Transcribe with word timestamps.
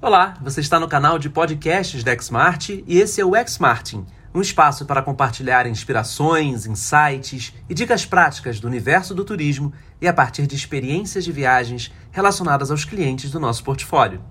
Olá, 0.00 0.36
você 0.40 0.60
está 0.60 0.78
no 0.78 0.86
canal 0.86 1.18
de 1.18 1.28
podcasts 1.28 2.04
da 2.04 2.16
Xmart 2.16 2.68
e 2.68 3.00
esse 3.00 3.20
é 3.20 3.24
o 3.24 3.32
Xmartin, 3.48 4.06
um 4.32 4.40
espaço 4.40 4.86
para 4.86 5.02
compartilhar 5.02 5.66
inspirações, 5.66 6.66
insights 6.66 7.52
e 7.68 7.74
dicas 7.74 8.06
práticas 8.06 8.60
do 8.60 8.68
universo 8.68 9.12
do 9.12 9.24
turismo 9.24 9.72
e 10.00 10.06
a 10.06 10.12
partir 10.12 10.46
de 10.46 10.54
experiências 10.54 11.24
de 11.24 11.32
viagens 11.32 11.92
relacionadas 12.12 12.70
aos 12.70 12.84
clientes 12.84 13.32
do 13.32 13.40
nosso 13.40 13.64
portfólio. 13.64 14.22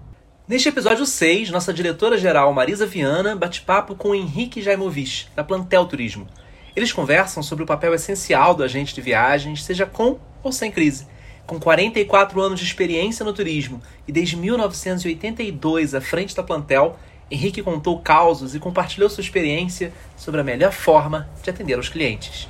Neste 0.48 0.70
episódio 0.70 1.06
6, 1.06 1.50
nossa 1.50 1.74
diretora-geral 1.74 2.54
Marisa 2.54 2.86
Viana 2.86 3.36
bate 3.36 3.60
papo 3.60 3.94
com 3.94 4.16
Henrique 4.16 4.62
Jaimovich, 4.62 5.30
da 5.36 5.44
Plantel 5.44 5.86
Turismo. 5.86 6.28
Eles 6.78 6.94
conversam 6.94 7.44
sobre 7.44 7.66
o 7.66 7.68
papel 7.68 7.94
essencial 7.94 8.56
do 8.56 8.64
agente 8.64 8.96
de 8.96 9.02
viagens, 9.02 9.66
seja 9.66 9.86
com 9.86 10.18
ou 10.42 10.54
sem 10.54 10.72
crise 10.72 11.08
com 11.48 11.58
44 11.58 12.42
anos 12.42 12.60
de 12.60 12.66
experiência 12.66 13.26
no 13.26 13.32
turismo 13.32 13.82
e 14.06 14.12
desde 14.12 14.36
1982 14.36 15.96
à 15.96 16.02
frente 16.02 16.36
da 16.36 16.44
Plantel, 16.44 17.00
Henrique 17.32 17.64
contou 17.64 18.02
causos 18.02 18.54
e 18.54 18.60
compartilhou 18.60 19.10
sua 19.10 19.22
experiência 19.22 19.94
sobre 20.18 20.42
a 20.42 20.44
melhor 20.44 20.74
forma 20.74 21.30
de 21.42 21.50
atender 21.50 21.80
os 21.80 21.88
clientes. 21.88 22.50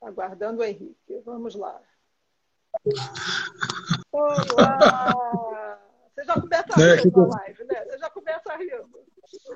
Aguardando 0.00 0.60
o 0.60 0.64
Henrique. 0.64 1.20
Vamos 1.24 1.56
lá. 1.56 1.80
Olá! 4.12 5.85
Você 6.16 6.24
já 6.24 6.34
começa 6.40 6.78
né? 6.78 6.94
rindo 6.94 7.20
na 7.20 7.36
live, 7.36 7.64
né? 7.64 7.84
Você 7.84 7.98
já 7.98 8.10
começa 8.10 8.56
rindo. 8.56 9.06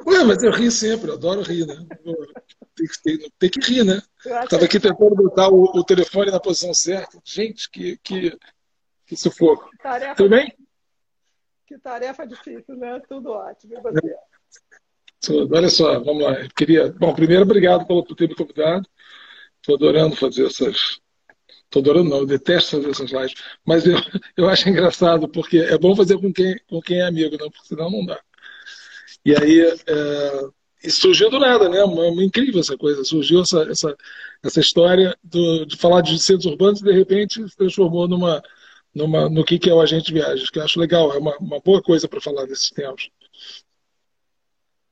Ué, 0.07 0.25
mas 0.25 0.43
eu 0.43 0.53
rio 0.53 0.71
sempre, 0.71 1.09
eu 1.09 1.15
adoro 1.15 1.41
rir, 1.41 1.67
né? 1.67 1.87
Tem 2.77 2.87
que, 2.87 3.03
tem, 3.03 3.33
tem 3.39 3.51
que 3.51 3.61
rir, 3.61 3.85
né? 3.85 4.03
Estava 4.19 4.67
aqui 4.67 4.79
tentando 4.79 5.15
botar 5.15 5.49
o, 5.49 5.63
o, 5.75 5.85
telefone 5.85 6.31
na 6.31 6.39
posição 6.39 6.75
certa. 6.75 7.19
Gente, 7.25 7.71
que, 7.71 7.97
que, 7.99 8.39
que 9.07 9.17
sufoco. 9.17 9.71
Tarefa, 9.83 10.15
Tudo 10.17 10.31
bem? 10.31 10.55
Que 11.67 11.79
tarefa 11.79 12.27
difícil, 12.27 12.77
né? 12.77 13.01
Tudo 13.09 13.31
ótimo. 13.31 13.79
E 13.79 13.81
você? 13.81 14.17
Tudo. 15.21 15.57
Olha 15.57 15.69
só, 15.71 15.99
vamos 16.01 16.25
lá. 16.25 16.41
Eu 16.43 16.49
queria. 16.55 16.93
Bom, 16.93 17.15
primeiro, 17.15 17.45
obrigado 17.45 17.87
por 17.87 18.05
ter 18.15 18.29
me 18.29 18.35
convidado. 18.35 18.87
Estou 19.57 19.77
adorando 19.77 20.17
fazer 20.17 20.47
essas, 20.47 21.01
Estou 21.71 21.83
adorando, 21.83 22.11
não, 22.11 22.19
eu 22.19 22.27
detesto 22.27 22.73
fazer 22.73 22.91
essas 22.91 23.13
lives. 23.13 23.35
Mas 23.65 23.87
eu, 23.87 23.95
eu 24.37 24.49
acho 24.49 24.69
engraçado, 24.69 25.29
porque 25.29 25.59
é 25.59 25.79
bom 25.79 25.95
fazer 25.95 26.19
com 26.19 26.33
quem, 26.33 26.59
com 26.69 26.81
quem 26.83 26.99
é 26.99 27.07
amigo, 27.07 27.37
não, 27.39 27.49
porque 27.49 27.69
senão 27.69 27.89
não 27.89 28.05
dá. 28.05 28.21
E 29.25 29.37
aí, 29.37 29.61
é, 29.87 30.91
surgiu 30.91 31.31
do 31.31 31.39
nada, 31.39 31.69
né? 31.69 31.85
Uma, 31.85 32.09
uma, 32.09 32.25
incrível 32.25 32.61
essa 32.61 32.77
coisa. 32.77 33.05
Surgiu 33.05 33.43
essa, 33.43 33.63
essa, 33.71 33.97
essa 34.43 34.59
história 34.59 35.17
do, 35.23 35.65
de 35.65 35.77
falar 35.77 36.01
de 36.01 36.19
centros 36.19 36.47
urbanos 36.47 36.81
e, 36.81 36.85
de 36.85 36.93
repente, 36.93 37.49
se 37.49 37.57
transformou 37.57 38.09
numa, 38.09 38.43
numa, 38.93 39.29
no 39.29 39.45
que, 39.45 39.57
que 39.57 39.71
é 39.71 39.75
o 39.75 39.81
agente 39.81 40.07
de 40.07 40.15
viagens, 40.15 40.51
que 40.51 40.59
eu 40.59 40.65
acho 40.65 40.81
legal, 40.81 41.13
é 41.13 41.19
uma, 41.19 41.37
uma 41.39 41.61
boa 41.61 41.81
coisa 41.81 42.09
para 42.09 42.21
falar 42.21 42.47
nesses 42.47 42.71
tempos. 42.71 43.09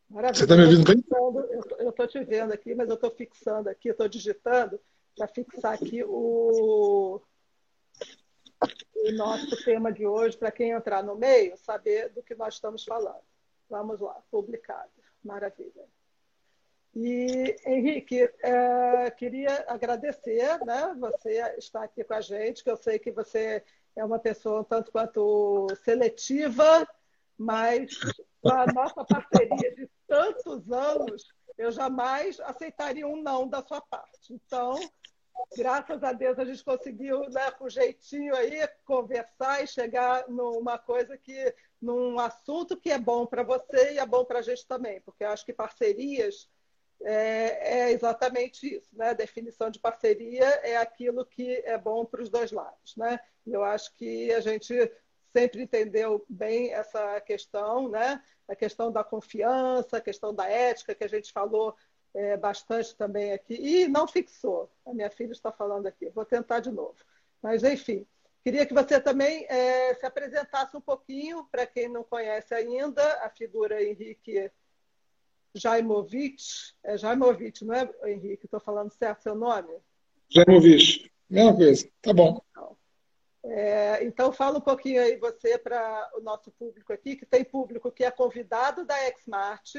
Maravilha. 0.09 0.35
Você 0.35 0.45
está 0.45 0.57
me 0.57 0.63
ouvindo 0.63 0.85
bem? 0.85 1.05
Eu 1.81 1.91
estou 1.91 2.07
te 2.07 2.23
vendo 2.23 2.53
aqui, 2.53 2.73
mas 2.73 2.89
eu 2.89 2.95
estou 2.95 3.11
fixando 3.11 3.69
aqui, 3.69 3.89
estou 3.89 4.09
digitando 4.09 4.79
para 5.19 5.27
fixar 5.27 5.75
aqui 5.75 6.05
o, 6.05 7.21
o 8.95 9.13
nosso 9.13 9.65
tema 9.65 9.93
de 9.93 10.07
hoje, 10.07 10.39
para 10.39 10.53
quem 10.53 10.71
entrar 10.71 11.03
no 11.03 11.17
meio, 11.17 11.57
saber 11.57 12.11
do 12.11 12.23
que 12.23 12.37
nós 12.37 12.55
estamos 12.55 12.85
falando. 12.85 13.23
Vamos 13.69 14.01
lá, 14.01 14.23
publicado. 14.31 14.91
Maravilha. 15.23 15.85
E, 16.95 17.57
Henrique, 17.67 18.31
é, 18.43 19.11
queria 19.11 19.65
agradecer, 19.69 20.59
né? 20.65 20.95
Você 20.99 21.33
está 21.59 21.85
aqui 21.85 22.03
com 22.05 22.15
a 22.15 22.21
gente, 22.21 22.63
que 22.63 22.71
eu 22.71 22.77
sei 22.77 22.99
que 22.99 23.11
você 23.11 23.63
é 23.95 24.05
uma 24.05 24.19
pessoa 24.19 24.61
um 24.61 24.65
tanto 24.65 24.91
quanto 24.91 25.67
seletiva, 25.85 26.89
mas 27.37 27.99
a 28.45 28.73
nossa 28.73 29.05
parceria 29.05 29.75
de 29.75 29.89
tantos 30.07 30.71
anos, 30.73 31.27
eu 31.57 31.71
jamais 31.71 32.41
aceitaria 32.41 33.07
um 33.07 33.21
não 33.21 33.47
da 33.47 33.63
sua 33.63 33.81
parte. 33.81 34.33
Então, 34.33 34.79
graças 35.57 36.03
a 36.03 36.13
Deus 36.13 36.39
a 36.39 36.45
gente 36.45 36.65
conseguiu, 36.65 37.29
né, 37.31 37.51
com 37.53 37.69
jeitinho 37.69 38.35
aí, 38.35 38.67
conversar 38.85 39.63
e 39.63 39.67
chegar 39.67 40.29
numa 40.29 40.79
coisa 40.79 41.17
que, 41.17 41.55
num 41.81 42.19
assunto 42.19 42.77
que 42.77 42.91
é 42.91 42.99
bom 42.99 43.27
para 43.27 43.43
você 43.43 43.95
e 43.95 43.99
é 43.99 44.07
bom 44.07 44.25
para 44.25 44.41
a 44.41 44.43
gente 44.43 44.67
também, 44.67 45.01
porque 45.01 45.25
eu 45.25 45.31
acho 45.31 45.45
que 45.45 45.53
parcerias 45.53 46.49
é, 47.03 47.81
é, 47.81 47.93
exatamente 47.93 48.77
isso, 48.77 48.97
né? 48.97 49.11
A 49.11 49.15
definição 49.15 49.71
de 49.71 49.79
parceria 49.79 50.45
é 50.45 50.77
aquilo 50.77 51.25
que 51.25 51.63
é 51.65 51.79
bom 51.79 52.05
para 52.05 52.23
os 52.23 52.29
dois 52.29 52.51
lados, 52.51 52.97
né? 52.97 53.21
Eu 53.47 53.63
acho 53.63 53.95
que 53.95 54.33
a 54.33 54.41
gente 54.41 54.75
sempre 55.33 55.63
entendeu 55.63 56.25
bem 56.29 56.73
essa 56.73 57.21
questão, 57.21 57.89
né? 57.89 58.23
A 58.49 58.57
questão 58.57 58.91
da 58.91 59.05
confiança, 59.05 59.99
a 59.99 60.01
questão 60.01 60.35
da 60.35 60.49
ética 60.49 60.95
que 60.95 61.05
a 61.05 61.09
gente 61.09 61.33
falou 61.33 61.77
é, 62.15 62.37
bastante 62.37 62.97
também 62.97 63.33
aqui. 63.33 63.55
E 63.55 63.89
não 63.89 64.07
fixou. 64.07 64.71
A 64.87 64.93
minha 64.93 65.11
filha 65.11 65.33
está 65.33 65.53
falando 65.53 65.87
aqui. 65.87 66.09
Vou 66.11 66.25
tentar 66.25 66.61
de 66.61 66.71
novo. 66.71 66.97
Mas, 67.43 67.63
enfim, 67.63 68.07
queria 68.43 68.67
que 68.67 68.75
você 68.75 69.01
também 69.01 69.47
é, 69.49 69.95
se 69.95 70.05
apresentasse 70.05 70.77
um 70.77 70.81
pouquinho, 70.81 71.47
para 71.51 71.67
quem 71.67 71.89
não 71.89 72.03
conhece 72.03 72.55
ainda, 72.55 73.03
a 73.25 73.31
figura 73.31 73.83
Henrique 73.83 74.51
Jaimovich. 75.55 76.75
É 76.83 76.97
Jaimovich, 76.97 77.65
não 77.65 77.75
é, 77.75 77.91
Henrique? 78.05 78.47
Estou 78.47 78.61
falando 78.61 78.91
certo 78.93 79.23
seu 79.23 79.35
nome? 79.35 79.73
Jaimovich. 80.29 81.11
Mesma 81.29 81.57
coisa. 81.57 81.89
Tá 82.01 82.13
bom. 82.13 82.41
É, 83.45 84.05
então, 84.05 84.33
fala 84.33 84.59
um 84.59 84.63
pouquinho 84.63 85.01
aí 85.01 85.17
você 85.17 85.57
para 85.57 86.11
o 86.17 86.21
nosso 86.21 86.51
público 86.53 86.93
aqui, 86.93 87.17
que 87.17 87.25
tem 87.25 87.45
público 87.45 87.91
que 87.91 88.05
é 88.05 88.11
convidado 88.11 88.85
da 88.85 88.97
Xmart, 89.17 89.75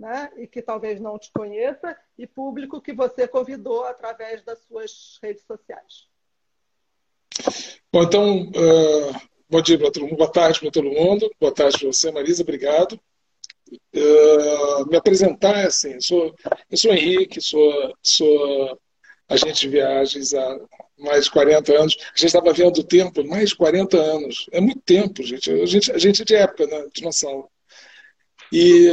né, 0.00 0.32
e 0.38 0.46
que 0.46 0.62
talvez 0.62 0.98
não 0.98 1.18
te 1.18 1.30
conheça, 1.30 1.94
e 2.16 2.26
público 2.26 2.80
que 2.80 2.94
você 2.94 3.28
convidou 3.28 3.84
através 3.84 4.42
das 4.42 4.58
suas 4.60 5.18
redes 5.22 5.44
sociais. 5.44 6.08
Bom, 7.92 8.02
então, 8.02 8.44
uh, 8.44 9.20
bom 9.48 9.60
dia 9.60 9.78
para 9.78 9.90
todo 9.90 10.06
mundo, 10.06 10.16
boa 10.16 10.32
tarde 10.32 10.58
para 10.58 10.70
todo 10.70 10.90
mundo, 10.90 11.30
boa 11.38 11.52
tarde 11.52 11.78
para 11.78 11.92
você, 11.92 12.10
Marisa, 12.10 12.42
obrigado. 12.42 12.98
Uh, 13.94 14.88
me 14.88 14.96
apresentar 14.96 15.58
é 15.58 15.66
assim, 15.66 15.92
eu 15.92 16.00
sou, 16.00 16.34
eu 16.70 16.78
sou 16.78 16.92
Henrique, 16.92 17.40
sou, 17.42 17.94
sou 18.02 18.80
agente 19.28 19.60
de 19.60 19.68
viagens 19.68 20.32
há 20.32 20.60
mais 20.98 21.26
de 21.26 21.30
40 21.30 21.72
anos. 21.78 21.96
A 22.00 22.16
gente 22.16 22.26
estava 22.26 22.52
vendo 22.54 22.78
o 22.78 22.84
tempo, 22.84 23.22
mais 23.24 23.50
de 23.50 23.56
40 23.56 23.96
anos. 23.98 24.46
É 24.50 24.60
muito 24.60 24.80
tempo, 24.80 25.22
gente. 25.22 25.50
A 25.50 25.66
gente, 25.66 25.92
a 25.92 25.98
gente 25.98 26.22
é 26.22 26.24
de 26.24 26.34
época, 26.34 26.66
né? 26.66 26.86
Noção. 27.02 27.48
E. 28.50 28.88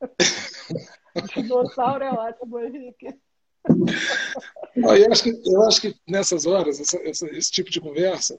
Dinossauro 1.34 2.04
é 2.04 2.10
ótimo, 2.10 2.60
Henrique. 2.60 3.14
eu, 4.76 5.12
acho 5.12 5.22
que, 5.22 5.42
eu 5.44 5.62
acho 5.62 5.80
que 5.80 5.94
nessas 6.06 6.46
horas, 6.46 6.78
essa, 6.80 6.98
essa, 6.98 7.26
esse 7.36 7.50
tipo 7.50 7.70
de 7.70 7.80
conversa 7.80 8.38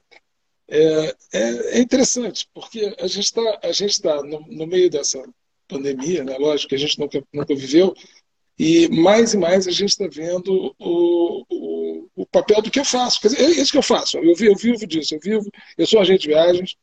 é, 0.68 1.16
é, 1.32 1.76
é 1.76 1.80
interessante, 1.80 2.48
porque 2.54 2.94
a 3.00 3.06
gente 3.06 3.24
está 3.24 4.12
tá 4.16 4.22
no, 4.22 4.40
no 4.40 4.66
meio 4.66 4.90
dessa 4.90 5.22
pandemia, 5.66 6.24
né? 6.24 6.36
lógico 6.38 6.70
que 6.70 6.74
a 6.74 6.78
gente 6.78 6.98
nunca, 6.98 7.22
nunca 7.32 7.54
viveu, 7.54 7.94
e 8.58 8.88
mais 8.88 9.34
e 9.34 9.38
mais 9.38 9.68
a 9.68 9.70
gente 9.70 9.90
está 9.90 10.08
vendo 10.10 10.74
o, 10.78 11.44
o, 11.48 12.08
o, 12.16 12.26
papel 12.26 12.60
do 12.60 12.70
que 12.70 12.80
eu 12.80 12.84
faço. 12.84 13.20
Quer 13.20 13.28
dizer, 13.28 13.42
é 13.42 13.50
isso 13.50 13.70
que 13.70 13.78
eu 13.78 13.82
faço. 13.82 14.18
Eu, 14.18 14.34
eu 14.40 14.56
vivo 14.56 14.84
disso. 14.84 15.14
Eu 15.14 15.20
vivo, 15.20 15.50
eu 15.76 15.86
sou 15.86 16.00
agente 16.00 16.22
de 16.22 16.28
viagens, 16.28 16.74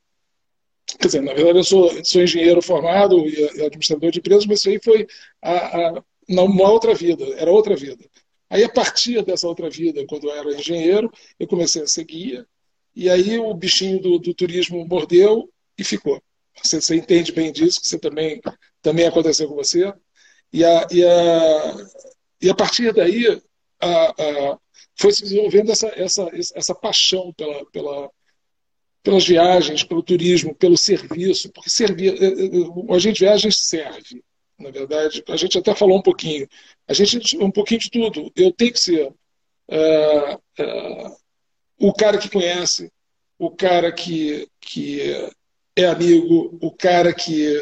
Quer 0.99 1.07
dizer, 1.07 1.21
na 1.21 1.33
verdade, 1.33 1.59
eu 1.59 1.63
sou, 1.63 2.05
sou 2.05 2.21
engenheiro 2.21 2.61
formado 2.61 3.27
e 3.27 3.63
administrador 3.65 4.11
de 4.11 4.19
empresas, 4.19 4.45
mas 4.45 4.59
isso 4.59 4.69
aí 4.69 4.79
foi 4.83 5.07
a, 5.41 5.97
a, 5.97 6.03
uma 6.27 6.69
outra 6.69 6.93
vida, 6.93 7.25
era 7.37 7.51
outra 7.51 7.75
vida. 7.75 8.05
Aí, 8.49 8.63
a 8.63 8.69
partir 8.69 9.23
dessa 9.23 9.47
outra 9.47 9.69
vida, 9.69 10.05
quando 10.07 10.29
eu 10.29 10.35
era 10.35 10.53
engenheiro, 10.53 11.11
eu 11.39 11.47
comecei 11.47 11.81
a 11.81 11.87
ser 11.87 12.03
guia, 12.03 12.45
e 12.95 13.09
aí 13.09 13.37
o 13.39 13.53
bichinho 13.53 13.99
do, 13.99 14.19
do 14.19 14.33
turismo 14.33 14.85
mordeu 14.87 15.49
e 15.77 15.83
ficou. 15.83 16.21
Você, 16.63 16.79
você, 16.79 16.95
entende 16.95 17.31
bem 17.31 17.51
disso, 17.51 17.81
que 17.81 17.87
você 17.87 17.99
também, 17.99 18.41
também 18.81 19.05
aconteceu 19.05 19.47
com 19.47 19.55
você. 19.55 19.93
E 20.53 20.63
a, 20.63 20.87
e 20.91 21.03
a, 21.03 21.75
e 22.41 22.49
a 22.49 22.55
partir 22.55 22.93
daí 22.93 23.41
a, 23.81 24.05
a, 24.09 24.59
foi 24.95 25.11
se 25.11 25.23
desenvolvendo 25.23 25.71
essa, 25.71 25.87
essa, 25.95 26.29
essa 26.55 26.73
paixão 26.73 27.33
pela, 27.33 27.65
pela, 27.71 28.09
pelas 29.05 29.23
viagens, 29.23 29.83
pelo 29.83 30.01
turismo, 30.01 30.55
pelo 30.55 30.75
serviço, 30.75 31.51
porque 31.51 31.69
servir, 31.69 32.15
eh, 32.21 32.25
eh, 32.25 32.45
eh, 32.45 32.95
a 32.95 32.97
gente 32.97 33.19
viagens 33.19 33.59
serve, 33.59 34.23
na 34.57 34.71
verdade. 34.71 35.23
A 35.29 35.37
gente 35.37 35.59
até 35.59 35.75
falou 35.75 35.99
um 35.99 36.01
pouquinho. 36.01 36.47
A 36.87 36.93
gente 36.93 37.37
um 37.37 37.51
pouquinho 37.51 37.81
de 37.81 37.91
tudo. 37.91 38.31
Eu 38.35 38.51
tenho 38.51 38.73
que 38.73 38.79
ser 38.79 39.07
uh, 39.07 40.33
uh, 40.33 41.17
o 41.79 41.93
cara 41.93 42.17
que 42.17 42.31
conhece, 42.31 42.91
o 43.37 43.51
cara 43.51 43.91
que, 43.91 44.47
que 44.59 45.01
é 45.75 45.85
amigo, 45.85 46.57
o 46.59 46.71
cara 46.71 47.13
que 47.13 47.61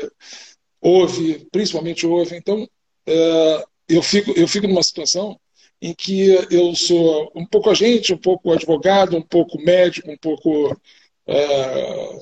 ouve, 0.80 1.46
principalmente 1.52 2.08
ouve. 2.08 2.38
Então, 2.38 2.66
é, 3.06 3.66
eu, 3.90 4.02
fico, 4.02 4.32
eu 4.32 4.48
fico 4.48 4.68
numa 4.68 4.84
situação 4.84 5.38
em 5.82 5.94
que 5.94 6.28
eu 6.52 6.74
sou 6.76 7.32
um 7.36 7.46
pouco 7.46 7.70
agente, 7.70 8.14
um 8.14 8.18
pouco 8.18 8.54
advogado, 8.54 9.18
um 9.18 9.22
pouco 9.22 9.60
médico, 9.60 10.12
um 10.12 10.18
pouco 10.18 10.80
é, 11.28 12.20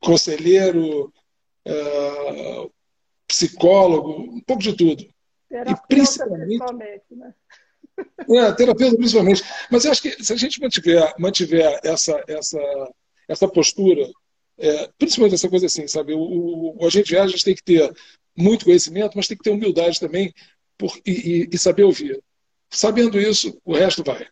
conselheiro, 0.00 1.12
é, 1.64 2.68
psicólogo, 3.26 4.22
um 4.36 4.40
pouco 4.40 4.62
de 4.62 4.74
tudo. 4.74 5.04
Terapeuta, 5.48 5.82
e 5.82 5.86
principalmente, 5.88 6.46
principalmente 6.46 7.04
né? 7.10 7.34
É, 8.30 8.52
terapeuta 8.52 8.96
principalmente. 8.96 9.42
Mas 9.70 9.84
eu 9.84 9.90
acho 9.90 10.02
que 10.02 10.22
se 10.22 10.32
a 10.32 10.36
gente 10.36 10.60
mantiver, 10.60 11.14
mantiver 11.18 11.80
essa, 11.82 12.22
essa, 12.28 12.92
essa 13.28 13.48
postura, 13.48 14.08
é, 14.58 14.90
principalmente 14.98 15.34
essa 15.34 15.48
coisa 15.48 15.66
assim, 15.66 15.86
sabe? 15.86 16.14
O, 16.14 16.18
o, 16.20 16.82
o 16.82 16.86
agente 16.86 17.06
de 17.06 17.14
viagens 17.14 17.42
tem 17.42 17.54
que 17.54 17.62
ter 17.62 17.92
muito 18.36 18.64
conhecimento, 18.64 19.16
mas 19.16 19.26
tem 19.26 19.36
que 19.36 19.42
ter 19.42 19.50
humildade 19.50 19.98
também 19.98 20.32
por, 20.76 20.96
e, 21.04 21.48
e, 21.52 21.58
saber 21.58 21.82
ouvir. 21.82 22.22
Sabendo 22.70 23.20
isso, 23.20 23.60
o 23.64 23.74
resto 23.74 24.04
vai. 24.04 24.26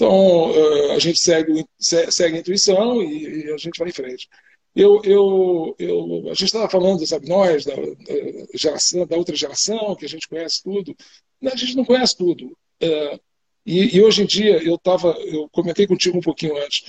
Então, 0.00 0.50
é, 0.54 0.94
a 0.94 0.98
gente 0.98 1.20
segue, 1.20 1.62
segue 1.78 2.36
a 2.36 2.40
intuição 2.40 3.02
e, 3.02 3.52
a 3.52 3.56
gente 3.58 3.78
vai 3.78 3.90
em 3.90 3.92
frente. 3.92 4.30
Eu, 4.74 5.02
eu, 5.04 5.76
eu, 5.78 6.22
a 6.30 6.32
gente 6.32 6.44
estava 6.44 6.70
falando, 6.70 7.06
sabe, 7.06 7.28
nós, 7.28 7.66
da, 7.66 7.74
da, 7.74 8.46
geração, 8.54 9.06
da 9.06 9.16
outra 9.16 9.36
geração, 9.36 9.94
que 9.94 10.06
a 10.06 10.08
gente 10.08 10.26
conhece 10.26 10.62
tudo. 10.62 10.96
A 11.44 11.54
gente 11.54 11.76
não 11.76 11.84
conhece 11.84 12.16
tudo. 12.16 12.56
É, 12.80 13.20
e, 13.66 13.98
e, 13.98 14.00
hoje 14.02 14.22
em 14.22 14.26
dia, 14.26 14.62
eu 14.64 14.76
estava, 14.76 15.10
eu 15.20 15.46
comentei 15.50 15.86
contigo 15.86 16.16
um 16.16 16.22
pouquinho 16.22 16.56
antes, 16.56 16.82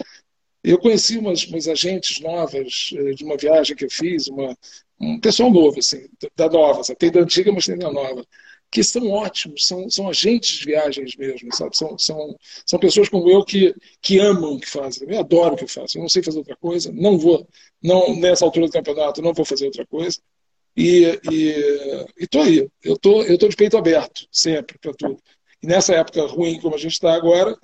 eu 0.63 0.77
conheci 0.77 1.17
umas, 1.17 1.43
umas 1.43 1.67
agentes 1.67 2.21
novas 2.21 2.93
de 3.15 3.25
uma 3.25 3.35
viagem 3.35 3.75
que 3.75 3.83
eu 3.83 3.89
fiz, 3.89 4.27
uma, 4.29 4.57
um 4.97 5.19
pessoal 5.19 5.51
novo, 5.51 5.79
assim, 5.79 6.07
da 6.33 6.47
nova, 6.47 6.81
sabe? 6.81 6.97
tem 6.97 7.11
da 7.11 7.19
antiga, 7.19 7.51
mas 7.51 7.65
tem 7.65 7.77
da 7.77 7.91
nova, 7.91 8.25
que 8.71 8.83
são 8.83 9.09
ótimos, 9.11 9.67
são, 9.67 9.89
são 9.89 10.07
agentes 10.07 10.59
de 10.59 10.65
viagens 10.65 11.15
mesmo, 11.17 11.53
sabe? 11.53 11.75
São, 11.75 11.97
são, 11.97 12.35
são 12.65 12.79
pessoas 12.79 13.09
como 13.09 13.29
eu 13.29 13.43
que, 13.43 13.75
que 14.01 14.17
amam 14.17 14.53
o 14.53 14.59
que 14.59 14.67
fazem. 14.67 15.07
Eu 15.09 15.19
adoro 15.19 15.55
o 15.55 15.57
que 15.57 15.65
eu 15.65 15.67
faço, 15.67 15.97
eu 15.97 16.01
não 16.01 16.09
sei 16.09 16.23
fazer 16.23 16.37
outra 16.37 16.55
coisa, 16.55 16.89
não 16.93 17.17
vou, 17.17 17.45
não 17.83 18.15
nessa 18.15 18.45
altura 18.45 18.67
do 18.67 18.71
campeonato, 18.71 19.21
não 19.21 19.33
vou 19.33 19.43
fazer 19.43 19.65
outra 19.65 19.85
coisa. 19.85 20.19
E 20.75 21.19
estou 22.17 22.41
aí, 22.43 22.69
eu 22.81 22.97
tô, 22.97 23.21
estou 23.23 23.37
tô 23.39 23.47
de 23.49 23.55
peito 23.57 23.77
aberto, 23.77 24.25
sempre, 24.31 24.77
para 24.79 24.93
tudo. 24.93 25.21
E 25.61 25.67
nessa 25.67 25.93
época 25.93 26.25
ruim 26.27 26.59
como 26.61 26.73
a 26.73 26.77
gente 26.77 26.93
está 26.93 27.13
agora, 27.13 27.57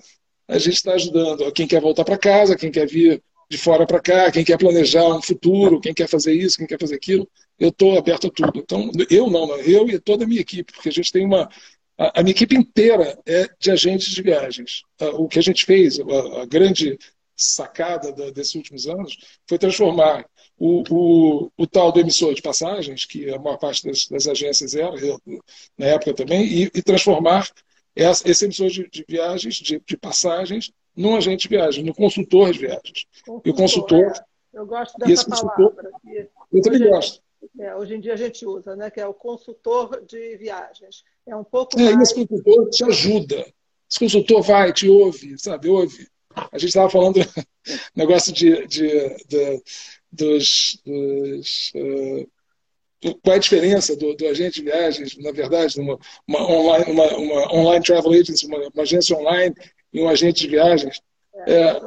a 0.45 0.57
gente 0.59 0.75
está 0.75 0.93
ajudando 0.93 1.49
quem 1.53 1.65
quer 1.65 1.81
voltar 1.81 2.03
para 2.03 2.17
casa, 2.17 2.57
quem 2.57 2.69
quer 2.69 2.85
vir 2.85 3.23
de 3.49 3.57
fora 3.57 3.85
para 3.85 3.99
cá, 3.99 4.31
quem 4.31 4.43
quer 4.43 4.57
planejar 4.57 5.07
um 5.07 5.21
futuro, 5.21 5.79
quem 5.79 5.93
quer 5.93 6.07
fazer 6.07 6.33
isso, 6.33 6.57
quem 6.57 6.67
quer 6.67 6.79
fazer 6.79 6.95
aquilo. 6.95 7.27
Eu 7.57 7.69
estou 7.69 7.97
aberto 7.97 8.27
a 8.27 8.29
tudo. 8.29 8.59
Então, 8.59 8.91
eu 9.09 9.29
não, 9.29 9.55
eu 9.57 9.87
e 9.89 9.99
toda 9.99 10.25
a 10.25 10.27
minha 10.27 10.41
equipe, 10.41 10.71
porque 10.71 10.89
a 10.89 10.91
gente 10.91 11.11
tem 11.11 11.25
uma. 11.25 11.49
A, 11.97 12.21
minha 12.21 12.31
equipe 12.31 12.55
inteira 12.55 13.17
é 13.25 13.49
de 13.59 13.71
agentes 13.71 14.13
de 14.13 14.21
viagens. 14.21 14.83
O 15.13 15.27
que 15.27 15.39
a 15.39 15.41
gente 15.41 15.65
fez, 15.65 15.99
a, 15.99 16.45
grande 16.45 16.97
sacada 17.35 18.11
da, 18.11 18.29
desses 18.29 18.53
últimos 18.55 18.87
anos, 18.87 19.17
foi 19.47 19.57
transformar 19.57 20.25
o, 20.57 20.83
o, 20.89 21.51
o, 21.57 21.67
tal 21.67 21.91
do 21.91 21.99
emissor 21.99 22.33
de 22.33 22.41
passagens, 22.41 23.05
que 23.05 23.29
a 23.29 23.39
maior 23.39 23.57
parte 23.57 23.85
das, 23.87 24.07
das 24.07 24.27
agências 24.27 24.75
era, 24.75 24.95
eu, 24.99 25.19
na 25.77 25.85
época 25.87 26.13
também, 26.13 26.45
e, 26.45 26.63
e 26.63 26.81
transformar 26.81 27.47
esse 27.95 28.45
emissor 28.45 28.69
de, 28.69 28.87
de 28.89 29.05
viagens, 29.07 29.55
de, 29.55 29.81
de, 29.83 29.97
passagens, 29.97 30.71
num 30.97 31.15
agente 31.15 31.43
de 31.43 31.55
viagens, 31.55 31.85
no 31.85 31.93
consultor 31.93 32.51
de 32.51 32.59
viagens. 32.59 33.05
Consultor, 33.23 33.41
e 33.45 33.49
o 33.49 33.53
consultor. 33.53 34.05
É. 34.05 34.25
Eu 34.53 34.65
gosto 34.65 34.97
dessa 34.97 35.29
palavra. 35.29 35.91
Eu 36.51 36.61
também 36.61 36.81
hoje, 36.81 36.89
gosto. 36.89 37.21
É, 37.59 37.75
hoje 37.75 37.95
em 37.95 37.99
dia 37.99 38.13
a 38.13 38.17
gente 38.17 38.45
usa, 38.45 38.75
né, 38.75 38.89
que 38.89 38.99
é 38.99 39.05
o 39.05 39.13
consultor 39.13 40.03
de 40.05 40.35
viagens. 40.37 41.03
É 41.27 41.35
um 41.35 41.43
pouco. 41.43 41.79
É, 41.79 41.93
mais... 41.93 42.09
esse 42.09 42.25
consultor 42.25 42.69
te 42.69 42.83
ajuda. 42.83 43.45
Esse 43.89 43.99
consultor 43.99 44.41
vai, 44.41 44.73
te 44.73 44.89
ouve, 44.89 45.37
sabe? 45.37 45.69
Ouve. 45.69 46.07
A 46.51 46.57
gente 46.57 46.69
estava 46.69 46.89
falando 46.89 47.19
negócio 47.95 48.33
de, 48.33 48.67
de, 48.67 49.15
de, 49.27 49.63
dos, 50.11 50.81
dos 50.83 51.71
uh, 51.75 52.29
qual 53.21 53.33
é 53.33 53.35
a 53.35 53.39
diferença 53.39 53.95
do, 53.95 54.15
do, 54.15 54.27
agente 54.27 54.59
de 54.59 54.63
viagens, 54.63 55.17
na 55.17 55.31
verdade, 55.31 55.79
uma, 55.79 55.99
uma, 56.27 56.51
online, 56.51 56.91
uma, 56.91 57.17
uma 57.17 57.55
online 57.55 57.85
travel 57.85 58.11
agency, 58.11 58.47
uma, 58.47 58.57
uma, 58.57 58.83
agência 58.83 59.15
online 59.15 59.55
e 59.93 60.01
um 60.01 60.09
agente 60.09 60.41
de 60.41 60.47
viagens. 60.47 61.01
É, 61.47 61.81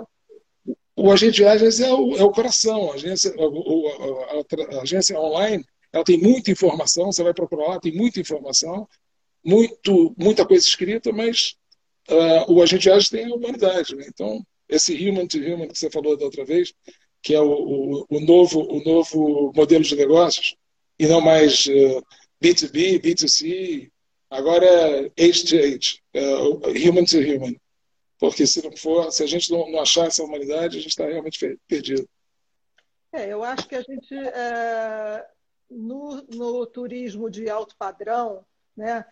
o 0.97 1.11
agente 1.11 1.33
de 1.33 1.43
viagens 1.43 1.81
é 1.81 1.93
o, 1.93 2.17
é 2.17 2.25
o 2.25 2.31
coração. 2.31 2.91
A 2.91 2.95
agência, 2.95 3.33
a, 3.33 4.75
a, 4.75 4.79
a, 4.79 4.83
agência 4.83 5.19
online 5.19 5.65
ela 5.93 6.05
tem 6.05 6.19
muita 6.19 6.51
informação, 6.51 7.11
você 7.11 7.23
vai 7.23 7.35
procurar 7.35 7.69
lá, 7.69 7.81
tem 7.81 7.93
muita 7.93 8.21
informação, 8.21 8.89
muito, 9.45 10.15
muita 10.17 10.47
coisa 10.47 10.65
escrita, 10.65 11.11
mas 11.13 11.57
uh, 12.09 12.53
o 12.53 12.63
agente 12.63 12.83
de 12.83 12.89
viagens 12.89 13.11
tem 13.11 13.25
a 13.25 13.35
humanidade. 13.35 13.97
Né? 13.97 14.07
Então, 14.09 14.45
esse 14.69 14.95
human 14.95 15.27
to 15.27 15.39
human 15.39 15.69
que 15.69 15.79
você 15.79 15.91
falou 15.91 16.17
da 16.17 16.25
outra 16.25 16.45
vez, 16.45 16.73
que 17.23 17.35
é 17.35 17.41
o, 17.41 17.51
o, 17.51 18.07
o 18.09 18.21
novo, 18.21 18.61
o 18.61 18.83
novo 18.85 19.53
modelo 19.55 19.83
de 19.83 19.97
negócios, 19.97 20.55
e 20.99 21.07
não 21.07 21.21
mais 21.21 21.67
uh, 21.67 22.03
B2B, 22.43 23.01
B2C, 23.01 23.91
agora 24.31 24.67
é 25.17 25.25
H 25.25 25.45
to 25.49 25.57
H, 25.57 25.99
uh, 26.15 26.89
human 26.89 27.05
to 27.05 27.19
human. 27.19 27.57
Porque 28.21 28.47
se 28.47 28.63
não 28.63 28.77
for, 28.77 29.11
se 29.11 29.23
a 29.25 29.27
gente 29.27 29.51
não, 29.51 29.71
não 29.71 29.81
achar 29.81 30.07
essa 30.07 30.23
humanidade, 30.23 30.77
a 30.77 30.81
gente 30.81 30.91
está 30.91 31.07
realmente 31.07 31.59
perdido. 31.67 32.07
É, 33.13 33.27
eu 33.27 33.43
acho 33.43 33.67
que 33.67 33.75
a 33.75 33.81
gente, 33.81 34.15
é, 34.15 35.27
no, 35.71 36.23
no 36.29 36.67
turismo 36.67 37.31
de 37.31 37.49
alto 37.49 37.75
padrão, 37.77 38.45
né, 38.77 39.07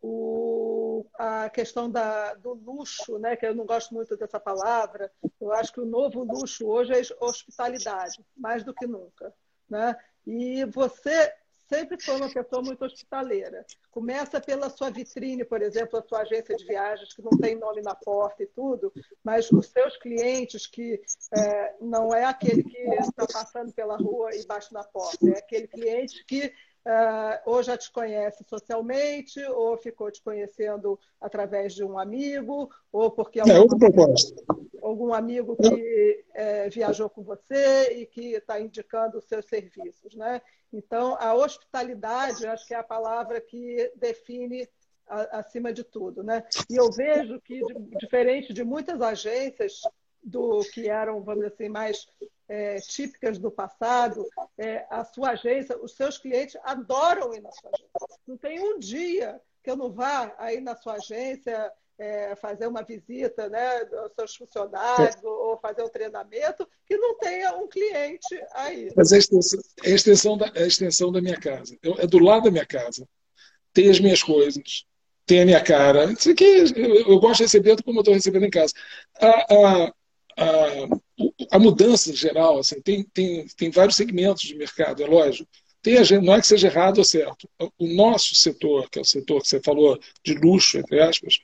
o, 0.00 1.06
a 1.14 1.48
questão 1.50 1.90
da, 1.90 2.34
do 2.34 2.54
luxo, 2.54 3.18
né, 3.18 3.36
que 3.36 3.46
eu 3.46 3.54
não 3.54 3.66
gosto 3.66 3.92
muito 3.94 4.16
dessa 4.16 4.40
palavra, 4.40 5.12
eu 5.38 5.52
acho 5.52 5.72
que 5.72 5.80
o 5.80 5.86
novo 5.86 6.24
luxo 6.24 6.66
hoje 6.66 6.92
é 6.92 7.24
hospitalidade, 7.24 8.24
mais 8.34 8.64
do 8.64 8.74
que 8.74 8.86
nunca. 8.86 9.32
Né? 9.68 9.94
E 10.26 10.64
você 10.64 11.32
sempre 11.68 12.02
foi 12.02 12.16
uma 12.16 12.32
pessoa 12.32 12.62
muito 12.62 12.84
hospitaleira. 12.84 13.64
Começa 13.90 14.40
pela 14.40 14.68
sua 14.70 14.90
vitrine, 14.90 15.44
por 15.44 15.62
exemplo, 15.62 15.98
a 15.98 16.02
sua 16.02 16.20
agência 16.20 16.56
de 16.56 16.64
viagens, 16.64 17.14
que 17.14 17.22
não 17.22 17.36
tem 17.38 17.56
nome 17.56 17.82
na 17.82 17.94
porta 17.94 18.42
e 18.42 18.46
tudo, 18.46 18.92
mas 19.22 19.50
os 19.50 19.66
seus 19.68 19.96
clientes, 19.96 20.66
que 20.66 21.00
é, 21.36 21.74
não 21.80 22.14
é 22.14 22.24
aquele 22.24 22.62
que 22.62 22.78
está 22.78 23.26
passando 23.26 23.72
pela 23.72 23.96
rua 23.96 24.34
e 24.34 24.44
bate 24.46 24.72
na 24.72 24.84
porta, 24.84 25.28
é 25.28 25.38
aquele 25.38 25.68
cliente 25.68 26.24
que 26.24 26.52
Uh, 26.86 27.40
ou 27.46 27.62
já 27.62 27.78
te 27.78 27.90
conhece 27.90 28.44
socialmente, 28.44 29.42
ou 29.46 29.74
ficou 29.78 30.10
te 30.10 30.22
conhecendo 30.22 31.00
através 31.18 31.74
de 31.74 31.82
um 31.82 31.98
amigo, 31.98 32.70
ou 32.92 33.10
porque 33.10 33.40
algum, 33.40 33.74
é 33.74 33.78
proposta. 33.78 34.42
algum 34.82 35.14
amigo 35.14 35.56
que 35.56 36.24
é, 36.34 36.68
viajou 36.68 37.08
com 37.08 37.22
você 37.22 37.94
e 37.94 38.04
que 38.04 38.34
está 38.34 38.60
indicando 38.60 39.16
os 39.16 39.24
seus 39.24 39.46
serviços. 39.46 40.14
Né? 40.14 40.42
Então, 40.70 41.16
a 41.18 41.32
hospitalidade, 41.34 42.46
acho 42.46 42.66
que 42.66 42.74
é 42.74 42.78
a 42.78 42.84
palavra 42.84 43.40
que 43.40 43.90
define 43.96 44.68
a, 45.06 45.38
acima 45.38 45.72
de 45.72 45.84
tudo. 45.84 46.22
Né? 46.22 46.44
E 46.68 46.76
eu 46.76 46.90
vejo 46.90 47.40
que, 47.40 47.62
diferente 47.98 48.52
de 48.52 48.62
muitas 48.62 49.00
agências 49.00 49.80
do 50.22 50.60
que 50.72 50.88
eram, 50.88 51.22
vamos 51.22 51.44
dizer 51.44 51.54
assim, 51.54 51.68
mais 51.68 52.06
é, 52.48 52.80
típicas 52.80 53.38
do 53.38 53.50
passado, 53.50 54.26
é, 54.58 54.86
a 54.90 55.04
sua 55.04 55.30
agência, 55.30 55.78
os 55.82 55.94
seus 55.94 56.18
clientes 56.18 56.56
adoram 56.62 57.34
ir 57.34 57.40
na 57.40 57.50
sua 57.52 57.70
agência. 57.70 58.18
Não 58.26 58.36
tem 58.36 58.60
um 58.60 58.78
dia 58.78 59.40
que 59.62 59.70
eu 59.70 59.76
não 59.76 59.90
vá 59.90 60.34
aí 60.38 60.60
na 60.60 60.76
sua 60.76 60.94
agência 60.94 61.72
é, 61.98 62.34
fazer 62.36 62.66
uma 62.66 62.82
visita 62.82 63.48
né, 63.48 63.80
aos 63.98 64.12
seus 64.14 64.36
funcionários 64.36 65.16
é. 65.16 65.26
ou 65.26 65.56
fazer 65.58 65.82
um 65.82 65.88
treinamento 65.88 66.68
que 66.86 66.96
não 66.96 67.16
tenha 67.18 67.56
um 67.56 67.68
cliente 67.68 68.40
aí. 68.52 68.92
Mas 68.96 69.12
é 69.12 69.16
a 69.16 69.18
extensão, 69.18 69.60
a 69.82 69.88
extensão, 69.88 70.36
da, 70.36 70.52
a 70.54 70.66
extensão 70.66 71.12
da 71.12 71.20
minha 71.20 71.38
casa. 71.38 71.76
Eu, 71.82 71.94
é 71.98 72.06
do 72.06 72.18
lado 72.18 72.44
da 72.44 72.50
minha 72.50 72.66
casa. 72.66 73.08
Tem 73.72 73.90
as 73.90 73.98
minhas 73.98 74.22
coisas, 74.22 74.84
tem 75.26 75.42
a 75.42 75.46
minha 75.46 75.62
cara. 75.62 76.04
Isso 76.12 76.30
aqui, 76.30 76.64
eu, 76.76 76.94
eu 77.08 77.18
gosto 77.18 77.38
de 77.38 77.44
receber 77.44 77.82
como 77.82 77.98
eu 77.98 78.02
estou 78.02 78.14
recebendo 78.14 78.46
em 78.46 78.50
casa. 78.50 78.72
A, 79.20 79.28
a, 79.28 79.94
a, 80.36 81.56
a 81.56 81.58
mudança 81.58 82.14
geral, 82.14 82.58
assim, 82.58 82.80
tem, 82.80 83.04
tem, 83.04 83.46
tem 83.56 83.70
vários 83.70 83.96
segmentos 83.96 84.42
de 84.42 84.54
mercado, 84.54 85.02
é 85.02 85.06
lógico. 85.06 85.48
Tem 85.82 85.98
a, 85.98 86.20
não 86.22 86.34
é 86.34 86.40
que 86.40 86.46
seja 86.46 86.68
errado 86.68 86.98
ou 86.98 87.04
certo. 87.04 87.48
O 87.78 87.86
nosso 87.86 88.34
setor, 88.34 88.88
que 88.88 88.98
é 88.98 89.02
o 89.02 89.04
setor 89.04 89.42
que 89.42 89.48
você 89.48 89.60
falou 89.60 89.98
de 90.24 90.34
luxo, 90.34 90.78
entre 90.78 91.00
aspas, 91.00 91.38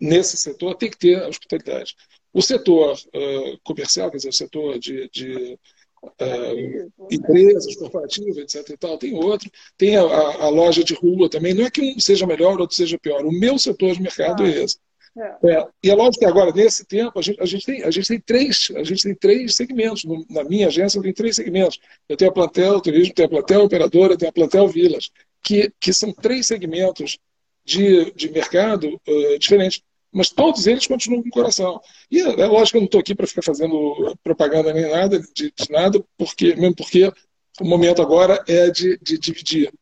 nesse 0.00 0.36
setor 0.36 0.74
tem 0.74 0.90
que 0.90 0.98
ter 0.98 1.22
a 1.22 1.28
hospitalidade. 1.28 1.94
O 2.32 2.42
setor 2.42 2.94
uh, 2.94 3.58
comercial, 3.62 4.10
quer 4.10 4.18
dizer, 4.18 4.28
o 4.28 4.32
setor 4.32 4.78
de, 4.78 5.08
de 5.10 5.58
uh, 6.02 6.92
empresas 7.10 7.74
corporativas, 7.76 8.36
etc. 8.36 8.70
E 8.70 8.76
tal, 8.76 8.98
tem 8.98 9.14
outro. 9.14 9.50
Tem 9.76 9.96
a, 9.96 10.02
a, 10.02 10.48
loja 10.48 10.84
de 10.84 10.94
rua 10.94 11.30
também. 11.30 11.54
Não 11.54 11.64
é 11.64 11.70
que 11.70 11.80
um 11.80 12.00
seja 12.00 12.26
melhor 12.26 12.54
ou 12.54 12.60
outro 12.60 12.76
seja 12.76 12.98
pior. 12.98 13.24
O 13.24 13.32
meu 13.32 13.58
setor 13.58 13.94
de 13.94 14.02
mercado 14.02 14.42
ah. 14.42 14.48
é 14.48 14.64
esse. 14.64 14.78
É. 15.16 15.52
É, 15.52 15.66
e 15.82 15.90
é 15.90 15.94
lógico 15.94 16.18
que 16.18 16.24
agora, 16.24 16.52
nesse 16.52 16.84
tempo, 16.84 17.18
a 17.18 17.22
gente, 17.22 17.40
a 17.40 17.46
gente, 17.46 17.64
tem, 17.64 17.82
a 17.84 17.90
gente 17.90 18.08
tem 18.08 18.20
três, 18.20 18.72
a 18.74 18.82
gente 18.82 19.02
tem 19.04 19.14
três 19.14 19.54
segmentos. 19.54 20.04
na 20.28 20.42
minha 20.42 20.66
agência, 20.66 20.98
eu 20.98 21.02
tenho 21.02 21.14
três 21.14 21.36
segmentos. 21.36 21.78
Eu 22.08 22.16
tenho 22.16 22.30
a 22.30 22.34
plantel 22.34 22.80
turismo, 22.80 23.14
tenho 23.14 23.26
a 23.26 23.30
plantel 23.30 23.62
operadora, 23.62 24.16
tenho 24.16 24.30
a 24.30 24.32
plantel 24.32 24.66
vilas. 24.66 25.10
que, 25.42 25.72
que 25.78 25.92
são 25.92 26.12
três 26.12 26.46
segmentos 26.46 27.18
de, 27.64 28.12
de 28.12 28.30
mercado 28.30 29.00
uh, 29.06 29.38
diferentes, 29.38 29.82
mas 30.12 30.30
todos 30.30 30.66
eles 30.66 30.86
continuam 30.86 31.22
com 31.22 31.28
o 31.28 31.32
coração. 31.32 31.80
E 32.10 32.20
é, 32.20 32.40
é 32.40 32.46
lógico 32.46 32.72
que 32.72 32.76
eu 32.76 32.80
não 32.80 32.86
estou 32.86 33.00
aqui 33.00 33.14
para 33.14 33.26
ficar 33.26 33.42
fazendo 33.42 34.16
propaganda 34.22 34.72
nem 34.72 34.90
nada, 34.90 35.18
de, 35.18 35.52
de, 35.52 35.70
nada, 35.70 36.02
porque, 36.16 36.54
mesmo 36.54 36.76
porque 36.76 37.12
o 37.60 37.64
momento 37.64 38.02
agora 38.02 38.42
é 38.48 38.70
de, 38.70 38.98
de 39.02 39.18
dividir. 39.18 39.72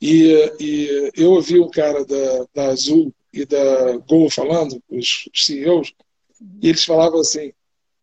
E, 0.00 0.32
e, 0.60 1.10
eu 1.16 1.32
ouvi 1.32 1.58
um 1.58 1.70
cara 1.70 2.04
da, 2.04 2.46
da 2.54 2.66
Azul 2.68 3.12
e 3.34 3.44
da 3.44 3.96
Gol 4.08 4.30
falando, 4.30 4.80
os 4.88 5.28
CEOs, 5.34 5.92
e 6.62 6.68
eles 6.68 6.84
falavam 6.84 7.20
assim: 7.20 7.52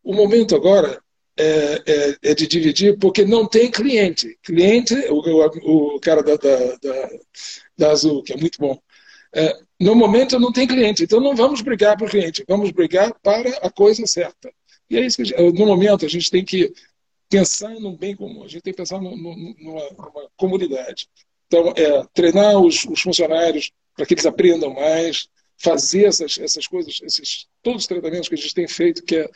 o 0.04 0.14
momento 0.14 0.56
agora 0.56 1.02
é, 1.38 1.84
é, 1.86 2.18
é, 2.22 2.36
de 2.36 2.46
dividir 2.46 2.98
porque 3.00 3.24
não 3.24 3.48
tem 3.48 3.72
cliente. 3.72 4.38
Cliente, 4.44 4.94
o, 5.10 5.96
o, 5.96 6.00
cara 6.00 6.22
da, 6.22 6.36
da, 6.36 6.76
da, 6.76 7.10
da, 7.78 7.92
Azul, 7.92 8.22
que 8.24 8.34
é 8.34 8.38
muito 8.38 8.60
bom. 8.60 8.78
É, 9.34 9.58
no 9.80 9.96
momento 9.96 10.38
não 10.38 10.52
tem 10.52 10.68
cliente, 10.68 11.04
então 11.04 11.22
não 11.22 11.36
vamos 11.36 11.62
brigar 11.62 11.98
para 11.98 12.06
o 12.06 12.10
cliente, 12.10 12.44
vamos 12.48 12.70
brigar 12.72 13.14
para 13.24 13.50
a 13.62 13.72
coisa 13.72 14.06
certa. 14.06 14.52
E 14.90 14.98
é 14.98 15.06
isso 15.06 15.18
que 15.18 15.26
gente, 15.26 15.42
no 15.54 15.66
momento 15.66 16.06
a 16.06 16.10
gente 16.10 16.30
tem 16.30 16.44
que 16.44 16.74
pensar 17.30 17.70
no 17.80 17.96
bem 17.96 18.14
comum, 18.14 18.44
a 18.44 18.48
gente 18.48 18.62
tem 18.62 18.74
que 18.74 18.78
pensar 18.78 19.00
numa, 19.00 19.16
numa, 19.16 20.30
comunidade. 20.36 21.08
Então, 21.48 21.74
é, 21.78 22.06
treinar 22.14 22.58
os, 22.60 22.84
os 22.86 23.02
funcionários 23.02 23.72
para 24.02 24.08
que 24.08 24.16
eles 24.16 24.26
aprendam 24.26 24.74
mais, 24.74 25.28
fazer 25.58 26.06
essas, 26.06 26.40
essas 26.40 26.66
coisas, 26.66 27.00
esses, 27.04 27.46
todos 27.62 27.84
os 27.84 27.88
tratamentos 27.88 28.28
que 28.28 28.34
a 28.34 28.38
gente 28.38 28.56
tem 28.56 28.68
feito, 28.68 29.04
que 29.04 29.18
é 29.18 29.30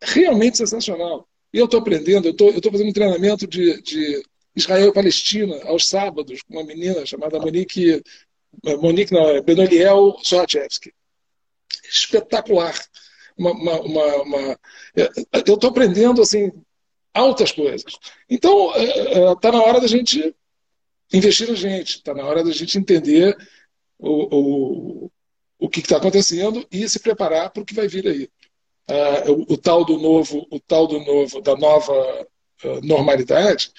realmente 0.00 0.56
sensacional. 0.56 1.28
E 1.52 1.58
eu 1.58 1.66
estou 1.66 1.80
aprendendo, 1.80 2.26
eu 2.26 2.30
estou 2.30 2.72
fazendo 2.72 2.88
um 2.88 2.94
treinamento 2.94 3.46
de, 3.46 3.82
de 3.82 4.22
Israel 4.54 4.88
e 4.88 4.94
Palestina 4.94 5.54
aos 5.64 5.86
sábados 5.86 6.40
com 6.42 6.54
uma 6.54 6.64
menina 6.64 7.04
chamada 7.04 7.38
Monique, 7.38 8.02
eh, 8.64 8.76
Monique 8.78 9.12
não, 9.12 9.28
é 9.28 9.42
Benoliel 9.42 10.16
Soachevski. 10.22 10.94
Espetacular. 11.84 12.74
Uma, 13.36 13.52
uma, 13.52 13.80
uma, 13.82 14.22
uma 14.22 14.60
eh, 14.96 15.10
eu 15.46 15.56
estou 15.56 15.68
aprendendo 15.68 16.22
assim 16.22 16.50
altas 17.12 17.52
coisas. 17.52 17.98
Então 18.30 18.72
está 19.34 19.50
eh, 19.50 19.52
na 19.52 19.62
hora 19.62 19.78
da 19.78 19.86
gente 19.86 20.34
investir 21.12 21.48
na 21.48 21.54
gente, 21.54 21.96
está 21.96 22.14
na 22.14 22.24
hora 22.24 22.42
da 22.42 22.50
gente 22.50 22.78
entender 22.78 23.36
o, 23.98 25.06
o, 25.06 25.10
o 25.58 25.68
que 25.68 25.80
está 25.80 25.96
acontecendo 25.96 26.66
e 26.70 26.88
se 26.88 27.00
preparar 27.00 27.50
para 27.50 27.62
o 27.62 27.66
que 27.66 27.74
vai 27.74 27.88
vir 27.88 28.06
aí 28.06 28.28
uh, 28.90 29.32
o, 29.32 29.54
o, 29.54 29.58
tal 29.58 29.84
do 29.84 29.98
novo, 29.98 30.46
o 30.50 30.60
tal 30.60 30.86
do 30.86 31.00
novo, 31.00 31.40
da 31.40 31.56
nova 31.56 32.26
uh, 32.64 32.80
normalidade, 32.82 33.70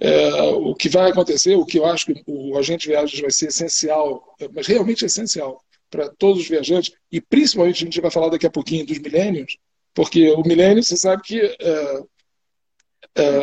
uh, 0.00 0.70
o 0.70 0.74
que 0.74 0.88
vai 0.88 1.10
acontecer, 1.10 1.54
o 1.56 1.66
que 1.66 1.78
eu 1.78 1.86
acho 1.86 2.06
que 2.06 2.22
o 2.26 2.56
agente 2.56 2.82
de 2.82 2.88
viagens 2.88 3.20
vai 3.20 3.30
ser 3.30 3.48
essencial, 3.48 4.34
mas 4.52 4.66
realmente 4.66 5.04
essencial 5.04 5.62
para 5.90 6.08
todos 6.10 6.42
os 6.42 6.48
viajantes, 6.48 6.92
e 7.10 7.20
principalmente 7.20 7.82
a 7.82 7.86
gente 7.86 8.00
vai 8.00 8.10
falar 8.10 8.28
daqui 8.28 8.46
a 8.46 8.50
pouquinho 8.50 8.84
dos 8.84 8.98
milênios, 8.98 9.56
porque 9.94 10.30
o 10.30 10.42
milênio, 10.42 10.82
você 10.82 10.96
sabe 10.96 11.22
que 11.22 11.40
uh, 11.42 12.08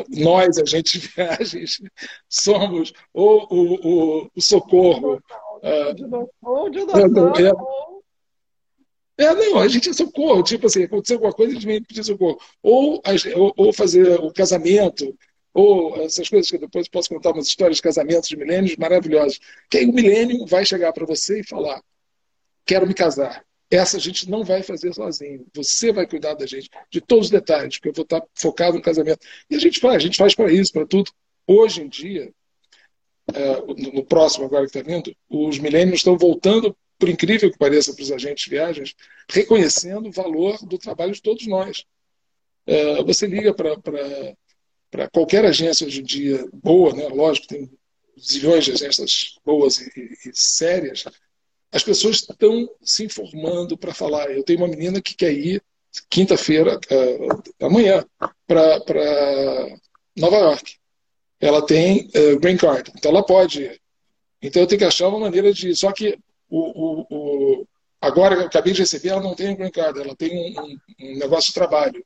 nós, 0.09 0.57
agentes 0.57 1.01
de 1.01 1.07
viagens, 1.07 1.81
somos 2.29 2.93
ou 3.13 3.47
o, 3.49 4.21
o, 4.23 4.31
o 4.35 4.41
socorro. 4.41 5.21
Ou 6.41 6.69
de 6.69 6.85
doação, 6.85 7.33
é, 9.17 9.23
é, 9.23 9.33
não, 9.33 9.59
a 9.59 9.67
gente 9.67 9.89
é 9.89 9.93
socorro. 9.93 10.43
Tipo 10.43 10.67
assim, 10.67 10.83
aconteceu 10.83 11.15
alguma 11.15 11.33
coisa, 11.33 11.51
a 11.51 11.55
gente 11.55 11.65
vem 11.65 11.81
pedir 11.81 12.03
socorro. 12.03 12.39
Ou, 12.61 13.01
ou, 13.35 13.53
ou, 13.55 13.73
fazer 13.73 14.19
o 14.19 14.31
casamento, 14.31 15.17
ou 15.53 16.01
essas 16.01 16.27
coisas 16.29 16.49
que 16.49 16.57
eu 16.57 16.61
depois 16.61 16.87
posso 16.87 17.09
contar 17.09 17.31
umas 17.31 17.47
histórias 17.47 17.77
de 17.77 17.83
casamentos 17.83 18.27
de 18.27 18.35
milênios 18.35 18.75
maravilhosas. 18.75 19.39
Que 19.69 19.77
aí 19.77 19.85
o 19.85 19.93
milênio 19.93 20.45
vai 20.45 20.65
chegar 20.65 20.91
para 20.91 21.05
você 21.05 21.39
e 21.39 21.47
falar: 21.47 21.81
quero 22.65 22.85
me 22.85 22.93
casar. 22.93 23.43
Essa 23.71 23.97
a 23.97 23.99
gente 23.99 24.29
não 24.29 24.43
vai 24.43 24.61
fazer 24.61 24.93
sozinho. 24.93 25.45
Você 25.55 25.91
vai 25.91 26.05
cuidar 26.05 26.35
da 26.35 26.45
gente, 26.45 26.69
de 26.91 27.01
todos 27.01 27.25
os 27.25 27.31
detalhes, 27.31 27.77
porque 27.77 27.89
eu 27.89 27.93
vou 27.93 28.03
estar 28.03 28.21
focado 28.35 28.77
no 28.77 28.83
casamento. 28.83 29.25
E 29.49 29.55
a 29.55 29.59
gente 29.59 29.79
faz, 29.79 29.95
a 29.95 29.99
gente 29.99 30.17
faz 30.17 30.35
para 30.35 30.51
isso, 30.51 30.71
para 30.71 30.85
tudo. 30.85 31.09
Hoje 31.47 31.81
em 31.81 31.89
dia, 31.89 32.25
é, 32.25 32.31
no 33.93 34.05
próximo 34.05 34.45
agora 34.45 34.67
que 34.67 34.77
está 34.77 34.87
vindo, 34.87 35.15
os 35.29 35.57
milênios 35.59 35.97
estão 35.97 36.17
voltando 36.17 36.75
por 36.97 37.09
incrível 37.09 37.51
que 37.51 37.57
pareça 37.57 37.93
para 37.93 38.03
os 38.03 38.11
agentes 38.11 38.45
de 38.45 38.51
viagens, 38.51 38.95
reconhecendo 39.29 40.07
o 40.07 40.11
valor 40.11 40.57
do 40.65 40.77
trabalho 40.77 41.13
de 41.13 41.21
todos 41.21 41.45
nós. 41.47 41.85
É, 42.65 43.03
você 43.03 43.27
liga 43.27 43.53
para 43.53 45.09
qualquer 45.11 45.45
agência 45.45 45.85
hoje 45.85 46.01
em 46.01 46.05
dia 46.05 46.47
boa, 46.53 46.93
né? 46.93 47.07
lógico, 47.09 47.47
tem 47.47 47.69
zilhões 48.19 48.63
de 48.63 48.71
agências 48.71 49.37
boas 49.43 49.79
e, 49.79 49.91
e, 49.97 50.29
e 50.29 50.31
sérias, 50.33 51.03
as 51.71 51.83
pessoas 51.83 52.17
estão 52.17 52.69
se 52.81 53.03
informando 53.03 53.77
para 53.77 53.93
falar. 53.93 54.31
Eu 54.31 54.43
tenho 54.43 54.59
uma 54.59 54.67
menina 54.67 55.01
que 55.01 55.13
quer 55.13 55.33
ir 55.33 55.61
quinta-feira, 56.09 56.77
uh, 56.77 57.65
amanhã, 57.65 58.05
para 58.47 59.77
Nova 60.15 60.37
York. 60.37 60.77
Ela 61.39 61.65
tem 61.65 62.09
uh, 62.15 62.39
green 62.39 62.57
card, 62.57 62.91
então 62.95 63.11
ela 63.11 63.25
pode. 63.25 63.79
Então 64.41 64.61
eu 64.61 64.67
tenho 64.67 64.79
que 64.79 64.85
achar 64.85 65.07
uma 65.07 65.19
maneira 65.19 65.51
de. 65.53 65.75
Só 65.75 65.91
que 65.91 66.17
o, 66.49 66.59
o, 66.59 67.07
o, 67.09 67.67
agora 68.01 68.35
eu 68.35 68.45
acabei 68.45 68.73
de 68.73 68.81
receber, 68.81 69.09
ela 69.09 69.21
não 69.21 69.35
tem 69.35 69.55
green 69.55 69.71
card, 69.71 69.99
ela 69.99 70.15
tem 70.15 70.55
um, 70.57 70.77
um, 71.01 71.17
negócio 71.17 71.49
de 71.49 71.55
trabalho, 71.55 72.05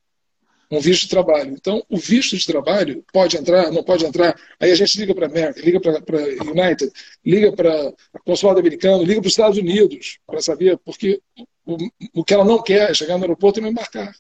um 0.72 0.80
visto 0.80 1.04
de 1.04 1.10
trabalho. 1.10 1.52
Então, 1.52 1.84
o 1.90 1.98
visto 1.98 2.38
de 2.38 2.46
trabalho 2.46 3.04
pode 3.14 3.38
entrar, 3.38 3.72
não 3.72 3.84
pode 3.84 4.06
entrar. 4.06 4.40
Aí 4.60 4.72
a 4.72 4.76
gente 4.76 4.98
liga 4.98 5.14
para 5.14 5.28
a 5.28 5.30
América, 5.30 5.62
liga 5.62 5.80
para 5.80 6.18
United, 6.18 6.92
liga 7.26 7.52
para 7.52 7.90
o 8.14 8.24
consulado 8.26 8.60
americano, 8.60 9.04
liga 9.04 9.22
para 9.22 9.28
os 9.28 9.34
Estados 9.34 9.58
Unidos 9.58 10.20
para 10.26 10.42
saber, 10.42 10.78
porque 10.80 11.22
o, 11.66 11.78
o 12.16 12.24
que 12.24 12.34
ela 12.34 12.46
não 12.46 12.62
quer 12.62 12.92
é 12.92 12.94
chegar 12.94 13.18
no 13.18 13.24
aeroporto 13.24 13.60
e 13.60 13.62
não 13.62 13.70
embarcar. 13.70 14.14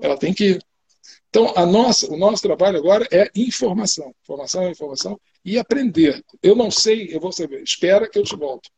Ela 0.00 0.16
tem 0.16 0.32
que 0.32 0.44
ir. 0.44 0.64
Então, 1.34 1.52
a 1.56 1.66
nossa, 1.66 2.08
o 2.12 2.16
nosso 2.16 2.40
trabalho 2.44 2.78
agora 2.78 3.08
é 3.10 3.28
informação. 3.34 4.14
Informação, 4.22 4.70
informação 4.70 5.20
e 5.44 5.58
aprender. 5.58 6.24
Eu 6.40 6.54
não 6.54 6.70
sei, 6.70 7.08
eu 7.10 7.18
vou 7.18 7.32
saber. 7.32 7.60
Espera 7.60 8.08
que 8.08 8.16
eu 8.16 8.22
te 8.22 8.36
volto. 8.36 8.70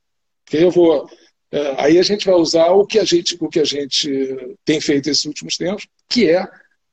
Porque 0.43 0.65
eu 0.65 0.71
vou. 0.71 1.07
É, 1.53 1.75
aí 1.77 1.99
a 1.99 2.03
gente 2.03 2.25
vai 2.25 2.35
usar 2.35 2.71
o 2.71 2.87
que 2.87 2.99
a 2.99 3.05
gente, 3.05 3.37
o 3.41 3.51
que 3.51 3.61
a 3.61 3.65
gente 3.65 4.57
tem 4.65 4.81
feito 4.81 5.11
esses 5.11 5.27
últimos 5.27 5.59
tempos, 5.59 5.87
que 6.09 6.31
é 6.31 6.49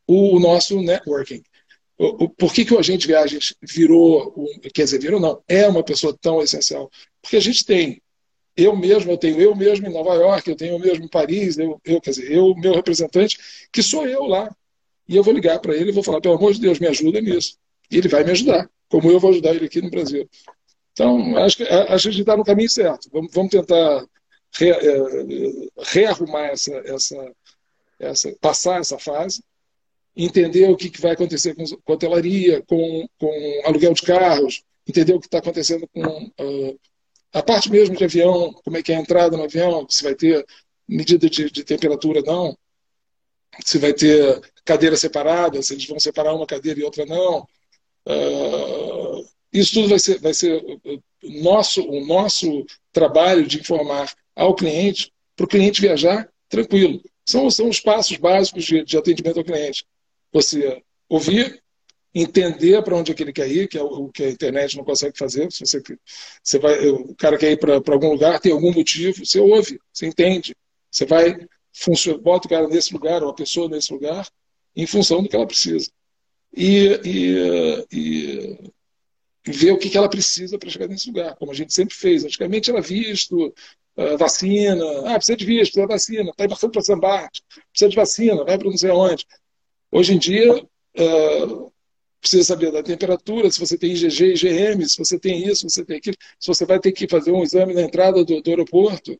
o, 0.05 0.37
nosso 0.37 0.81
networking. 0.81 1.41
por 2.37 2.53
que, 2.53 2.65
que 2.65 2.73
o 2.73 2.79
agente 2.79 3.07
viagens 3.07 3.55
virou, 3.61 4.33
quer 4.73 4.83
dizer, 4.83 4.99
virou 4.99 5.17
não, 5.17 5.41
é 5.47 5.65
uma 5.65 5.81
pessoa 5.81 6.13
tão 6.19 6.41
essencial? 6.41 6.91
Porque 7.21 7.37
a 7.37 7.41
gente 7.41 7.65
tem, 7.65 8.01
eu 8.57 8.75
mesmo, 8.75 9.11
eu 9.11 9.17
tenho 9.17 9.39
eu 9.39 9.55
mesmo 9.55 9.87
em 9.87 9.93
Nova 9.93 10.13
York, 10.15 10.49
eu 10.49 10.57
tenho 10.57 10.73
eu 10.73 10.79
mesmo 10.79 11.05
em 11.05 11.09
Paris, 11.09 11.57
eu, 11.57 11.79
eu 11.85 12.01
quer 12.01 12.09
dizer, 12.09 12.29
eu, 12.29 12.53
meu 12.53 12.73
representante, 12.73 13.37
que 13.71 13.81
sou 13.81 14.05
eu 14.05 14.25
lá. 14.25 14.53
E 15.07 15.15
eu 15.15 15.23
vou 15.23 15.33
ligar 15.33 15.59
para 15.59 15.75
ele 15.75 15.89
e 15.89 15.93
vou 15.93 16.03
falar, 16.03 16.21
pelo 16.21 16.35
amor 16.35 16.53
de 16.53 16.61
Deus, 16.61 16.79
me 16.79 16.87
ajuda 16.87 17.19
nisso. 17.21 17.57
E 17.91 17.97
ele 17.97 18.07
vai 18.07 18.23
me 18.23 18.31
ajudar, 18.31 18.69
como 18.89 19.09
eu 19.11 19.19
vou 19.19 19.31
ajudar 19.31 19.53
ele 19.53 19.65
aqui 19.65 19.81
no 19.81 19.89
Brasil. 19.89 20.29
Então, 20.93 21.37
acho 21.37 21.57
que 21.57 21.63
a, 21.63 21.97
gente 21.97 22.21
está 22.21 22.37
no 22.37 22.43
caminho 22.43 22.69
certo. 22.69 23.09
Vamos, 23.11 23.33
vamos 23.33 23.51
tentar 23.51 24.05
re, 24.53 24.69
é, 24.69 25.67
rearrumar 25.79 26.47
essa, 26.47 26.73
essa, 26.85 27.31
essa, 27.99 28.35
passar 28.39 28.79
essa 28.79 28.99
fase, 28.99 29.43
entender 30.15 30.69
o 30.69 30.77
que, 30.77 30.89
que 30.89 31.01
vai 31.01 31.11
acontecer 31.11 31.55
com, 31.55 31.65
com 31.65 31.93
hotelaria, 31.93 32.61
com, 32.63 33.07
com 33.19 33.61
aluguel 33.65 33.93
de 33.93 34.03
carros, 34.03 34.63
entender 34.87 35.13
o 35.13 35.19
que 35.19 35.27
está 35.27 35.39
acontecendo 35.39 35.87
com 35.87 36.05
uh, 36.05 36.79
a 37.33 37.41
parte 37.41 37.71
mesmo 37.71 37.95
de 37.95 38.03
avião, 38.03 38.53
como 38.63 38.77
é 38.77 38.83
que 38.83 38.91
é 38.91 38.95
a 38.95 38.99
entrada 38.99 39.35
no 39.35 39.43
avião, 39.43 39.87
se 39.89 40.03
vai 40.03 40.13
ter 40.13 40.45
medida 40.87 41.29
de, 41.29 41.49
de 41.49 41.63
temperatura 41.63 42.21
não, 42.21 42.55
se 43.65 43.79
vai 43.79 43.93
ter 43.93 44.39
cadeira 44.65 44.95
separada, 44.95 45.61
se 45.61 45.73
eles 45.73 45.85
vão 45.85 45.99
separar 45.99 46.33
uma 46.33 46.45
cadeira 46.45 46.79
e 46.79 46.83
outra 46.83 47.05
não. 47.05 47.47
Uh, 48.05 49.25
isso 49.51 49.73
tudo 49.73 49.89
vai 49.89 49.99
ser, 49.99 50.19
vai 50.19 50.33
ser 50.33 50.63
nosso, 51.23 51.81
o 51.87 52.05
nosso 52.05 52.65
trabalho 52.91 53.45
de 53.45 53.59
informar 53.59 54.13
ao 54.35 54.55
cliente, 54.55 55.11
para 55.35 55.45
o 55.45 55.49
cliente 55.49 55.81
viajar 55.81 56.29
tranquilo. 56.49 57.01
São, 57.25 57.49
são 57.49 57.69
os 57.69 57.79
passos 57.79 58.17
básicos 58.17 58.65
de, 58.65 58.83
de 58.83 58.97
atendimento 58.97 59.37
ao 59.37 59.45
cliente. 59.45 59.85
Você 60.31 60.81
ouvir, 61.07 61.61
entender 62.13 62.81
para 62.83 62.95
onde 62.95 63.11
é 63.11 63.15
que 63.15 63.23
ele 63.23 63.33
quer 63.33 63.49
ir, 63.49 63.67
que 63.67 63.77
é 63.77 63.81
o 63.81 64.09
que 64.09 64.23
a 64.23 64.29
internet 64.29 64.77
não 64.77 64.83
consegue 64.83 65.17
fazer. 65.17 65.51
Se 65.51 65.65
você, 65.65 65.81
você 66.43 66.59
vai, 66.59 66.87
o 66.87 67.15
cara 67.15 67.37
quer 67.37 67.51
ir 67.51 67.57
para 67.57 67.75
algum 67.75 68.11
lugar, 68.11 68.39
tem 68.39 68.51
algum 68.51 68.71
motivo, 68.71 69.25
você 69.25 69.39
ouve, 69.39 69.79
você 69.91 70.05
entende. 70.05 70.55
Você 70.91 71.05
vai, 71.05 71.47
funciona, 71.71 72.19
bota 72.19 72.47
o 72.47 72.49
cara 72.49 72.67
nesse 72.67 72.93
lugar, 72.93 73.23
ou 73.23 73.29
a 73.29 73.33
pessoa 73.33 73.67
nesse 73.67 73.91
lugar, 73.91 74.27
em 74.75 74.87
função 74.87 75.21
do 75.21 75.29
que 75.29 75.35
ela 75.35 75.47
precisa. 75.47 75.89
E, 76.55 76.99
e, 77.03 78.71
e 79.45 79.51
ver 79.51 79.71
o 79.71 79.77
que, 79.77 79.89
que 79.89 79.97
ela 79.97 80.09
precisa 80.09 80.57
para 80.57 80.69
chegar 80.69 80.87
nesse 80.87 81.07
lugar, 81.07 81.35
como 81.35 81.51
a 81.51 81.55
gente 81.55 81.73
sempre 81.73 81.95
fez. 81.95 82.23
Antigamente 82.23 82.69
era 82.69 82.81
visto, 82.81 83.53
uh, 83.97 84.17
vacina, 84.17 84.83
ah, 85.05 85.15
precisa 85.15 85.37
de 85.37 85.45
visto, 85.45 85.73
precisa 85.73 85.87
de 85.87 85.93
vacina, 85.93 86.29
está 86.29 86.45
embarcando 86.45 86.71
para 86.71 86.81
Sambarte, 86.81 87.43
precisa 87.71 87.89
de 87.89 87.95
vacina, 87.95 88.43
vai 88.43 88.57
para 88.57 88.69
não 88.69 88.77
sei 88.77 88.89
aonde. 88.89 89.25
Hoje 89.91 90.13
em 90.13 90.17
dia, 90.17 90.53
uh, 90.53 91.71
precisa 92.21 92.43
saber 92.43 92.71
da 92.71 92.81
temperatura, 92.81 93.51
se 93.51 93.59
você 93.59 93.77
tem 93.77 93.91
IgG, 93.91 94.33
IgM, 94.33 94.87
se 94.87 94.97
você 94.97 95.19
tem 95.19 95.45
isso, 95.45 95.69
se 95.69 95.75
você 95.75 95.85
tem 95.85 95.97
aquilo, 95.97 96.15
se 96.39 96.47
você 96.47 96.65
vai 96.65 96.79
ter 96.79 96.93
que 96.93 97.07
fazer 97.07 97.31
um 97.31 97.43
exame 97.43 97.73
na 97.73 97.81
entrada 97.81 98.23
do, 98.23 98.41
do 98.41 98.49
aeroporto. 98.49 99.19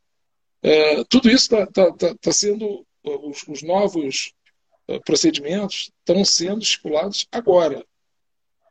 É, 0.62 1.03
tudo 1.03 1.29
isso 1.29 1.53
está 1.53 1.67
tá, 1.67 1.91
tá, 1.91 2.15
tá 2.15 2.31
sendo, 2.31 2.86
os, 3.03 3.43
os 3.50 3.62
novos 3.62 4.31
procedimentos 5.05 5.91
estão 5.99 6.23
sendo 6.25 6.61
estipulados 6.61 7.27
agora. 7.31 7.83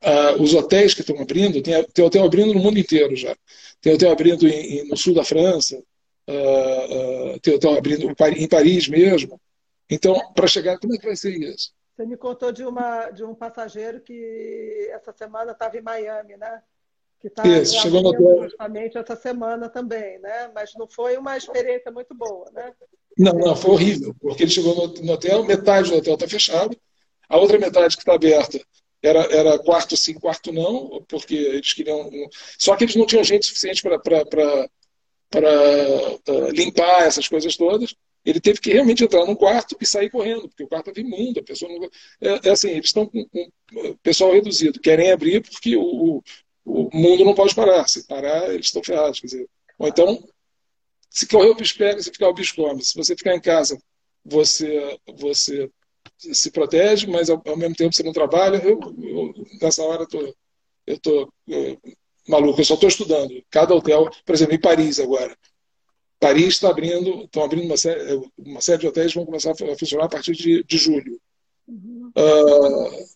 Uh, 0.02 0.42
os 0.42 0.52
hotéis 0.52 0.94
que 0.94 1.00
estão 1.00 1.20
abrindo, 1.20 1.62
tem, 1.62 1.82
tem, 1.84 2.04
hotel 2.04 2.24
abrindo 2.24 2.52
no 2.52 2.60
mundo 2.60 2.78
inteiro 2.78 3.14
já. 3.14 3.36
Tem 3.80 3.94
hotel 3.94 4.10
abrindo 4.10 4.48
em, 4.48 4.78
em, 4.78 4.88
no 4.88 4.96
sul 4.96 5.14
da 5.14 5.22
França, 5.22 5.78
uh, 5.78 7.40
tem 7.40 7.54
hotel 7.54 7.78
abrindo 7.78 8.10
em 8.36 8.48
Paris 8.48 8.88
mesmo. 8.88 9.40
Então, 9.88 10.32
para 10.32 10.48
chegar, 10.48 10.78
como 10.78 10.94
é 10.94 10.98
que 10.98 11.06
vai 11.06 11.14
ser 11.14 11.36
isso? 11.36 11.72
Você 11.94 12.06
me 12.06 12.16
contou 12.16 12.50
de, 12.50 12.64
uma, 12.64 13.10
de 13.10 13.22
um 13.22 13.34
passageiro 13.34 14.00
que 14.00 14.88
essa 14.90 15.12
semana 15.12 15.52
estava 15.52 15.76
em 15.76 15.82
Miami, 15.82 16.36
né? 16.36 16.62
Que 17.20 17.28
está 17.28 17.44
chegou 17.64 18.02
no 18.02 18.42
justamente 18.48 18.98
essa 18.98 19.14
semana 19.14 19.68
também, 19.68 20.18
né? 20.18 20.50
Mas 20.52 20.74
não 20.74 20.88
foi 20.88 21.16
uma 21.16 21.36
experiência 21.36 21.92
muito 21.92 22.12
boa, 22.14 22.50
né? 22.50 22.72
Não, 23.18 23.32
não, 23.34 23.54
foi 23.54 23.72
horrível, 23.72 24.14
porque 24.20 24.44
ele 24.44 24.50
chegou 24.50 24.74
no, 24.74 25.02
no 25.02 25.12
hotel, 25.12 25.44
metade 25.44 25.90
do 25.90 25.96
hotel 25.96 26.14
está 26.14 26.28
fechado, 26.28 26.76
a 27.28 27.36
outra 27.38 27.58
metade 27.58 27.96
que 27.96 28.02
está 28.02 28.14
aberta 28.14 28.60
era, 29.02 29.20
era 29.32 29.58
quarto 29.58 29.96
sim, 29.96 30.14
quarto 30.14 30.52
não, 30.52 31.04
porque 31.08 31.34
eles 31.34 31.72
queriam. 31.72 32.08
Só 32.58 32.76
que 32.76 32.84
eles 32.84 32.94
não 32.94 33.06
tinham 33.06 33.24
gente 33.24 33.46
suficiente 33.46 33.82
para 33.82 34.68
limpar 36.52 37.06
essas 37.06 37.26
coisas 37.26 37.56
todas. 37.56 37.94
Ele 38.24 38.40
teve 38.40 38.60
que 38.60 38.72
realmente 38.72 39.02
entrar 39.02 39.26
num 39.26 39.34
quarto 39.34 39.76
e 39.80 39.86
sair 39.86 40.08
correndo, 40.08 40.48
porque 40.48 40.62
o 40.62 40.68
quarto 40.68 40.90
estava 40.90 41.06
imundo, 41.06 41.40
a 41.40 41.42
pessoa 41.42 41.72
não. 41.72 41.90
É, 42.20 42.48
é 42.48 42.50
assim, 42.52 42.70
eles 42.70 42.86
estão 42.86 43.04
com, 43.04 43.26
com 43.28 43.96
pessoal 44.02 44.32
reduzido, 44.32 44.78
querem 44.78 45.10
abrir 45.10 45.42
porque 45.42 45.76
o, 45.76 46.22
o 46.64 46.90
mundo 46.96 47.24
não 47.24 47.34
pode 47.34 47.54
parar. 47.54 47.88
Se 47.88 48.06
parar, 48.06 48.54
eles 48.54 48.66
estão 48.66 48.84
ferrados. 48.84 49.18
Quer 49.18 49.26
dizer, 49.26 49.48
ou 49.76 49.88
então, 49.88 50.22
se 51.12 51.26
correr 51.26 51.50
o 51.50 51.54
bicho 51.54 51.76
pega, 51.76 52.02
se 52.02 52.10
ficar 52.10 52.28
o 52.28 52.34
bicho 52.34 52.56
come. 52.56 52.82
Se 52.82 52.94
você 52.96 53.14
ficar 53.14 53.34
em 53.34 53.40
casa, 53.40 53.78
você, 54.24 54.98
você 55.18 55.70
se 56.18 56.50
protege, 56.50 57.06
mas 57.06 57.28
ao, 57.28 57.40
ao 57.46 57.56
mesmo 57.56 57.74
tempo 57.74 57.94
você 57.94 58.02
não 58.02 58.12
trabalha. 58.12 58.56
Eu, 58.56 58.80
eu 59.02 59.34
nessa 59.60 59.82
hora, 59.82 60.06
tô, 60.06 60.20
eu 60.86 60.94
estou 60.94 61.32
maluco, 62.26 62.60
eu 62.60 62.64
só 62.64 62.74
estou 62.74 62.88
estudando. 62.88 63.30
Cada 63.50 63.74
hotel, 63.74 64.08
por 64.24 64.34
exemplo, 64.34 64.54
em 64.54 64.60
Paris 64.60 64.98
agora. 64.98 65.36
Paris 66.18 66.54
está 66.54 66.70
abrindo, 66.70 67.24
estão 67.24 67.44
abrindo 67.44 67.66
uma 67.66 67.76
série, 67.76 68.22
uma 68.38 68.60
série 68.60 68.80
de 68.80 68.86
hotéis 68.86 69.12
que 69.12 69.18
vão 69.18 69.26
começar 69.26 69.50
a 69.50 69.76
funcionar 69.76 70.04
a 70.04 70.08
partir 70.08 70.32
de, 70.32 70.64
de 70.64 70.78
julho. 70.78 71.20
Uh, 71.68 73.06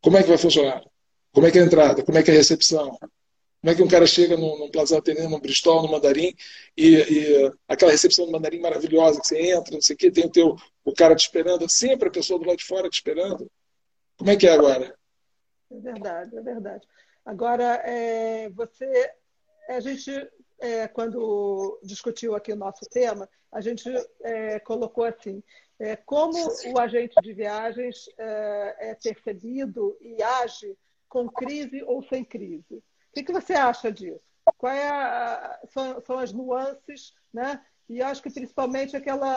como 0.00 0.16
é 0.16 0.22
que 0.22 0.28
vai 0.28 0.38
funcionar? 0.38 0.84
Como 1.32 1.46
é 1.46 1.50
que 1.50 1.58
é 1.58 1.62
a 1.62 1.64
entrada? 1.64 2.04
Como 2.04 2.16
é 2.16 2.22
que 2.22 2.30
é 2.30 2.34
a 2.34 2.36
recepção? 2.36 2.96
Como 3.60 3.72
é 3.72 3.74
que 3.74 3.82
um 3.82 3.88
cara 3.88 4.06
chega 4.06 4.36
num, 4.36 4.58
num 4.58 4.70
Plaza 4.70 4.96
Atene, 4.96 5.28
num 5.28 5.38
Bristol, 5.38 5.82
no 5.82 5.90
Mandarim, 5.90 6.34
e, 6.76 6.96
e, 6.96 7.52
aquela 7.68 7.92
recepção 7.92 8.24
do 8.24 8.32
Mandarim 8.32 8.60
maravilhosa, 8.60 9.20
que 9.20 9.26
você 9.26 9.52
entra, 9.52 9.74
não 9.74 9.82
sei 9.82 9.94
o 9.94 9.98
quê, 9.98 10.10
tem 10.10 10.24
o, 10.24 10.30
teu, 10.30 10.56
o 10.84 10.94
cara 10.94 11.14
te 11.14 11.20
esperando, 11.20 11.68
sempre 11.68 12.08
a 12.08 12.12
pessoa 12.12 12.38
do 12.38 12.46
lado 12.46 12.56
de 12.56 12.64
fora 12.64 12.88
te 12.88 12.94
esperando. 12.94 13.50
Como 14.16 14.30
é 14.30 14.36
que 14.36 14.46
é 14.46 14.52
agora? 14.52 14.94
É 15.70 15.78
verdade, 15.78 16.36
é 16.36 16.40
verdade. 16.40 16.86
Agora, 17.24 17.82
é, 17.84 18.48
você, 18.50 19.12
a 19.68 19.80
gente 19.80 20.10
é, 20.60 20.86
quando 20.86 21.80
discutiu 21.82 22.34
aqui 22.34 22.52
o 22.52 22.56
nosso 22.56 22.84
tema, 22.88 23.28
a 23.50 23.60
gente 23.60 23.88
é, 24.22 24.60
colocou 24.60 25.04
assim: 25.04 25.42
é, 25.78 25.96
como 25.96 26.36
o 26.38 26.78
agente 26.78 27.14
de 27.22 27.32
viagens 27.32 28.08
é, 28.18 28.90
é, 28.90 28.94
percebido 28.94 29.96
e 30.00 30.22
age 30.22 30.76
com 31.08 31.28
crise 31.28 31.82
ou 31.84 32.02
sem 32.04 32.24
crise. 32.24 32.82
O 33.10 33.12
que, 33.12 33.24
que 33.24 33.32
você 33.32 33.54
acha 33.54 33.90
disso? 33.90 34.20
Qual 34.56 34.72
é 34.72 35.58
são, 35.68 36.00
são 36.00 36.18
as 36.18 36.32
nuances 36.32 37.14
né, 37.32 37.60
e 37.90 38.00
acho 38.00 38.22
que 38.22 38.30
principalmente 38.30 38.96
aquela 38.96 39.34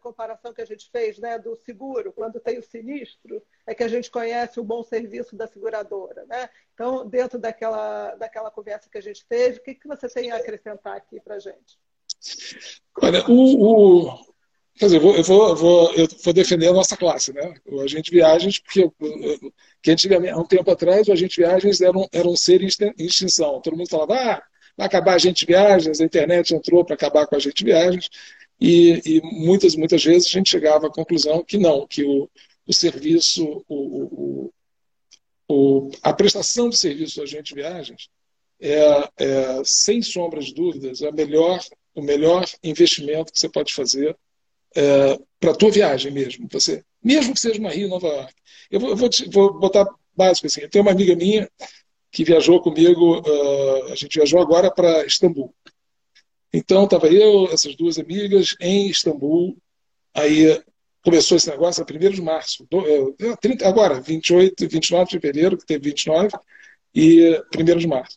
comparação 0.00 0.54
que 0.54 0.62
a 0.62 0.64
gente 0.64 0.90
fez 0.90 1.18
né, 1.18 1.38
do 1.38 1.54
seguro, 1.54 2.14
quando 2.14 2.40
tem 2.40 2.58
o 2.58 2.62
sinistro, 2.62 3.42
é 3.66 3.74
que 3.74 3.84
a 3.84 3.88
gente 3.88 4.10
conhece 4.10 4.58
o 4.58 4.64
bom 4.64 4.82
serviço 4.82 5.36
da 5.36 5.46
seguradora. 5.46 6.24
Né? 6.24 6.48
Então, 6.72 7.06
dentro 7.06 7.38
daquela, 7.38 8.14
daquela 8.16 8.50
conversa 8.50 8.88
que 8.90 8.96
a 8.96 9.02
gente 9.02 9.26
teve, 9.26 9.58
o 9.58 9.62
que, 9.62 9.74
que 9.74 9.86
você 9.86 10.08
tem 10.08 10.30
a 10.30 10.36
acrescentar 10.36 10.96
aqui 10.96 11.20
para 11.20 11.34
a 11.34 11.38
gente? 11.38 11.78
Olha, 13.02 13.22
o, 13.28 14.08
o, 14.08 14.33
Quer 14.76 14.86
dizer, 14.86 14.96
eu 14.96 15.00
vou, 15.02 15.16
eu 15.16 15.22
vou, 15.22 15.92
eu 15.94 16.08
vou, 16.24 16.32
defender 16.32 16.68
a 16.68 16.72
nossa 16.72 16.96
classe, 16.96 17.32
né? 17.32 17.54
O 17.64 17.80
agente 17.80 18.10
viagens, 18.10 18.58
porque 18.58 18.90
que 19.80 19.90
antigamente, 19.90 20.32
há 20.32 20.38
um 20.38 20.46
tempo 20.46 20.68
atrás, 20.70 21.06
o 21.06 21.12
agente 21.12 21.40
viagens 21.40 21.80
era 21.80 21.96
um, 21.96 22.06
era 22.10 22.26
um 22.26 22.34
ser 22.34 22.60
em 22.60 22.66
extinção. 22.98 23.60
Todo 23.60 23.76
mundo 23.76 23.88
falava, 23.88 24.14
ah, 24.14 24.42
vai 24.76 24.86
acabar 24.86 25.14
a 25.14 25.18
gente 25.18 25.46
viagens, 25.46 26.00
a 26.00 26.04
internet 26.04 26.54
entrou 26.54 26.84
para 26.84 26.94
acabar 26.94 27.26
com 27.26 27.36
a 27.36 27.38
gente 27.38 27.62
viagens, 27.64 28.10
e, 28.60 29.00
e, 29.04 29.20
muitas, 29.22 29.76
muitas 29.76 30.02
vezes 30.02 30.26
a 30.26 30.30
gente 30.30 30.50
chegava 30.50 30.88
à 30.88 30.90
conclusão 30.90 31.44
que 31.44 31.58
não, 31.58 31.86
que 31.86 32.02
o, 32.04 32.28
o 32.66 32.72
serviço, 32.72 33.64
o, 33.68 34.50
o, 35.48 35.90
a 36.02 36.12
prestação 36.12 36.68
de 36.68 36.76
serviço 36.76 37.16
do 37.16 37.22
agente 37.22 37.54
viagens 37.54 38.08
é, 38.60 39.08
é, 39.18 39.62
sem 39.64 40.02
sombra 40.02 40.40
de 40.40 40.52
dúvidas, 40.52 41.02
a 41.02 41.12
melhor, 41.12 41.60
o 41.94 42.02
melhor 42.02 42.44
investimento 42.62 43.32
que 43.32 43.38
você 43.38 43.48
pode 43.48 43.72
fazer 43.72 44.16
é, 44.74 45.18
para 45.40 45.52
a 45.52 45.54
tua 45.54 45.70
viagem 45.70 46.10
mesmo. 46.10 46.48
Você, 46.50 46.82
mesmo 47.02 47.34
que 47.34 47.40
seja 47.40 47.60
uma 47.60 47.70
Rio 47.70 47.88
Nova 47.88 48.08
York. 48.08 48.34
Eu 48.70 48.80
vou, 48.80 48.90
eu 48.90 48.96
vou, 48.96 49.08
te, 49.08 49.28
vou 49.30 49.58
botar 49.58 49.86
básico 50.16 50.46
assim. 50.46 50.62
Eu 50.62 50.70
tenho 50.70 50.84
uma 50.84 50.90
amiga 50.90 51.14
minha 51.14 51.48
que 52.10 52.24
viajou 52.24 52.60
comigo, 52.60 53.20
uh, 53.20 53.92
a 53.92 53.94
gente 53.96 54.14
viajou 54.14 54.40
agora 54.40 54.70
para 54.70 55.04
Istambul. 55.04 55.52
Então, 56.52 56.84
estava 56.84 57.08
eu, 57.08 57.48
essas 57.52 57.74
duas 57.74 57.98
amigas, 57.98 58.56
em 58.60 58.88
Istambul. 58.88 59.56
Aí 60.14 60.62
começou 61.02 61.36
esse 61.36 61.50
negócio 61.50 61.84
a 61.84 61.92
1 61.92 62.10
de 62.10 62.22
março. 62.22 62.66
Do, 62.70 62.78
uh, 62.78 63.36
30, 63.40 63.68
agora, 63.68 64.00
28, 64.00 64.68
29 64.68 65.04
de 65.06 65.10
fevereiro, 65.10 65.58
que 65.58 65.66
teve 65.66 65.90
29, 65.90 66.28
e 66.94 67.42
1 67.54 67.78
de 67.78 67.86
março. 67.88 68.16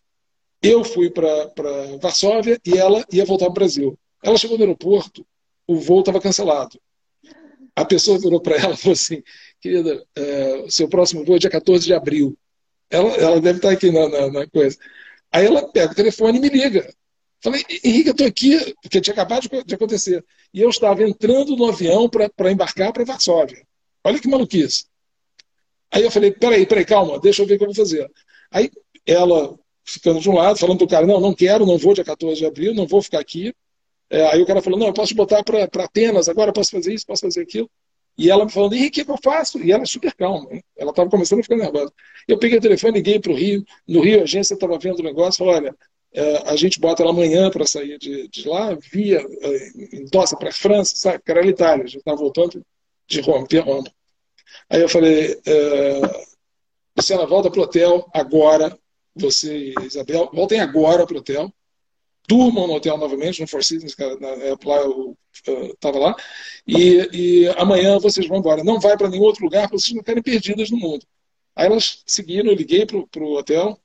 Eu 0.61 0.83
fui 0.83 1.09
para 1.09 1.51
Varsóvia 1.99 2.59
e 2.65 2.77
ela 2.77 3.03
ia 3.11 3.25
voltar 3.25 3.45
para 3.45 3.51
o 3.51 3.55
Brasil. 3.55 3.99
Ela 4.23 4.37
chegou 4.37 4.57
no 4.57 4.63
aeroporto, 4.63 5.25
o 5.67 5.79
voo 5.79 5.99
estava 5.99 6.21
cancelado. 6.21 6.79
A 7.75 7.85
pessoa 7.85 8.17
virou 8.17 8.41
para 8.41 8.55
ela 8.55 8.73
e 8.73 8.77
falou 8.77 8.93
assim: 8.93 9.21
querida, 9.61 10.03
o 10.65 10.71
seu 10.71 10.87
próximo 10.87 11.23
voo 11.23 11.35
é 11.35 11.39
dia 11.39 11.49
14 11.49 11.85
de 11.85 11.93
abril. 11.93 12.37
Ela, 12.89 13.09
ela 13.17 13.41
deve 13.41 13.59
estar 13.59 13.71
aqui 13.71 13.91
na, 13.91 14.07
na, 14.07 14.31
na 14.31 14.47
coisa. 14.47 14.77
Aí 15.31 15.45
ela 15.45 15.67
pega 15.71 15.91
o 15.91 15.95
telefone 15.95 16.37
e 16.37 16.41
me 16.41 16.49
liga. 16.49 16.89
Falei, 17.41 17.63
Henrique, 17.83 18.09
eu 18.09 18.11
estou 18.11 18.27
aqui, 18.27 18.75
porque 18.81 18.99
tinha 19.01 19.13
acabado 19.13 19.47
de, 19.47 19.63
de 19.63 19.75
acontecer. 19.75 20.25
E 20.53 20.61
eu 20.61 20.69
estava 20.69 21.03
entrando 21.03 21.55
no 21.55 21.67
avião 21.67 22.09
para 22.09 22.51
embarcar 22.51 22.91
para 22.91 23.03
Varsóvia. 23.03 23.63
Olha 24.03 24.19
que 24.19 24.27
maluquice. 24.27 24.85
Aí 25.91 26.03
eu 26.03 26.11
falei, 26.11 26.31
peraí, 26.31 26.65
peraí, 26.65 26.85
calma, 26.85 27.19
deixa 27.19 27.41
eu 27.41 27.47
ver 27.47 27.55
o 27.55 27.57
que 27.57 27.63
eu 27.63 27.67
vou 27.67 27.75
fazer. 27.75 28.09
Aí 28.51 28.71
ela, 29.05 29.57
ficando 29.85 30.19
de 30.19 30.29
um 30.29 30.33
lado, 30.35 30.57
falando 30.57 30.81
o 30.81 30.87
cara, 30.87 31.05
não, 31.05 31.19
não 31.19 31.33
quero, 31.33 31.65
não 31.65 31.77
vou 31.77 31.93
dia 31.93 32.03
14 32.03 32.39
de 32.39 32.45
abril, 32.45 32.73
não 32.73 32.87
vou 32.87 33.01
ficar 33.01 33.19
aqui. 33.19 33.53
É, 34.09 34.25
aí 34.27 34.41
o 34.41 34.45
cara 34.45 34.61
falou, 34.61 34.79
não, 34.79 34.87
eu 34.87 34.93
posso 34.93 35.13
botar 35.13 35.43
para 35.43 35.83
Atenas, 35.83 36.29
agora 36.29 36.53
posso 36.53 36.71
fazer 36.71 36.93
isso, 36.93 37.05
posso 37.05 37.23
fazer 37.23 37.41
aquilo. 37.41 37.69
E 38.17 38.31
ela 38.31 38.45
me 38.45 38.51
falando, 38.51 38.73
Henrique, 38.73 39.01
o 39.01 39.05
que 39.05 39.11
eu 39.11 39.19
faço? 39.21 39.59
E 39.63 39.71
ela 39.71 39.83
é 39.83 39.85
super 39.85 40.13
calma. 40.15 40.47
Hein? 40.51 40.63
Ela 40.75 40.89
estava 40.89 41.09
começando 41.09 41.39
a 41.39 41.43
ficar 41.43 41.55
nervosa. 41.55 41.93
Eu 42.27 42.39
peguei 42.39 42.57
o 42.57 42.61
telefone, 42.61 42.93
liguei 42.93 43.19
para 43.19 43.31
o 43.31 43.35
Rio. 43.35 43.63
No 43.87 44.01
Rio, 44.01 44.21
a 44.21 44.23
agência 44.23 44.55
estava 44.55 44.79
vendo 44.79 44.99
o 44.99 45.03
negócio, 45.03 45.37
falou, 45.37 45.53
olha, 45.53 45.75
é, 46.11 46.49
a 46.49 46.55
gente 46.55 46.79
bota 46.79 47.03
ela 47.03 47.11
amanhã 47.11 47.51
para 47.51 47.65
sair 47.65 47.99
de, 47.99 48.27
de, 48.27 48.47
lá, 48.47 48.73
via, 48.91 49.19
é, 49.19 49.97
endossa 49.97 50.35
para 50.35 50.49
a 50.49 50.53
França, 50.53 50.95
sabe? 50.95 51.21
Que 51.23 51.31
era 51.31 51.45
Itália, 51.45 51.83
a 51.83 51.87
gente 51.87 51.99
estava 51.99 52.17
voltando 52.17 52.65
de 53.07 53.21
Roma, 53.21 53.45
via 53.47 53.61
Roma. 53.61 53.91
Aí 54.69 54.81
eu 54.81 54.89
falei, 54.89 55.39
é, 55.45 56.01
Luciana, 56.97 57.27
volta 57.27 57.51
para 57.51 57.59
o 57.59 57.63
hotel 57.63 58.09
agora, 58.13 58.75
você 59.15 59.57
e 59.57 59.85
Isabel, 59.85 60.29
voltem 60.33 60.59
agora 60.59 61.05
para 61.05 61.15
o 61.15 61.19
hotel, 61.19 61.53
durmam 62.27 62.67
no 62.67 62.73
hotel 62.73 62.97
novamente, 62.97 63.39
no 63.39 63.47
Four 63.47 63.63
Seasons, 63.63 63.95
época 63.97 64.69
lá 64.69 64.77
eu 64.77 65.17
estava 65.45 65.97
lá, 65.97 66.15
e, 66.67 67.09
e, 67.13 67.47
amanhã 67.57 67.97
vocês 67.99 68.27
vão 68.27 68.39
embora. 68.39 68.63
Não 68.63 68.79
vai 68.79 68.97
para 68.97 69.09
nenhum 69.09 69.23
outro 69.23 69.43
lugar, 69.43 69.69
porque 69.69 69.81
vocês 69.81 69.95
não 69.95 70.03
querem 70.03 70.21
perdidas 70.21 70.69
no 70.69 70.77
mundo. 70.77 71.05
Aí 71.55 71.65
elas 71.67 72.03
seguiram, 72.05 72.49
eu 72.49 72.55
liguei 72.55 72.85
para 72.85 72.97
o 72.97 73.37
hotel, 73.37 73.79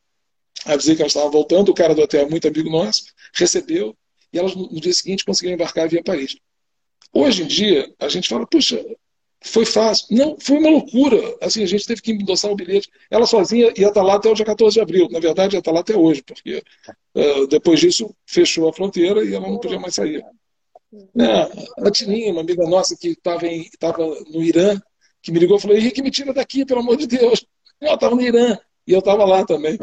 avisei 0.65 0.97
que 0.97 1.03
elas 1.03 1.13
estavam 1.13 1.31
voltando, 1.31 1.69
o 1.71 1.75
cara 1.75 1.95
do 1.95 2.03
hotel, 2.03 2.29
muito 2.29 2.49
amigo 2.49 2.69
nosso, 2.69 3.05
recebeu, 3.33 3.97
e 4.33 4.39
elas 4.39 4.55
no 4.55 4.81
dia 4.81 4.93
seguinte 4.93 5.25
conseguiram 5.25 5.55
embarcar 5.55 5.89
via 5.89 6.03
Paris. 6.03 6.37
Hoje 7.13 7.43
em 7.43 7.47
dia, 7.47 7.93
a 7.99 8.09
gente 8.09 8.29
fala, 8.29 8.47
puxa, 8.47 8.83
foi 9.45 9.65
fácil. 9.65 10.07
Não, 10.11 10.37
foi 10.39 10.59
uma 10.59 10.71
loucura. 10.71 11.19
Assim, 11.41 11.63
a 11.63 11.67
gente 11.67 11.87
teve 11.87 12.01
que 12.01 12.13
endossar 12.13 12.51
o 12.51 12.57
bilhete. 12.57 12.91
Ela 13.11 13.27
sozinha 13.27 13.73
ia 13.77 13.89
estar 13.89 14.03
lá 14.03 14.15
até 14.15 14.29
o 14.29 14.35
dia 14.35 14.45
14 14.45 14.75
de 14.75 14.81
abril. 14.81 15.09
Na 15.11 15.21
verdade, 15.21 15.57
ia 15.57 15.59
estar 15.59 15.73
lá 15.73 15.81
até 15.81 15.97
hoje, 15.97 16.23
porque 16.23 16.63
uh, 17.15 17.47
depois 17.47 17.81
disso 17.81 18.15
fechou 18.27 18.69
a 18.69 18.73
fronteira 18.73 19.25
e 19.25 19.35
ela 19.35 19.49
não 19.49 19.59
podia 19.59 19.81
mais 19.81 19.95
sair. 19.95 20.25
É, 21.19 21.87
a 21.87 21.91
Tininha, 21.91 22.33
uma 22.33 22.43
amiga 22.43 22.65
nossa 22.67 22.97
que 22.97 23.09
estava 23.09 24.03
no 24.31 24.43
Irã, 24.43 24.79
que 25.23 25.33
me 25.33 25.39
ligou 25.39 25.57
e 25.57 25.61
falou: 25.61 25.77
Henrique, 25.77 26.03
me 26.03 26.11
tira 26.11 26.33
daqui, 26.35 26.67
pelo 26.67 26.81
amor 26.81 26.97
de 26.97 27.07
Deus. 27.07 27.45
Eu 27.81 27.95
estava 27.95 28.15
no 28.15 28.23
Irã 28.23 28.57
e 28.87 28.93
eu 28.93 29.01
estava 29.01 29.25
lá 29.25 29.45
também. 29.45 29.77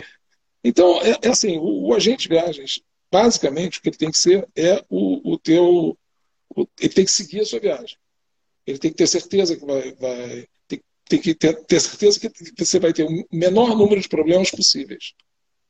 Então, 0.63 1.01
é, 1.01 1.17
é 1.21 1.29
assim, 1.29 1.57
o, 1.57 1.87
o, 1.87 1.93
agente 1.93 2.23
de 2.23 2.29
viagens, 2.29 2.81
basicamente, 3.11 3.79
o 3.79 3.81
que 3.81 3.89
ele 3.89 3.97
tem 3.97 4.11
que 4.11 4.17
ser 4.17 4.47
é 4.55 4.83
o, 4.89 5.33
o 5.33 5.37
teu... 5.37 5.97
O, 6.55 6.67
ele 6.79 6.93
tem 6.93 7.03
que 7.03 7.11
seguir 7.11 7.41
a 7.41 7.45
sua 7.45 7.59
viagem. 7.59 7.97
Ele 8.69 8.79
tem 8.79 8.91
que 8.91 8.97
ter 8.97 9.07
certeza 9.07 9.55
que 9.55 9.65
vai... 9.65 9.93
vai 9.93 10.47
tem, 10.67 10.81
tem 11.05 11.19
que 11.19 11.33
ter, 11.33 11.55
ter 11.65 11.79
certeza 11.79 12.19
que 12.19 12.65
você 12.65 12.79
vai 12.79 12.93
ter 12.93 13.03
o 13.03 13.25
menor 13.31 13.75
número 13.75 13.99
de 13.99 14.07
problemas 14.07 14.51
possíveis. 14.51 15.13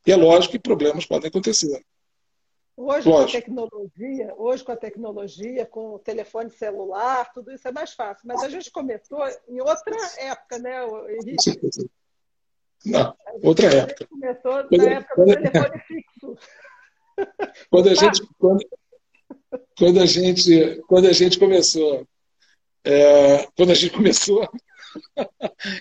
E 0.06 0.12
é 0.12 0.16
lógico 0.16 0.54
que 0.54 0.60
problemas 0.60 1.06
podem 1.06 1.30
acontecer. 1.30 1.84
Hoje 2.82 3.10
Lógico. 3.10 3.12
com 3.12 3.38
a 3.38 3.42
tecnologia, 3.42 4.34
hoje 4.38 4.64
com 4.64 4.72
a 4.72 4.78
tecnologia, 4.78 5.66
com 5.66 5.96
o 5.96 6.00
telefone 6.00 6.50
celular, 6.50 7.30
tudo 7.34 7.52
isso 7.52 7.68
é 7.68 7.72
mais 7.74 7.92
fácil. 7.92 8.26
Mas 8.26 8.42
a 8.42 8.48
gente 8.48 8.72
começou 8.72 9.20
em 9.50 9.60
outra 9.60 9.98
época, 10.18 10.60
né, 10.60 10.86
Henrique? 11.10 11.60
Não, 12.86 13.14
outra 13.44 13.68
época. 13.68 14.08
começou 14.08 14.64
quando, 14.64 14.78
na 14.78 14.92
época 14.92 15.26
do 15.26 15.26
telefone 15.26 15.80
fixo. 15.80 16.38
Quando 17.70 17.90
a 17.90 17.94
gente, 17.94 18.28
quando, 18.38 18.66
quando, 19.78 20.00
a 20.00 20.06
gente, 20.06 20.82
quando 20.88 21.08
a 21.08 21.12
gente 21.12 21.38
começou, 21.38 22.08
é, 22.84 23.48
quando 23.56 23.72
a 23.72 23.76
gente 23.76 23.94
começou, 23.96 24.48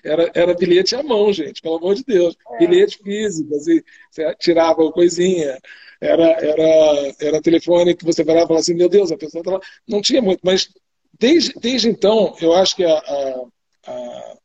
era, 0.05 0.31
era 0.35 0.55
bilhete 0.55 0.95
à 0.95 1.03
mão, 1.03 1.33
gente, 1.33 1.63
pelo 1.63 1.77
amor 1.77 1.95
de 1.95 2.05
Deus. 2.05 2.37
É. 2.53 2.59
Bilhete 2.59 2.99
físico, 2.99 3.55
assim, 3.55 3.81
você 4.11 4.35
tirava 4.37 4.83
uma 4.83 4.93
coisinha, 4.93 5.59
era, 6.01 6.31
era, 6.33 7.15
era 7.21 7.43
telefone 7.43 7.97
que 7.97 8.05
você 8.05 8.25
parava 8.25 8.45
e 8.45 8.49
falava 8.49 8.61
assim, 8.61 8.75
meu 8.75 8.89
Deus, 8.89 9.11
a 9.11 9.17
pessoa 9.17 9.41
estava. 9.41 9.61
Não 9.87 10.01
tinha 10.01 10.23
muito, 10.23 10.41
mas 10.43 10.69
desde, 11.19 11.53
desde 11.59 11.89
então, 11.89 12.37
eu 12.41 12.53
acho 12.53 12.77
que 12.77 12.85
a, 12.85 12.99
a, 12.99 13.47
a, 13.87 14.37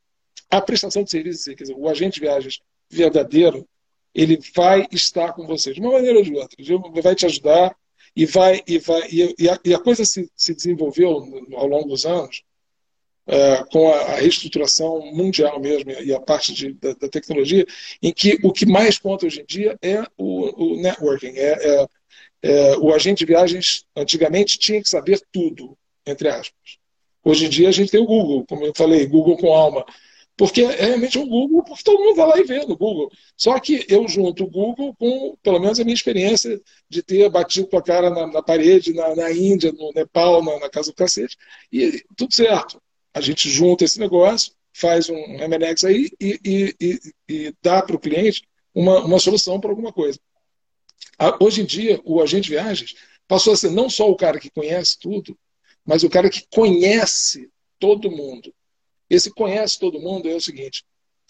a 0.51 0.61
prestação 0.61 1.03
de 1.03 1.11
serviço, 1.11 1.55
quer 1.55 1.63
dizer, 1.63 1.75
o 1.77 1.89
agente 1.89 2.15
de 2.15 2.21
viagens 2.21 2.59
verdadeiro, 2.89 3.67
ele 4.13 4.39
vai 4.55 4.87
estar 4.91 5.33
com 5.33 5.45
você, 5.45 5.73
de 5.73 5.79
uma 5.79 5.93
maneira 5.93 6.17
ou 6.17 6.23
de 6.23 6.33
outra. 6.35 6.55
Ele 6.57 7.01
vai 7.01 7.15
te 7.15 7.25
ajudar 7.25 7.75
e 8.15 8.25
vai 8.25 8.61
e 8.67 8.77
vai 8.79 9.07
e, 9.11 9.49
a, 9.49 9.59
e 9.63 9.73
a 9.73 9.79
coisa 9.79 10.05
se, 10.05 10.29
se 10.35 10.53
desenvolveu 10.53 11.09
ao 11.55 11.67
longo 11.67 11.89
dos 11.89 12.05
anos 12.05 12.43
é, 13.25 13.63
com 13.71 13.91
a, 13.91 14.15
reestruturação 14.15 14.99
mundial 15.13 15.59
mesmo 15.59 15.91
e 15.91 16.13
a 16.13 16.19
parte 16.19 16.53
de, 16.53 16.73
da, 16.73 16.93
da, 16.93 17.07
tecnologia, 17.07 17.65
em 18.01 18.11
que 18.11 18.37
o 18.43 18.51
que 18.51 18.65
mais 18.65 18.97
conta 18.97 19.25
hoje 19.25 19.41
em 19.41 19.45
dia 19.45 19.77
é 19.81 20.03
o, 20.17 20.73
o 20.73 20.81
networking, 20.81 21.33
é, 21.37 21.53
é, 21.53 21.87
é, 22.41 22.77
o 22.77 22.93
agente 22.93 23.19
de 23.19 23.25
viagens 23.25 23.85
antigamente 23.95 24.59
tinha 24.59 24.81
que 24.81 24.89
saber 24.89 25.21
tudo, 25.31 25.77
entre 26.05 26.27
aspas. 26.27 26.77
Hoje 27.23 27.45
em 27.45 27.49
dia 27.49 27.69
a 27.69 27.71
gente 27.71 27.91
tem 27.91 28.01
o 28.01 28.05
Google, 28.05 28.45
como 28.45 28.65
eu 28.65 28.73
falei, 28.75 29.05
Google 29.07 29.37
com 29.37 29.53
alma. 29.53 29.85
Porque 30.35 30.61
é 30.61 30.85
realmente 30.85 31.19
o 31.19 31.27
Google, 31.27 31.63
porque 31.63 31.83
todo 31.83 32.03
mundo 32.03 32.15
vai 32.15 32.27
lá 32.27 32.39
e 32.39 32.43
vê 32.43 32.65
no 32.65 32.75
Google. 32.75 33.11
Só 33.37 33.59
que 33.59 33.85
eu 33.87 34.07
junto 34.07 34.43
o 34.43 34.49
Google 34.49 34.95
com, 34.95 35.37
pelo 35.43 35.59
menos, 35.59 35.79
a 35.79 35.83
minha 35.83 35.93
experiência 35.93 36.59
de 36.89 37.03
ter 37.03 37.29
batido 37.29 37.67
com 37.67 37.77
a 37.77 37.83
cara 37.83 38.09
na, 38.09 38.25
na 38.25 38.41
parede, 38.41 38.93
na, 38.93 39.15
na, 39.15 39.31
Índia, 39.31 39.71
no 39.71 39.91
Nepal, 39.93 40.43
na, 40.43 40.59
na 40.59 40.69
casa 40.69 40.91
do 40.91 40.95
cacete, 40.95 41.37
e 41.71 42.03
tudo 42.15 42.33
certo 42.33 42.81
a 43.13 43.21
gente 43.21 43.47
junta 43.47 43.85
esse 43.85 43.99
negócio, 43.99 44.53
faz 44.73 45.07
um 45.07 45.15
MNX 45.15 45.83
aí 45.83 46.09
e, 46.19 46.39
e, 46.43 46.75
e, 46.81 46.99
e 47.29 47.55
dá 47.61 47.81
para 47.81 47.95
o 47.95 47.99
cliente 47.99 48.41
uma, 48.73 49.05
uma 49.05 49.19
solução 49.19 49.59
para 49.59 49.69
alguma 49.69 49.93
coisa. 49.93 50.19
Hoje 51.39 51.61
em 51.61 51.65
dia, 51.65 52.01
o 52.03 52.21
agente 52.21 52.45
de 52.45 52.49
viagens 52.55 52.95
passou 53.27 53.53
a 53.53 53.57
ser 53.57 53.69
não 53.69 53.89
só 53.89 54.09
o 54.09 54.15
cara 54.15 54.39
que 54.39 54.49
conhece 54.49 54.97
tudo, 54.99 55.37
mas 55.85 56.03
o 56.03 56.09
cara 56.09 56.29
que 56.29 56.43
conhece 56.51 57.49
todo 57.79 58.09
mundo. 58.09 58.53
Esse 59.13 59.29
conhece 59.29 59.77
todo 59.79 59.99
mundo 59.99 60.27
é 60.27 60.35
o 60.35 60.41
seguinte: 60.41 60.83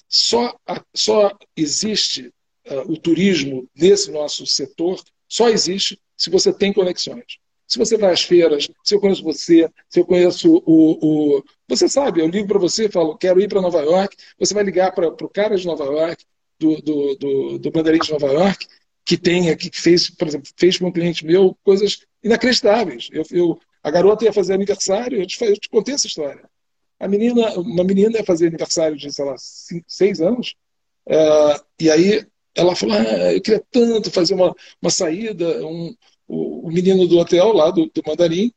só, 0.08 0.56
só 0.96 1.32
existe 1.56 2.32
uh, 2.68 2.92
o 2.92 2.98
turismo 2.98 3.68
nesse 3.76 4.10
nosso 4.10 4.46
setor, 4.46 5.02
só 5.28 5.50
existe 5.50 6.00
se 6.16 6.30
você 6.30 6.54
tem 6.54 6.72
conexões. 6.72 7.40
Se 7.68 7.78
você 7.78 7.98
vai 7.98 8.14
às 8.14 8.22
feiras, 8.22 8.70
se 8.84 8.96
eu 8.96 9.02
conheço 9.02 9.24
você, 9.24 9.70
se 9.90 10.00
eu 10.00 10.06
conheço 10.06 10.64
o. 10.66 11.38
o... 11.38 11.44
Você 11.68 11.90
sabe, 11.90 12.22
eu 12.22 12.28
ligo 12.28 12.48
para 12.48 12.60
você 12.60 12.86
e 12.86 12.92
falo, 12.92 13.18
quero 13.18 13.42
ir 13.42 13.50
para 13.50 13.62
Nova 13.62 13.82
York. 13.82 14.16
Você 14.40 14.54
vai 14.54 14.64
ligar 14.64 14.94
para 14.94 15.08
o 15.08 15.30
cara 15.30 15.58
de 15.58 15.66
Nova 15.66 15.84
York, 15.84 16.24
do, 16.60 16.82
do, 16.82 17.16
do, 17.16 17.60
do 17.60 17.72
Bandeirinha 17.72 18.04
de 18.04 18.12
Nova 18.12 18.28
York, 18.28 18.66
que 19.04 19.18
tem 19.18 19.50
aqui, 19.50 19.70
que 19.70 19.82
fez, 19.82 20.10
por 20.10 20.28
exemplo, 20.28 20.50
fez 20.56 20.78
para 20.78 20.88
um 20.88 20.92
cliente 20.92 21.26
meu 21.26 21.58
coisas 21.64 22.06
inacreditáveis. 22.24 23.10
Eu, 23.12 23.24
eu, 23.32 23.60
a 23.82 23.92
garota 23.92 24.24
ia 24.24 24.32
fazer 24.32 24.54
aniversário, 24.54 25.20
eu 25.20 25.28
te, 25.28 25.44
eu 25.44 25.58
te 25.58 25.68
contei 25.68 25.96
essa 25.96 26.08
história. 26.08 26.48
A 27.00 27.08
menina, 27.08 27.54
uma 27.60 27.84
menina 27.84 28.18
ia 28.18 28.24
fazer 28.24 28.48
aniversário 28.48 28.98
de, 28.98 29.12
sei 29.12 29.26
lá, 29.26 29.36
cinco, 29.38 29.86
seis 29.88 30.22
anos, 30.22 30.56
uh, 31.08 31.64
e 31.80 31.90
aí 31.90 32.26
ela 32.56 32.76
falou: 32.76 32.96
ah, 32.96 33.34
eu 33.34 33.42
queria 33.42 33.64
tanto 33.72 34.12
fazer 34.12 34.34
uma, 34.34 34.56
uma 34.82 34.92
saída, 34.92 35.66
um, 35.66 35.96
o, 36.28 36.68
o 36.68 36.72
menino 36.72 37.08
do 37.08 37.18
hotel 37.18 37.52
lá, 37.54 37.72
do, 37.72 37.88
do 37.88 38.04
Mandarim, 38.06 38.52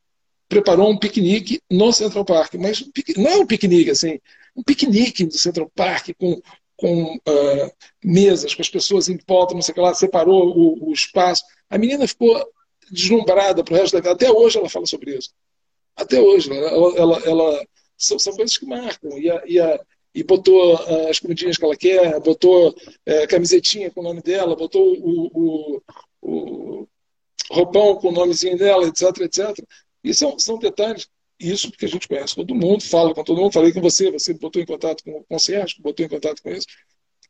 preparou 0.47 0.89
um 0.89 0.97
piquenique 0.97 1.61
no 1.69 1.91
Central 1.91 2.25
Park, 2.25 2.55
mas 2.55 2.83
não 3.17 3.29
é 3.29 3.37
um 3.37 3.45
piquenique 3.45 3.89
assim, 3.89 4.19
um 4.55 4.63
piquenique 4.63 5.25
no 5.25 5.31
Central 5.31 5.69
Park 5.75 6.09
com, 6.17 6.41
com 6.75 7.15
uh, 7.15 7.71
mesas, 8.03 8.55
com 8.55 8.61
as 8.61 8.69
pessoas 8.69 9.09
em 9.09 9.19
volta, 9.27 9.53
não 9.53 9.61
sei 9.61 9.71
o 9.73 9.75
que 9.75 9.81
lá, 9.81 9.93
separou 9.93 10.55
o, 10.55 10.89
o 10.89 10.93
espaço. 10.93 11.43
A 11.69 11.77
menina 11.77 12.07
ficou 12.07 12.41
deslumbrada 12.91 13.63
para 13.63 13.73
o 13.73 13.77
resto 13.77 13.93
da 13.93 13.99
vida. 13.99 14.11
Até 14.11 14.31
hoje 14.31 14.57
ela 14.57 14.69
fala 14.69 14.85
sobre 14.85 15.17
isso. 15.17 15.31
Até 15.95 16.21
hoje. 16.21 16.51
Ela, 16.51 16.97
ela, 16.97 17.19
ela 17.25 17.67
são, 17.97 18.19
são, 18.19 18.35
coisas 18.35 18.57
que 18.57 18.65
marcam. 18.65 19.17
E, 19.17 19.29
a, 19.29 19.43
e, 19.45 19.59
a, 19.59 19.79
e 20.13 20.23
botou 20.23 20.75
uh, 20.75 21.09
as 21.09 21.19
comidinhas 21.19 21.57
que 21.57 21.65
ela 21.65 21.75
quer, 21.75 22.19
botou 22.19 22.69
uh, 22.69 23.27
camisetinha 23.29 23.91
com 23.91 24.01
o 24.01 24.03
nome 24.03 24.21
dela, 24.21 24.55
botou 24.55 24.83
o, 24.83 25.31
o, 25.33 25.81
o 26.21 26.87
roupão 27.51 27.95
com 27.95 28.09
o 28.09 28.11
nomezinho 28.11 28.57
dela, 28.57 28.87
etc, 28.87 29.03
etc. 29.21 29.65
E 30.03 30.13
são, 30.13 30.37
são 30.39 30.57
detalhes, 30.57 31.07
isso 31.39 31.69
porque 31.69 31.85
a 31.85 31.89
gente 31.89 32.07
conhece 32.07 32.35
todo 32.35 32.55
mundo, 32.55 32.83
fala 32.83 33.13
com 33.13 33.23
todo 33.23 33.41
mundo, 33.41 33.53
falei 33.53 33.71
com 33.71 33.81
você, 33.81 34.11
você 34.11 34.33
botou 34.33 34.61
em 34.61 34.65
contato 34.65 35.03
com 35.03 35.11
o 35.11 35.23
concierge, 35.25 35.75
botou 35.79 36.05
em 36.05 36.09
contato 36.09 36.41
com 36.41 36.49
isso. 36.49 36.67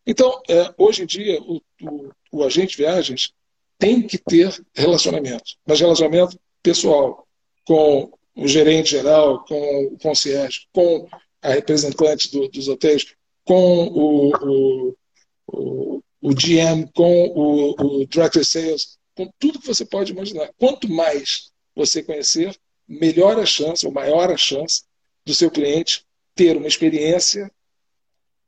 Então, 0.05 0.41
é, 0.47 0.73
hoje 0.77 1.03
em 1.03 1.05
dia, 1.05 1.41
o, 1.41 1.61
o, 1.81 2.09
o, 2.31 2.43
agente 2.43 2.71
de 2.71 2.77
viagens 2.77 3.33
tem 3.77 4.01
que 4.01 4.17
ter 4.17 4.63
relacionamento, 4.73 5.55
mas 5.65 5.81
relacionamento 5.81 6.39
pessoal, 6.63 7.27
com 7.65 8.16
o 8.37 8.47
gerente 8.47 8.91
geral, 8.91 9.43
com 9.45 9.85
o 9.85 9.97
concierge, 9.97 10.67
com 10.71 11.07
a 11.41 11.49
representante 11.49 12.31
do, 12.31 12.47
dos 12.47 12.67
hotéis, 12.67 13.13
com 13.43 13.87
o, 13.87 14.29
o, 14.29 14.95
o, 15.47 16.03
o 16.21 16.35
GM, 16.35 16.87
com 16.93 17.25
o, 17.29 18.01
o 18.01 18.05
Director 18.05 18.45
Sales, 18.45 18.97
com 19.15 19.27
tudo 19.39 19.59
que 19.59 19.67
você 19.67 19.83
pode 19.83 20.11
imaginar. 20.11 20.51
Quanto 20.57 20.87
mais 20.87 21.51
você 21.75 22.03
conhecer, 22.03 22.55
melhor 22.87 23.39
a 23.39 23.45
chance, 23.45 23.85
ou 23.85 23.91
maior 23.91 24.31
a 24.31 24.37
chance, 24.37 24.83
do 25.25 25.33
seu 25.33 25.49
cliente 25.49 26.05
ter 26.35 26.55
uma 26.55 26.67
experiência 26.67 27.51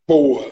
boa, 0.08 0.52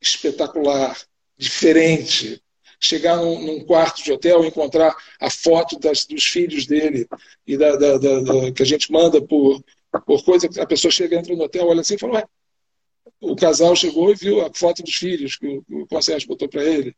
espetacular, 0.00 0.98
diferente. 1.36 2.42
Chegar 2.82 3.16
num, 3.16 3.40
num 3.40 3.64
quarto 3.64 4.02
de 4.02 4.12
hotel 4.12 4.44
e 4.44 4.48
encontrar 4.48 4.96
a 5.20 5.30
foto 5.30 5.78
das, 5.78 6.04
dos 6.04 6.24
filhos 6.24 6.66
dele 6.66 7.06
e 7.46 7.56
da, 7.56 7.76
da, 7.76 7.98
da, 7.98 8.20
da, 8.20 8.52
que 8.52 8.62
a 8.62 8.66
gente 8.66 8.90
manda 8.90 9.22
por, 9.22 9.62
por 10.04 10.24
coisa. 10.24 10.48
A 10.60 10.66
pessoa 10.66 10.90
chega, 10.90 11.16
entra 11.16 11.34
no 11.34 11.44
hotel, 11.44 11.68
olha 11.68 11.80
assim 11.80 11.94
e 11.94 11.98
fala: 11.98 12.14
Ué, 12.14 12.24
o 13.20 13.36
casal 13.36 13.76
chegou 13.76 14.10
e 14.10 14.14
viu 14.16 14.44
a 14.44 14.50
foto 14.52 14.82
dos 14.82 14.94
filhos 14.94 15.36
que 15.36 15.46
o, 15.46 15.82
o 15.82 15.86
concierge 15.86 16.26
botou 16.26 16.48
para 16.48 16.64
ele 16.64 16.94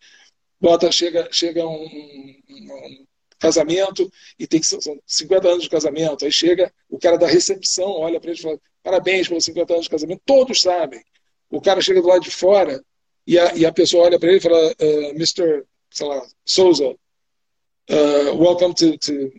bota, 0.64 0.90
chega, 0.90 1.28
chega 1.30 1.66
um, 1.66 1.84
um, 1.84 3.06
casamento 3.38 4.10
e 4.38 4.46
tem 4.46 4.60
que 4.60 4.66
são 4.66 4.80
50 5.06 5.48
anos 5.48 5.64
de 5.64 5.68
casamento. 5.68 6.24
Aí 6.24 6.32
chega 6.32 6.72
o 6.88 6.98
cara 6.98 7.18
da 7.18 7.26
recepção, 7.26 7.90
olha 7.90 8.18
para 8.18 8.30
ele 8.30 8.38
e 8.38 8.42
fala: 8.42 8.58
parabéns 8.82 9.28
pelos 9.28 9.44
50 9.44 9.72
anos 9.74 9.84
de 9.84 9.90
casamento. 9.90 10.22
Todos 10.24 10.62
sabem. 10.62 11.02
O 11.50 11.60
cara 11.60 11.82
chega 11.82 12.00
do 12.00 12.08
lado 12.08 12.22
de 12.22 12.30
fora 12.30 12.82
e 13.26 13.38
a, 13.38 13.54
e 13.54 13.66
a 13.66 13.72
pessoa 13.72 14.04
olha 14.06 14.18
para 14.18 14.30
ele 14.30 14.38
e 14.38 14.40
fala: 14.40 14.72
uh, 14.72 15.10
Mr. 15.10 15.64
Sei 15.94 16.06
lá, 16.06 16.22
Souza, 16.44 16.88
uh, 16.88 18.36
welcome 18.36 18.74
to, 18.74 18.98
to 18.98 19.32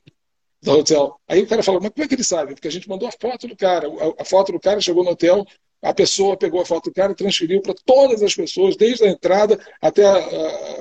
the 0.61 0.71
hotel. 0.71 1.19
Aí 1.27 1.43
o 1.43 1.47
cara 1.47 1.61
fala: 1.61 1.79
mas 1.81 1.91
como 1.91 2.05
é 2.05 2.07
que 2.07 2.15
ele 2.15 2.23
sabe? 2.23 2.53
Porque 2.53 2.67
a 2.67 2.71
gente 2.71 2.89
mandou 2.89 3.07
a 3.07 3.11
foto 3.11 3.47
do 3.47 3.55
cara. 3.55 3.87
A, 3.87 4.21
a 4.21 4.25
foto 4.25 4.51
do 4.51 4.59
cara 4.59 4.81
chegou 4.81 5.03
no 5.03 5.11
hotel 5.11 5.45
a 5.85 5.93
pessoa 5.93 6.35
pegou 6.35 6.59
a 6.59 6.65
foto 6.65 6.85
do 6.85 6.93
cara 6.93 7.11
e 7.11 7.15
transferiu 7.15 7.61
para 7.61 7.75
todas 7.85 8.23
as 8.23 8.33
pessoas, 8.33 8.75
desde 8.75 9.05
a 9.05 9.09
entrada 9.09 9.59
até 9.79 10.03
a, 10.03 10.17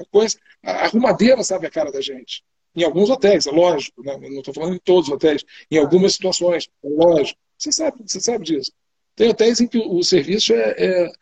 a 0.00 0.04
coisa. 0.10 0.38
A 0.62 0.86
arrumadeira 0.86 1.42
sabe 1.42 1.66
a 1.66 1.70
cara 1.70 1.92
da 1.92 2.00
gente. 2.00 2.42
Em 2.74 2.82
alguns 2.82 3.10
hotéis, 3.10 3.46
é 3.46 3.50
lógico, 3.50 4.02
né? 4.02 4.16
não 4.16 4.38
estou 4.38 4.54
falando 4.54 4.74
em 4.74 4.80
todos 4.80 5.08
os 5.08 5.14
hotéis, 5.14 5.44
em 5.70 5.76
algumas 5.76 6.14
situações, 6.14 6.70
é 6.82 6.88
lógico. 6.88 7.38
Você 7.58 7.70
sabe, 7.70 8.02
você 8.04 8.20
sabe 8.20 8.44
disso. 8.44 8.72
Tem 9.14 9.28
hotéis 9.28 9.60
em 9.60 9.66
que 9.66 9.78
o, 9.78 10.02
serviço 10.02 10.54
é, 10.54 10.74
é, 10.78 11.12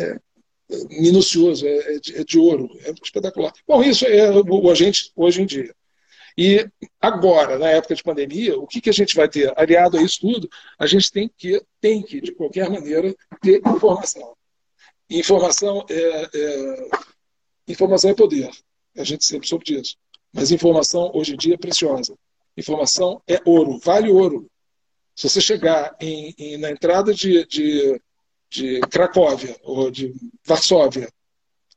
é 0.00 0.16
minucioso, 0.90 1.66
é, 1.66 1.94
é, 1.94 1.98
de, 1.98 2.16
é, 2.16 2.24
de, 2.24 2.38
ouro, 2.38 2.70
é 2.84 2.92
espetacular. 3.02 3.52
Bom, 3.66 3.82
isso 3.82 4.06
é 4.06 4.30
o, 4.30 4.70
agente 4.70 5.12
hoje 5.16 5.42
em 5.42 5.46
dia. 5.46 5.74
E 6.36 6.66
agora, 7.00 7.58
na 7.58 7.68
época 7.70 7.94
de 7.94 8.02
pandemia, 8.02 8.58
o 8.58 8.66
que, 8.66 8.80
que 8.80 8.90
a 8.90 8.92
gente 8.92 9.14
vai 9.16 9.28
ter? 9.28 9.52
Aliado 9.56 9.98
a 9.98 10.02
isso 10.02 10.20
tudo, 10.20 10.48
a 10.78 10.86
gente 10.86 11.10
tem 11.10 11.30
que, 11.36 11.62
tem 11.80 12.02
que, 12.02 12.20
de 12.20 12.32
qualquer 12.32 12.70
maneira, 12.70 13.14
ter 13.42 13.60
informação. 13.66 14.36
informação 15.08 15.84
é, 15.90 16.28
é, 16.34 16.88
informação 17.68 18.10
é 18.10 18.14
poder. 18.14 18.50
A 18.96 19.04
gente 19.04 19.24
sempre 19.24 19.48
soube 19.48 19.64
disso. 19.64 19.96
Mas 20.32 20.50
informação 20.50 21.10
hoje 21.14 21.34
em 21.34 21.36
dia 21.36 21.54
é 21.54 21.58
preciosa. 21.58 22.16
Informação 22.56 23.20
é 23.26 23.40
ouro, 23.44 23.78
vale 23.78 24.10
ouro. 24.10 24.46
Se 25.14 25.28
você 25.28 25.40
chegar 25.40 25.96
em, 26.00 26.34
em, 26.38 26.56
na 26.56 26.70
entrada 26.70 27.12
de, 27.12 27.44
de, 27.46 28.00
de, 28.50 28.80
Cracóvia 28.80 29.56
ou 29.62 29.90
de 29.90 30.12
Varsóvia 30.44 31.08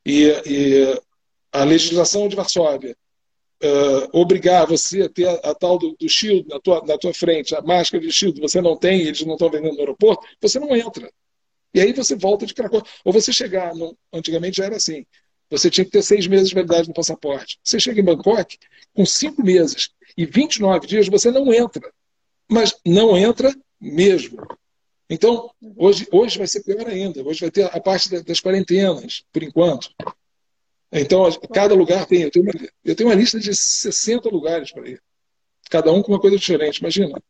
e, 0.04 0.26
e 0.46 1.00
a 1.52 1.64
legislação 1.64 2.28
de 2.28 2.36
Varsóvia 2.36 2.96
uh, 3.62 4.20
obrigar 4.20 4.66
você 4.66 5.02
a 5.02 5.08
ter 5.08 5.26
a, 5.26 5.34
a 5.50 5.54
tal 5.54 5.78
do, 5.78 5.96
do, 5.98 6.08
shield 6.08 6.48
na 6.48 6.60
tua, 6.60 6.84
na 6.84 6.98
tua 6.98 7.14
frente, 7.14 7.54
a 7.54 7.62
máscara 7.62 8.04
de 8.04 8.12
shield, 8.12 8.40
você 8.40 8.60
não 8.60 8.76
tem, 8.76 9.02
eles 9.02 9.24
não 9.24 9.34
estão 9.34 9.50
vendendo 9.50 9.74
no 9.74 9.80
aeroporto, 9.80 10.26
você 10.40 10.58
não 10.58 10.74
entra. 10.76 11.10
E 11.72 11.80
aí 11.80 11.92
você 11.92 12.14
volta 12.14 12.46
de 12.46 12.54
Cracóvia. 12.54 12.88
Ou 13.04 13.12
você 13.12 13.32
chegar, 13.32 13.74
no, 13.74 13.96
antigamente 14.12 14.58
já 14.58 14.66
era 14.66 14.76
assim, 14.76 15.04
você 15.50 15.70
tinha 15.70 15.84
que 15.84 15.90
ter 15.90 16.02
seis 16.02 16.26
meses 16.26 16.48
de 16.48 16.54
validade 16.54 16.88
no 16.88 16.94
passaporte. 16.94 17.58
Você 17.62 17.80
chega 17.80 18.00
em 18.00 18.04
Bangkok, 18.04 18.58
com 18.92 19.04
cinco 19.04 19.42
meses 19.42 19.90
e 20.16 20.24
29 20.24 20.86
dias, 20.86 21.08
você 21.08 21.30
não 21.30 21.52
entra. 21.52 21.92
Mas 22.48 22.76
não 22.84 23.16
entra 23.16 23.54
mesmo. 23.80 24.38
Então, 25.08 25.50
hoje, 25.76 26.08
hoje 26.10 26.38
vai 26.38 26.46
ser 26.46 26.62
pior 26.62 26.86
ainda. 26.86 27.22
Hoje 27.22 27.40
vai 27.40 27.50
ter 27.50 27.64
a 27.64 27.80
parte 27.80 28.22
das 28.22 28.40
quarentenas, 28.40 29.24
por 29.32 29.42
enquanto. 29.42 29.90
Então, 30.90 31.28
cada 31.52 31.74
lugar 31.74 32.06
tem. 32.06 32.22
Eu 32.22 32.30
tenho 32.30 32.44
uma, 32.44 32.52
eu 32.84 32.96
tenho 32.96 33.08
uma 33.08 33.16
lista 33.16 33.38
de 33.38 33.54
60 33.54 34.28
lugares 34.28 34.72
para 34.72 34.88
ir. 34.88 35.02
Cada 35.70 35.92
um 35.92 36.02
com 36.02 36.12
uma 36.12 36.20
coisa 36.20 36.36
diferente, 36.36 36.78
imagina. 36.78 37.20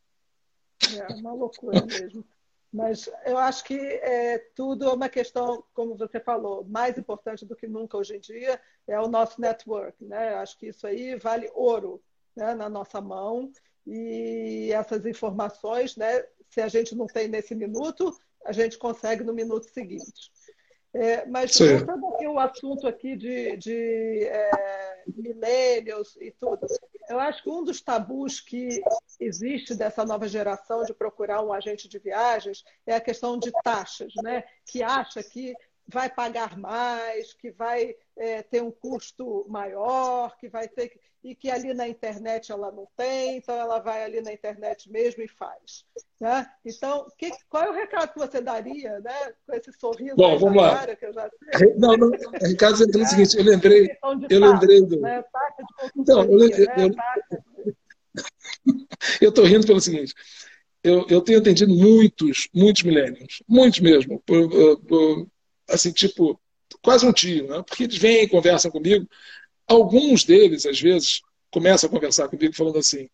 É 0.93 1.13
uma 1.15 1.33
loucura 1.33 1.85
mesmo. 1.85 2.25
Mas 2.71 3.09
eu 3.25 3.37
acho 3.37 3.63
que 3.63 3.73
é, 3.73 4.37
tudo 4.53 4.85
é 4.85 4.93
uma 4.93 5.07
questão, 5.07 5.63
como 5.73 5.95
você 5.95 6.19
falou, 6.19 6.65
mais 6.65 6.97
importante 6.97 7.45
do 7.45 7.55
que 7.55 7.67
nunca 7.67 7.97
hoje 7.97 8.17
em 8.17 8.19
dia 8.19 8.59
é 8.85 8.99
o 8.99 9.07
nosso 9.07 9.39
network. 9.39 10.03
Né? 10.03 10.35
Acho 10.35 10.57
que 10.57 10.67
isso 10.67 10.85
aí 10.85 11.15
vale 11.15 11.49
ouro 11.55 12.03
né, 12.35 12.53
na 12.53 12.69
nossa 12.69 12.99
mão. 12.99 13.49
E 13.87 14.71
essas 14.73 15.05
informações, 15.05 15.95
né, 15.95 16.25
se 16.49 16.61
a 16.61 16.67
gente 16.67 16.95
não 16.95 17.07
tem 17.07 17.27
nesse 17.27 17.53
minuto, 17.55 18.15
a 18.45 18.51
gente 18.51 18.77
consegue 18.77 19.23
no 19.23 19.33
minuto 19.33 19.69
seguinte. 19.71 20.31
É, 20.93 21.25
mas 21.25 21.57
voltando 21.57 22.07
aqui 22.07 22.25
o 22.25 22.39
assunto 22.39 22.87
aqui 22.87 23.17
de, 23.17 23.57
de 23.57 24.23
é, 24.23 25.03
millennials 25.07 26.15
e 26.21 26.31
tudo, 26.31 26.65
eu 27.09 27.19
acho 27.19 27.43
que 27.43 27.49
um 27.49 27.65
dos 27.65 27.81
tabus 27.81 28.39
que 28.39 28.81
existe 29.19 29.75
dessa 29.75 30.05
nova 30.05 30.25
geração 30.25 30.83
de 30.83 30.93
procurar 30.93 31.41
um 31.41 31.51
agente 31.51 31.89
de 31.89 31.99
viagens 31.99 32.63
é 32.85 32.95
a 32.95 33.01
questão 33.01 33.37
de 33.37 33.51
taxas, 33.61 34.13
né? 34.23 34.45
que 34.65 34.81
acha 34.81 35.21
que 35.21 35.53
vai 35.85 36.09
pagar 36.09 36.57
mais, 36.57 37.33
que 37.33 37.51
vai 37.51 37.93
é, 38.15 38.41
ter 38.41 38.63
um 38.63 38.71
custo 38.71 39.45
maior, 39.49 40.37
que 40.37 40.47
vai 40.47 40.69
ter 40.69 40.97
e 41.25 41.33
que 41.33 41.49
ali 41.49 41.73
na 41.73 41.87
internet 41.87 42.51
ela 42.51 42.71
não 42.71 42.87
tem, 42.95 43.37
então 43.37 43.55
ela 43.55 43.79
vai 43.79 44.03
ali 44.03 44.21
na 44.21 44.31
internet 44.31 44.91
mesmo 44.91 45.23
e 45.23 45.27
faz. 45.27 45.83
Né? 46.21 46.47
Então, 46.63 47.07
que, 47.17 47.31
qual 47.49 47.63
é 47.63 47.69
o 47.71 47.73
recado 47.73 48.13
que 48.13 48.19
você 48.19 48.39
daria, 48.39 48.99
né? 48.99 49.33
Com 49.43 49.55
esse 49.55 49.73
sorriso 49.73 50.15
Bom, 50.15 50.37
vamos 50.37 50.61
lá. 50.61 50.77
Cara, 50.77 50.95
que 50.95 51.03
eu 51.03 51.13
já 51.13 51.27
sei. 51.57 51.73
Não, 51.77 51.97
não, 51.97 52.11
Ricardo, 52.43 52.83
é 52.83 52.97
o 53.01 53.07
seguinte, 53.07 53.37
eu 53.37 53.43
lembrei, 53.43 53.89
eu 54.29 54.39
lembrei 54.39 54.81
do. 54.85 54.99
Né? 54.99 55.23
Então, 55.97 56.23
eu, 56.25 56.47
eu, 56.47 56.91
eu 59.19 59.29
estou 59.29 59.45
rindo 59.45 59.65
pelo 59.65 59.81
seguinte. 59.81 60.13
Eu, 60.83 61.07
eu 61.09 61.21
tenho 61.21 61.39
atendido 61.39 61.73
muitos, 61.73 62.47
muitos 62.53 62.83
milênios, 62.83 63.41
muitos 63.47 63.79
mesmo, 63.79 64.21
por, 64.27 64.79
por, 64.81 65.27
assim, 65.67 65.91
tipo, 65.91 66.39
quase 66.83 67.03
um 67.03 67.11
tio, 67.11 67.47
né? 67.47 67.63
porque 67.65 67.85
eles 67.85 67.97
vêm 67.97 68.21
e 68.21 68.29
conversam 68.29 68.69
comigo. 68.69 69.07
Alguns 69.67 70.23
deles, 70.23 70.65
às 70.65 70.79
vezes, 70.79 71.21
começam 71.51 71.87
a 71.87 71.91
conversar 71.91 72.27
comigo 72.27 72.55
falando 72.55 72.77
assim: 72.77 73.09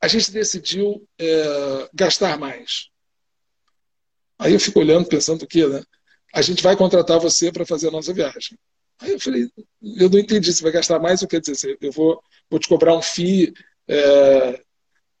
a 0.00 0.08
gente 0.08 0.30
decidiu 0.30 1.06
é, 1.18 1.88
gastar 1.92 2.38
mais. 2.38 2.88
Aí 4.38 4.54
eu 4.54 4.60
fico 4.60 4.80
olhando, 4.80 5.06
pensando 5.06 5.42
o 5.42 5.46
quê, 5.46 5.66
né? 5.66 5.82
A 6.32 6.40
gente 6.40 6.62
vai 6.62 6.76
contratar 6.76 7.18
você 7.18 7.52
para 7.52 7.66
fazer 7.66 7.88
a 7.88 7.90
nossa 7.90 8.12
viagem. 8.12 8.56
Aí 9.00 9.12
eu 9.12 9.20
falei, 9.20 9.50
eu 9.82 10.08
não 10.08 10.18
entendi, 10.18 10.52
você 10.52 10.62
vai 10.62 10.72
gastar 10.72 10.98
mais, 10.98 11.22
o 11.22 11.28
que 11.28 11.40
dizer? 11.40 11.76
Eu 11.80 11.90
vou, 11.92 12.22
vou 12.48 12.60
te 12.60 12.68
cobrar 12.68 12.96
um 12.96 13.02
FII 13.02 13.52
é, 13.88 14.62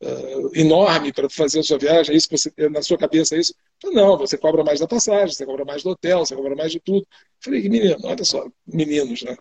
uh, 0.02 0.50
enorme 0.54 1.12
para 1.12 1.28
fazer 1.28 1.60
a 1.60 1.62
sua 1.62 1.78
viagem, 1.78 2.14
é 2.14 2.16
isso 2.16 2.28
que 2.28 2.36
você 2.36 2.52
na 2.68 2.82
sua 2.82 2.98
cabeça 2.98 3.36
é 3.36 3.40
isso? 3.40 3.54
Não, 3.84 4.18
você 4.18 4.36
cobra 4.36 4.62
mais 4.62 4.80
da 4.80 4.86
passagem, 4.86 5.34
você 5.34 5.46
cobra 5.46 5.64
mais 5.64 5.82
do 5.82 5.90
hotel, 5.90 6.18
você 6.18 6.36
cobra 6.36 6.54
mais 6.54 6.72
de 6.72 6.80
tudo. 6.80 7.06
Falei, 7.40 7.66
menino, 7.68 7.96
olha 8.04 8.24
só, 8.24 8.46
meninos, 8.66 9.22
né? 9.22 9.36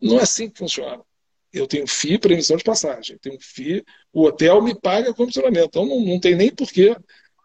Não 0.00 0.18
é 0.18 0.22
assim 0.22 0.48
que 0.48 0.58
funciona. 0.58 1.02
Eu 1.52 1.66
tenho 1.66 1.86
FII 1.86 2.18
para 2.18 2.32
emissão 2.32 2.56
de 2.56 2.64
passagem, 2.64 3.18
tenho 3.18 3.38
FII, 3.38 3.84
o 4.12 4.24
hotel 4.24 4.62
me 4.62 4.74
paga 4.74 5.12
comissionamento, 5.12 5.66
então 5.66 5.84
não, 5.84 6.00
não 6.00 6.18
tem 6.18 6.34
nem 6.34 6.50
porquê 6.50 6.96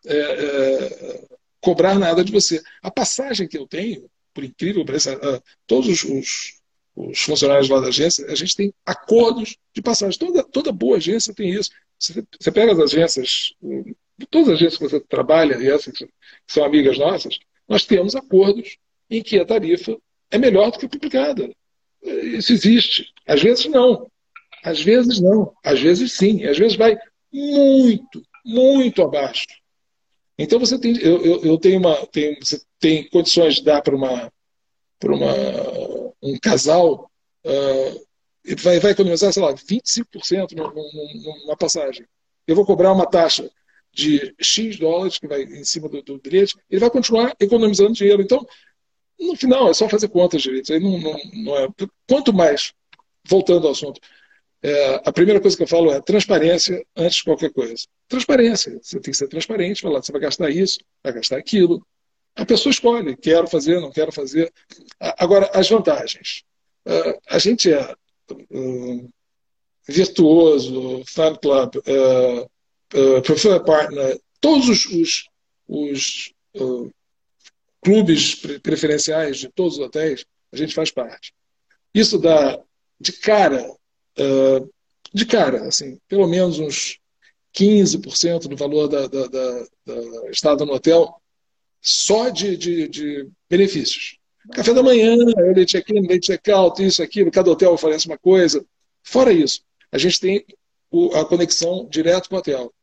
é, 0.06 0.18
é, 0.18 1.28
cobrar 1.60 2.00
nada 2.00 2.24
de 2.24 2.32
você. 2.32 2.62
A 2.82 2.90
passagem 2.90 3.48
que 3.48 3.58
eu 3.58 3.68
tenho, 3.68 4.10
por 4.34 4.44
incrível 4.44 4.86
pareça, 4.86 5.20
todos 5.66 5.90
os, 5.90 6.04
os, 6.04 6.60
os 6.96 7.20
funcionários 7.20 7.68
lá 7.68 7.82
da 7.82 7.88
agência, 7.88 8.26
a 8.28 8.36
gente 8.36 8.56
tem 8.56 8.74
acordos 8.86 9.58
de 9.74 9.82
passagem. 9.82 10.18
Toda, 10.18 10.44
toda 10.44 10.72
boa 10.72 10.98
agência 10.98 11.34
tem 11.34 11.50
isso. 11.50 11.70
Você 12.00 12.52
pega 12.52 12.72
as 12.72 12.80
agências, 12.80 13.54
todas 14.26 14.50
as 14.50 14.56
agências 14.56 14.78
que 14.78 14.84
você 14.84 15.00
trabalha, 15.00 15.58
e 15.58 15.70
essas 15.70 15.94
que 15.94 16.08
são 16.48 16.64
amigas 16.64 16.98
nossas, 16.98 17.38
nós 17.68 17.86
temos 17.86 18.16
acordos 18.16 18.78
em 19.10 19.22
que 19.22 19.40
a 19.40 19.46
tarifa 19.46 19.98
é 20.32 20.38
melhor 20.38 20.72
do 20.72 20.80
que 20.80 20.86
a 20.86 20.90
publicada. 20.90 21.50
Isso 22.02 22.54
existe. 22.54 23.14
Às 23.28 23.42
vezes 23.42 23.66
não. 23.66 24.10
Às 24.64 24.82
vezes 24.82 25.20
não. 25.20 25.54
Às 25.64 25.80
vezes 25.80 26.14
sim. 26.14 26.46
Às 26.46 26.58
vezes 26.58 26.76
vai 26.76 26.98
muito, 27.32 28.24
muito 28.44 29.02
abaixo. 29.02 29.46
Então 30.38 30.60
você 30.60 30.80
tem, 30.80 30.98
eu, 31.00 31.24
eu, 31.24 31.44
eu 31.44 31.58
tenho 31.58 31.80
uma, 31.80 31.96
tenho, 32.08 32.38
você 32.42 32.62
tem 32.80 33.10
condições 33.10 33.56
de 33.56 33.64
dar 33.64 33.82
para 33.82 33.96
uma, 33.96 34.32
para 35.00 35.14
uma, 35.14 35.34
um 36.22 36.38
casal 36.40 37.10
uh, 37.44 38.08
vai, 38.56 38.80
vai 38.80 38.92
economizar, 38.92 39.34
sei 39.34 39.42
lá, 39.42 39.54
25% 39.54 40.54
numa 40.54 41.58
passagem. 41.58 42.06
Eu 42.46 42.56
vou 42.56 42.66
cobrar 42.66 42.94
uma 42.94 43.06
taxa 43.06 43.50
de 43.98 44.34
X 44.40 44.78
dólares, 44.78 45.18
que 45.18 45.28
vai 45.28 45.42
em 45.42 45.64
cima 45.64 45.90
do, 45.90 46.04
do 46.04 46.20
bilhete, 46.20 46.56
ele 46.70 46.80
vai 46.80 46.90
continuar 46.90 47.36
economizando 47.40 47.94
dinheiro. 47.94 48.22
Então, 48.22 48.46
no 49.20 49.36
final, 49.36 49.70
é 49.70 49.74
só 49.74 49.90
fazer 49.90 50.08
contas 50.10 50.44
direito. 50.44 50.80
Não, 50.80 51.00
não, 51.00 51.20
não 51.34 51.58
é... 51.58 51.68
Quanto 52.08 52.32
mais, 52.32 52.74
voltando 53.28 53.66
ao 53.66 53.74
assunto, 53.74 54.00
é, 54.62 55.02
a 55.04 55.12
primeira 55.12 55.42
coisa 55.42 55.58
que 55.58 55.64
eu 55.64 55.68
falo 55.68 55.92
é 55.92 56.00
transparência 56.00 56.86
antes 56.96 57.18
de 57.18 57.24
qualquer 57.24 57.52
coisa. 57.52 57.84
Transparência. 58.08 58.80
Você 58.82 59.00
tem 59.00 59.12
que 59.12 59.18
ser 59.18 59.28
transparente, 59.28 59.82
falar, 59.82 60.04
você 60.04 60.12
vai 60.12 60.22
gastar 60.22 60.52
isso, 60.52 60.80
vai 61.04 61.14
gastar 61.14 61.38
aquilo. 61.38 61.84
A 62.36 62.46
pessoa 62.46 62.72
escolhe, 62.72 63.18
quero 63.18 63.48
fazer, 63.48 63.82
não 63.82 63.92
quero 63.92 64.12
fazer. 64.12 64.54
Agora, 65.00 65.50
as 65.56 65.68
vantagens. 65.68 66.44
É, 66.86 67.20
a 67.30 67.40
gente 67.40 67.74
é 67.74 67.96
uh, 68.32 69.10
Virtuoso, 69.88 71.04
Fan 71.08 71.36
Club, 71.36 71.78
uh, 72.94 73.22
Preferred 73.22 73.66
Partner, 73.66 74.20
todos 74.40 74.68
os, 74.70 74.86
os, 74.86 75.30
os 75.68 76.34
uh, 76.56 76.92
clubes 77.82 78.36
preferenciais 78.62 79.38
de 79.38 79.50
todos 79.50 79.78
os 79.78 79.80
hotéis, 79.80 80.26
a 80.52 80.58
gente 80.58 80.74
faz 80.74 80.92
parte. 80.92 81.34
Isso 81.94 82.18
dá 82.18 82.60
de 83.00 83.12
cara, 83.14 83.70
uh, 83.70 84.74
de 85.14 85.26
cara, 85.26 85.68
assim, 85.68 86.00
pelo 86.08 86.28
menos 86.28 86.60
uns 86.60 87.00
15% 87.56 88.48
do 88.48 88.56
valor 88.56 88.88
da, 88.88 89.08
da, 89.08 89.28
da, 89.28 89.66
da 89.86 90.30
estada 90.30 90.66
no 90.66 90.74
hotel 90.74 91.20
só 91.82 92.30
de, 92.30 92.58
de, 92.58 92.88
de 92.88 93.30
benefícios. 93.50 94.18
Café 94.54 94.74
da 94.74 94.84
manhã, 94.84 95.16
early 95.38 95.66
check-in, 95.66 96.02
late 96.08 96.20
check-out, 96.20 96.84
isso, 96.84 97.04
aquilo, 97.04 97.32
cada 97.32 97.52
hotel 97.52 97.74
oferece 97.74 98.08
uma 98.08 98.18
coisa. 98.18 98.66
Fora 99.04 99.32
isso, 99.32 99.62
a 99.92 99.98
gente 99.98 100.20
tem 100.20 100.46
a 101.14 101.26
conexão 101.26 101.88
direto 101.90 102.30
com 102.30 102.36
o 102.36 102.40
hotel. 102.40 102.74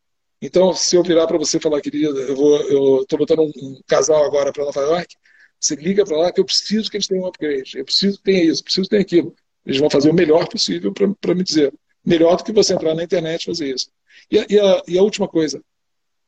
Então, 0.45 0.75
se 0.75 0.95
eu 0.95 1.03
virar 1.03 1.27
para 1.27 1.39
você 1.39 1.59
falar, 1.59 1.81
querida, 1.81 2.07
eu 2.07 3.01
estou 3.01 3.19
botando 3.19 3.41
um, 3.41 3.53
um, 3.57 3.81
casal 3.87 4.23
agora 4.25 4.53
para 4.53 4.67
Nova 4.67 4.81
York, 4.83 5.17
você 5.59 5.75
liga 5.75 6.05
para 6.05 6.19
lá 6.19 6.31
que 6.31 6.39
eu 6.39 6.45
preciso 6.45 6.91
que 6.91 6.99
eles 6.99 7.07
tenham 7.07 7.25
um 7.25 7.27
upgrade, 7.27 7.79
eu 7.79 7.85
preciso 7.87 8.19
que 8.19 8.25
tenha 8.25 8.45
isso, 8.45 8.63
preciso 8.63 8.85
que 8.85 8.91
tenha 8.91 9.01
aquilo. 9.01 9.35
Eles 9.65 9.81
vão 9.81 9.89
fazer 9.89 10.11
o 10.11 10.15
melhor 10.15 10.47
possível 10.47 10.93
para 10.93 11.35
me 11.35 11.43
dizer. 11.43 11.73
Melhor 12.05 12.37
do 12.37 12.45
que 12.45 12.53
você 12.53 12.75
entrar 12.75 12.95
na 12.95 13.03
internet 13.03 13.43
e 13.43 13.47
fazer 13.47 13.75
isso. 13.75 13.89
E 14.31 14.39
a, 14.39 14.47
e 14.51 14.61
a, 14.61 14.83
e 14.87 14.99
a 14.99 15.03
última 15.03 15.27
coisa, 15.27 15.63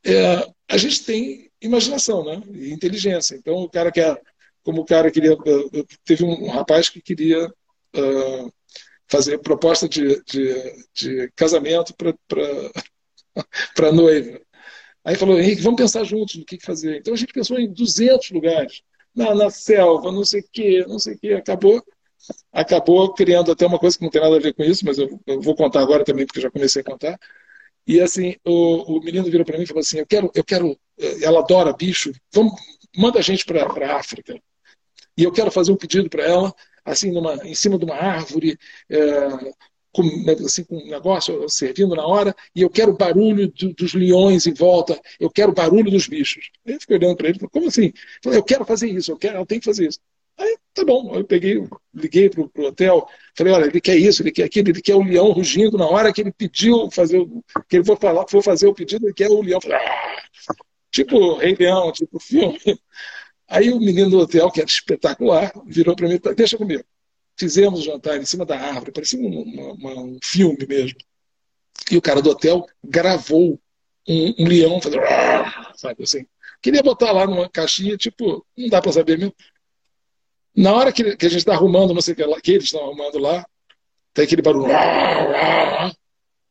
é, 0.03 0.49
a 0.67 0.79
gente 0.79 1.05
tem 1.05 1.51
imaginação 1.61 2.25
né? 2.25 2.43
e 2.55 2.73
inteligência. 2.73 3.35
Então, 3.35 3.57
o 3.57 3.69
cara 3.69 3.93
quer 3.93 4.19
como 4.65 4.81
o 4.81 4.87
cara 4.87 5.11
queria. 5.11 5.37
Teve 6.07 6.25
um 6.25 6.49
rapaz 6.49 6.89
que 6.89 7.03
queria 7.03 7.47
uh, 7.47 8.53
fazer 9.09 9.39
proposta 9.41 9.87
de, 9.87 10.23
de, 10.25 10.87
de 10.95 11.31
casamento 11.37 11.95
para 11.95 12.15
a 13.83 13.93
noiva. 13.93 14.41
Aí 15.05 15.15
falou, 15.15 15.39
Henrique, 15.39 15.63
vamos 15.63 15.81
pensar 15.81 16.05
juntos 16.05 16.37
no 16.37 16.45
que 16.45 16.59
fazer. 16.61 16.99
Então 16.99 17.15
a 17.15 17.17
gente 17.17 17.33
pensou 17.33 17.59
em 17.59 17.73
200 17.73 18.31
lugares. 18.31 18.83
na, 19.15 19.35
na 19.35 19.51
selva, 19.51 20.13
não 20.13 20.25
sei 20.25 20.41
o 20.41 20.49
quê, 20.53 20.85
não 20.89 20.99
sei 20.99 21.15
o 21.15 21.19
quê. 21.19 21.33
Acabou, 21.35 21.83
acabou 22.53 23.15
criando 23.15 23.53
até 23.53 23.67
uma 23.67 23.79
coisa 23.79 23.97
que 23.97 24.05
não 24.05 24.11
tem 24.11 24.21
nada 24.21 24.37
a 24.37 24.41
ver 24.41 24.55
com 24.55 24.63
isso, 24.65 24.85
mas 24.85 24.99
eu, 24.99 25.21
eu 25.27 25.41
vou 25.41 25.55
contar 25.55 25.81
agora 25.81 26.05
também, 26.05 26.27
porque 26.27 26.41
já 26.41 26.51
comecei 26.51 26.83
a 26.83 26.85
contar. 26.85 27.19
E 27.87 28.01
assim, 28.01 28.35
o, 28.45 28.97
o 28.99 29.01
menino 29.03 29.31
virou 29.31 29.47
para 29.47 29.57
mim 29.57 29.65
e 29.65 29.67
falou 29.67 29.81
assim: 29.81 29.99
Eu 29.99 30.07
quero, 30.07 30.31
eu 30.35 30.45
quero. 30.45 30.79
Ela 31.23 31.41
adora 31.41 31.73
bicho, 31.73 32.13
vamos, 32.33 32.55
manda 32.97 33.19
a 33.19 33.23
gente 33.23 33.45
para 33.45 33.63
a 33.65 33.97
África. 33.97 34.41
E 35.17 35.25
eu 35.25 35.33
quero 35.33 35.51
fazer 35.51 35.73
um 35.73 35.77
pedido 35.77 36.11
para 36.11 36.25
ela, 36.25 36.55
assim, 36.85 37.11
numa, 37.13 37.35
em 37.47 37.55
cima 37.55 37.79
de 37.79 37.85
uma 37.85 37.97
árvore, 37.97 38.59
é, 38.91 38.99
com, 39.97 40.45
assim, 40.45 40.65
com 40.65 40.77
um 40.77 40.87
negócio 40.91 41.49
servindo 41.49 41.95
na 41.95 42.07
hora, 42.07 42.37
e 42.55 42.61
eu 42.61 42.69
quero 42.69 42.93
o 42.93 42.97
barulho 42.97 43.49
do, 43.49 43.73
dos 43.73 43.95
leões 43.95 44.47
em 44.47 44.53
volta, 44.53 45.01
eu 45.19 45.31
quero 45.31 45.53
o 45.53 45.55
barulho 45.55 45.91
dos 45.91 46.07
bichos. 46.07 46.51
Eu 46.67 46.79
fiquei 46.79 46.97
olhando 46.97 47.17
para 47.17 47.29
ele, 47.31 47.39
como 47.39 47.69
assim? 47.69 47.87
Eu, 47.87 47.93
falei, 48.23 48.43
quero 48.43 48.65
fazer 48.65 48.89
isso, 48.89 49.11
eu 49.11 49.17
quero, 49.17 49.39
eu 49.39 49.47
tenho 49.47 49.61
que 49.61 49.65
fazer 49.65 49.89
isso. 49.89 49.99
Aí, 50.39 50.59
tá 50.75 50.85
bom, 50.85 51.15
eu 51.15 51.25
peguei, 51.25 51.67
liguei 51.95 52.29
pro, 52.29 52.47
pro 52.51 52.67
hotel, 52.67 53.09
falei, 53.35 53.55
olha, 53.55 53.65
ele 53.67 53.81
quer 53.81 53.97
isso, 53.97 54.23
ele 54.23 54.31
quer 54.31 54.45
aquilo, 54.45 54.69
ele 54.69 54.83
quer 54.83 54.95
o 54.95 55.03
leão 55.03 55.33
rugindo 55.33 55.79
na 55.79 55.87
hora 55.87 56.13
que 56.13 56.21
ele 56.21 56.31
pediu 56.31 56.91
fazer, 56.91 57.27
que 57.67 57.77
ele 57.77 57.85
for 57.87 57.99
falar, 57.99 58.27
for 58.29 58.43
fazer 58.43 58.67
o 58.67 58.75
pedido, 58.75 59.07
ele 59.07 59.15
quer 59.15 59.31
o 59.31 59.41
leão. 59.41 59.61
Falei, 59.61 59.79
ah! 59.79 60.17
Tipo 60.91 61.37
Rei 61.37 61.55
Leão, 61.59 61.93
tipo 61.93 62.19
filme. 62.19 62.59
Aí 63.49 63.71
o 63.71 63.79
menino 63.79 64.11
do 64.11 64.19
hotel, 64.19 64.51
que 64.51 64.61
era 64.61 64.69
espetacular, 64.69 65.53
virou 65.67 65.95
para 65.95 66.09
mim, 66.09 66.19
deixa 66.35 66.59
comigo. 66.59 66.85
Fizemos 67.39 67.85
jantar 67.85 68.17
em 68.17 68.25
cima 68.25 68.47
da 68.47 68.59
árvore, 68.59 68.93
parecia 68.93 69.19
um, 69.19 69.75
uma, 69.79 69.95
um 69.95 70.19
filme 70.23 70.67
mesmo. 70.67 70.99
E 71.91 71.97
o 71.97 72.03
cara 72.03 72.23
do 72.23 72.31
hotel 72.31 72.67
gravou 72.83 73.61
um, 74.09 74.35
um 74.39 74.47
leão 74.47 74.81
fazendo, 74.81 75.03
sabe 75.75 76.03
assim. 76.03 76.27
Queria 76.63 76.83
botar 76.83 77.13
lá 77.13 77.27
numa 77.27 77.49
caixinha, 77.49 77.97
tipo, 77.97 78.45
não 78.57 78.69
dá 78.69 78.81
para 78.81 78.93
saber 78.93 79.19
mesmo. 79.19 79.35
Na 80.57 80.73
hora 80.75 80.93
que, 80.93 81.17
que 81.17 81.27
a 81.27 81.29
gente 81.29 81.41
está 81.41 81.53
arrumando, 81.53 81.93
não 81.93 82.01
sei 82.01 82.15
o 82.15 82.17
que, 82.17 82.41
que 82.41 82.53
eles 82.53 82.65
estão 82.65 82.83
arrumando 82.83 83.19
lá, 83.19 83.45
tem 84.15 84.25
aquele 84.25 84.41
barulho. 84.41 84.73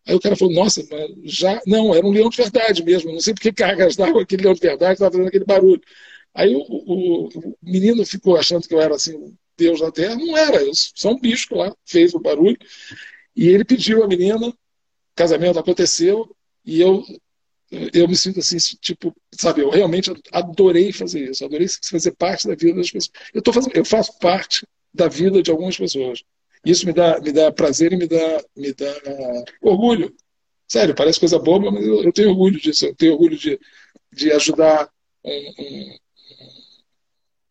Aí 0.08 0.14
o 0.14 0.20
cara 0.20 0.36
falou, 0.36 0.54
nossa, 0.54 0.84
já. 1.24 1.60
Não, 1.66 1.96
era 1.96 2.06
um 2.06 2.12
leão 2.12 2.30
de 2.30 2.38
verdade 2.38 2.84
mesmo. 2.84 3.12
Não 3.12 3.20
sei 3.20 3.34
porque 3.34 3.52
cargas 3.52 3.96
d'água 3.96 4.22
aquele 4.22 4.44
leão 4.44 4.54
de 4.54 4.62
verdade 4.62 4.94
estava 4.94 5.12
fazendo 5.12 5.28
aquele 5.28 5.46
barulho. 5.46 5.82
Aí 6.36 6.56
o, 6.56 6.60
o, 6.60 7.28
o, 7.28 7.58
menino 7.64 8.06
ficou 8.06 8.38
achando 8.38 8.68
que 8.68 8.74
eu 8.74 8.82
era 8.82 8.94
assim, 8.94 9.36
Deus 9.58 9.82
na 9.82 9.92
Terra. 9.92 10.16
Não 10.16 10.38
era, 10.38 10.60
sou 10.74 11.14
um 11.14 11.20
bicho 11.20 11.56
lá, 11.56 11.76
fez 11.86 12.14
o 12.14 12.20
barulho. 12.20 12.58
E 13.36 13.48
ele 13.48 13.66
pediu 13.66 14.04
a 14.04 14.08
menina, 14.08 14.54
casamento 15.16 15.60
aconteceu, 15.60 16.36
e 16.66 16.80
eu 16.82 17.04
eu 17.94 18.08
me 18.08 18.16
sinto 18.16 18.40
assim, 18.40 18.58
tipo, 18.80 19.14
sabe, 19.34 19.62
eu 19.62 19.70
realmente 19.70 20.12
adorei 20.32 20.92
fazer 20.92 21.30
isso, 21.30 21.44
adorei 21.44 21.68
fazer 21.84 22.12
parte 22.12 22.48
da 22.48 22.56
vida 22.56 22.76
das 22.76 22.92
pessoas. 22.92 23.12
Eu, 23.34 23.42
tô 23.42 23.52
fazendo, 23.52 23.76
eu 23.76 23.84
faço 23.84 24.18
parte 24.20 24.66
da 24.94 25.08
vida 25.08 25.42
de 25.42 25.52
algumas 25.52 25.76
pessoas. 25.76 26.24
Isso 26.66 26.86
me 26.86 26.94
dá, 26.94 27.20
me 27.20 27.32
dá 27.32 27.52
prazer 27.52 27.92
e 27.94 27.98
me 27.98 28.08
dá, 28.08 28.44
me 28.56 28.74
dá 28.74 28.94
orgulho. 29.62 30.16
Sério, 30.68 30.96
parece 30.96 31.20
coisa 31.20 31.38
boba, 31.38 31.72
mas 31.72 31.86
eu, 31.86 32.04
eu 32.04 32.14
tenho 32.14 32.30
orgulho 32.30 32.60
disso. 32.60 32.86
Eu 32.86 32.96
tenho 32.96 33.14
orgulho 33.14 33.38
de, 33.38 33.60
de 34.12 34.32
ajudar 34.32 34.90
um, 35.24 35.98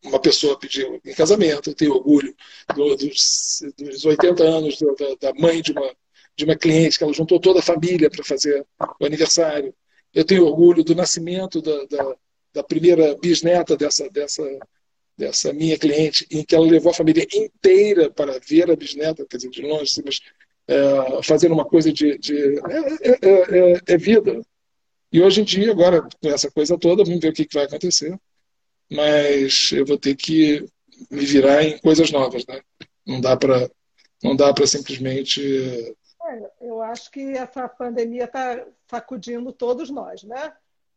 uma 0.05 0.19
pessoa 0.19 0.53
a 0.53 0.57
pedir 0.57 0.87
em 1.03 1.13
casamento. 1.13 1.69
Eu 1.69 1.75
tenho 1.75 1.93
orgulho 1.93 2.33
do, 2.75 2.95
dos, 2.95 3.63
dos 3.77 4.05
80 4.05 4.43
anos 4.43 4.77
da, 4.79 5.31
da 5.31 5.33
mãe 5.39 5.61
de 5.61 5.71
uma, 5.71 5.95
de 6.35 6.45
uma 6.45 6.55
cliente, 6.55 6.97
que 6.97 7.03
ela 7.03 7.13
juntou 7.13 7.39
toda 7.39 7.59
a 7.59 7.63
família 7.63 8.09
para 8.09 8.23
fazer 8.23 8.65
o 8.99 9.05
aniversário. 9.05 9.73
Eu 10.13 10.23
tenho 10.23 10.45
orgulho 10.45 10.83
do 10.83 10.95
nascimento 10.95 11.61
da, 11.61 11.85
da, 11.85 12.15
da 12.53 12.63
primeira 12.63 13.15
bisneta 13.15 13.75
dessa, 13.75 14.09
dessa, 14.09 14.43
dessa 15.17 15.53
minha 15.53 15.77
cliente, 15.77 16.25
em 16.31 16.43
que 16.43 16.55
ela 16.55 16.65
levou 16.65 16.91
a 16.91 16.95
família 16.95 17.27
inteira 17.33 18.09
para 18.09 18.39
ver 18.39 18.69
a 18.69 18.75
bisneta, 18.75 19.25
quer 19.25 19.37
dizer, 19.37 19.49
de 19.49 19.61
longe, 19.61 20.01
mas 20.03 20.21
é, 20.67 21.23
fazendo 21.23 21.53
uma 21.53 21.65
coisa 21.65 21.91
de. 21.91 22.17
de 22.17 22.59
é, 22.59 23.09
é, 23.09 23.73
é, 23.73 23.81
é, 23.87 23.97
vida. 23.97 24.41
E 25.11 25.21
hoje 25.21 25.41
em 25.41 25.43
dia, 25.43 25.71
agora, 25.71 26.01
com 26.01 26.29
essa 26.29 26.49
coisa 26.49 26.77
toda, 26.77 27.03
vamos 27.03 27.19
ver 27.19 27.29
o 27.29 27.33
que, 27.33 27.45
que 27.45 27.55
vai 27.55 27.65
acontecer. 27.65 28.17
Mas 28.91 29.71
eu 29.71 29.85
vou 29.85 29.97
ter 29.97 30.15
que 30.15 30.65
me 31.09 31.25
virar 31.25 31.63
em 31.63 31.77
coisas 31.79 32.11
novas, 32.11 32.45
né? 32.47 32.61
Não 33.05 33.19
dá 33.19 33.35
para 33.35 33.69
não 34.23 34.35
dá 34.35 34.53
para 34.53 34.65
simplesmente 34.65 35.41
é, 36.27 36.51
eu 36.61 36.81
acho 36.81 37.11
que 37.11 37.21
essa 37.21 37.67
pandemia 37.69 38.23
está 38.23 38.65
sacudindo 38.89 39.51
todos 39.53 39.89
nós, 39.89 40.23
né? 40.23 40.53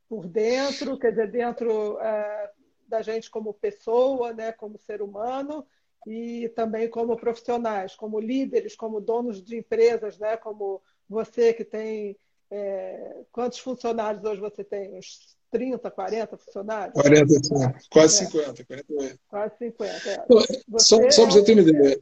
Por 0.09 0.27
dentro, 0.27 0.98
quer 0.98 1.11
dizer, 1.11 1.31
dentro 1.31 1.98
é, 2.01 2.51
da 2.87 3.03
gente 3.03 3.31
como 3.31 3.53
pessoa, 3.53 4.33
né? 4.33 4.53
Como 4.53 4.79
ser 4.79 5.03
humano 5.03 5.66
e 6.07 6.48
também 6.51 6.88
como 6.88 7.16
profissionais, 7.16 7.94
como 7.94 8.18
líderes, 8.18 8.74
como 8.74 9.01
donos 9.01 9.42
de 9.42 9.59
empresas, 9.59 10.18
né? 10.18 10.37
Como 10.37 10.81
você 11.09 11.53
que 11.53 11.64
tem 11.64 12.16
é, 12.51 13.24
quantos 13.31 13.59
funcionários 13.59 14.24
hoje 14.24 14.40
você 14.40 14.64
tem? 14.64 14.94
Uns 14.94 15.37
30, 15.51 15.91
40 15.91 16.37
funcionários? 16.37 16.95
40, 16.95 17.27
quase 17.91 18.23
é. 18.23 18.27
50. 18.27 18.65
40, 18.65 19.19
quase 19.29 19.59
50. 19.59 20.11
É. 20.11 20.25
Você 20.29 20.63
só, 20.79 21.11
só 21.11 21.23
para 21.23 21.33
você 21.33 21.45
ter 21.45 21.53
uma 21.53 21.63
ideia, 21.63 22.01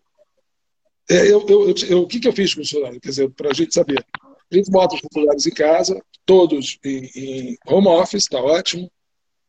é, 1.08 1.32
eu, 1.32 1.46
eu, 1.48 1.74
eu, 1.88 2.02
o 2.02 2.06
que, 2.06 2.18
que 2.18 2.26
eu 2.26 2.32
fiz 2.32 2.52
com 2.52 2.60
os 2.60 2.68
funcionários? 2.68 3.00
Quer 3.00 3.08
dizer, 3.10 3.30
para 3.30 3.50
a 3.50 3.54
gente 3.54 3.72
saber. 3.72 4.04
A 4.48 4.54
gente 4.54 4.70
bota 4.70 4.94
os 4.94 5.00
funcionários 5.00 5.46
em 5.46 5.50
casa, 5.50 6.00
todos 6.24 6.78
em, 6.84 7.10
em 7.16 7.58
home 7.66 7.88
office, 7.88 8.22
está 8.22 8.40
ótimo, 8.40 8.90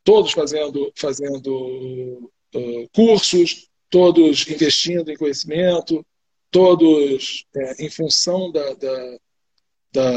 todos 0.04 0.32
fazendo, 0.32 0.92
fazendo 0.96 2.32
uh, 2.56 2.90
cursos, 2.96 3.70
todos 3.90 4.48
investindo 4.48 5.12
em 5.12 5.18
conhecimento, 5.18 6.06
todos 6.50 7.46
é, 7.56 7.86
em 7.86 7.90
função 7.90 8.52
da, 8.52 8.74
da, 8.74 9.18
da, 9.92 10.12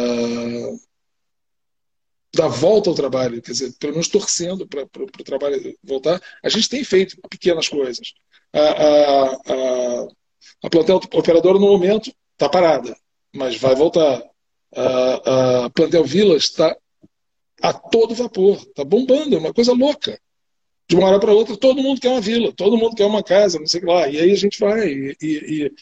da, 2.40 2.48
volta 2.48 2.90
ao 2.90 2.96
trabalho, 2.96 3.42
quer 3.42 3.52
dizer, 3.52 3.72
pelo 3.78 3.92
menos 3.92 4.08
torcendo 4.08 4.66
para 4.66 4.82
o 4.82 5.24
trabalho 5.24 5.76
voltar. 5.82 6.20
A 6.42 6.48
gente 6.48 6.68
tem 6.68 6.82
feito 6.82 7.16
pequenas 7.28 7.68
coisas. 7.68 8.14
A, 8.52 8.60
a, 8.60 9.34
a, 9.34 10.08
a 10.64 10.70
plantel 10.70 11.00
operadora, 11.12 11.58
no 11.58 11.68
momento, 11.68 12.12
está 12.32 12.48
parada, 12.48 12.96
mas 13.34 13.56
vai 13.56 13.74
voltar. 13.74 14.22
A, 14.74 15.64
a 15.64 15.70
plantel 15.70 16.04
Vilas 16.04 16.44
está 16.44 16.76
a 17.60 17.72
todo 17.72 18.14
vapor, 18.14 18.56
está 18.56 18.84
bombando, 18.84 19.36
é 19.36 19.38
uma 19.38 19.52
coisa 19.52 19.72
louca. 19.72 20.18
De 20.88 20.96
uma 20.96 21.06
hora 21.06 21.20
para 21.20 21.32
outra, 21.32 21.56
todo 21.56 21.82
mundo 21.82 22.00
quer 22.00 22.08
uma 22.08 22.20
vila, 22.20 22.52
todo 22.52 22.76
mundo 22.76 22.96
quer 22.96 23.06
uma 23.06 23.22
casa, 23.22 23.58
não 23.58 23.66
sei 23.66 23.82
lá. 23.82 24.08
E 24.08 24.18
aí 24.18 24.32
a 24.32 24.36
gente 24.36 24.58
vai. 24.58 24.88
E, 24.88 25.16
e, 25.22 25.72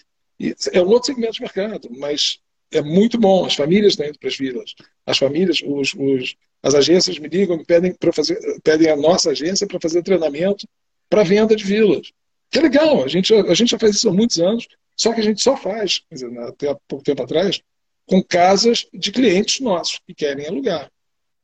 e, 0.40 0.54
é 0.72 0.82
um 0.82 0.88
outro 0.88 1.06
segmento 1.06 1.34
de 1.34 1.40
mercado, 1.40 1.88
mas 1.98 2.40
é 2.70 2.82
muito 2.82 3.18
bom. 3.18 3.46
As 3.46 3.54
famílias 3.54 3.92
estão 3.92 4.06
indo 4.06 4.18
para 4.18 4.28
as 4.28 4.36
vilas. 4.36 4.74
As 5.06 5.18
famílias, 5.18 5.62
os, 5.64 5.94
os, 5.94 6.36
as 6.62 6.74
agências 6.74 7.18
me 7.18 7.28
ligam, 7.28 7.56
me 7.56 7.64
pedem, 7.64 7.94
fazer, 8.12 8.38
pedem 8.62 8.90
a 8.90 8.96
nossa 8.96 9.30
agência 9.30 9.66
para 9.66 9.80
fazer 9.80 10.02
treinamento 10.02 10.66
para 11.08 11.22
venda 11.22 11.54
de 11.54 11.64
vilas. 11.64 12.12
Que 12.50 12.58
é 12.58 12.62
legal, 12.62 13.04
a 13.04 13.08
gente, 13.08 13.32
a 13.34 13.54
gente 13.54 13.70
já 13.70 13.78
faz 13.78 13.96
isso 13.96 14.08
há 14.08 14.12
muitos 14.12 14.38
anos, 14.40 14.66
só 14.96 15.12
que 15.12 15.20
a 15.20 15.24
gente 15.24 15.42
só 15.42 15.56
faz, 15.56 16.02
dizer, 16.10 16.36
até 16.40 16.70
há 16.70 16.76
pouco 16.88 17.04
tempo 17.04 17.22
atrás, 17.22 17.60
com 18.06 18.22
casas 18.22 18.86
de 18.92 19.12
clientes 19.12 19.60
nossos 19.60 20.00
que 20.06 20.14
querem 20.14 20.46
alugar. 20.46 20.90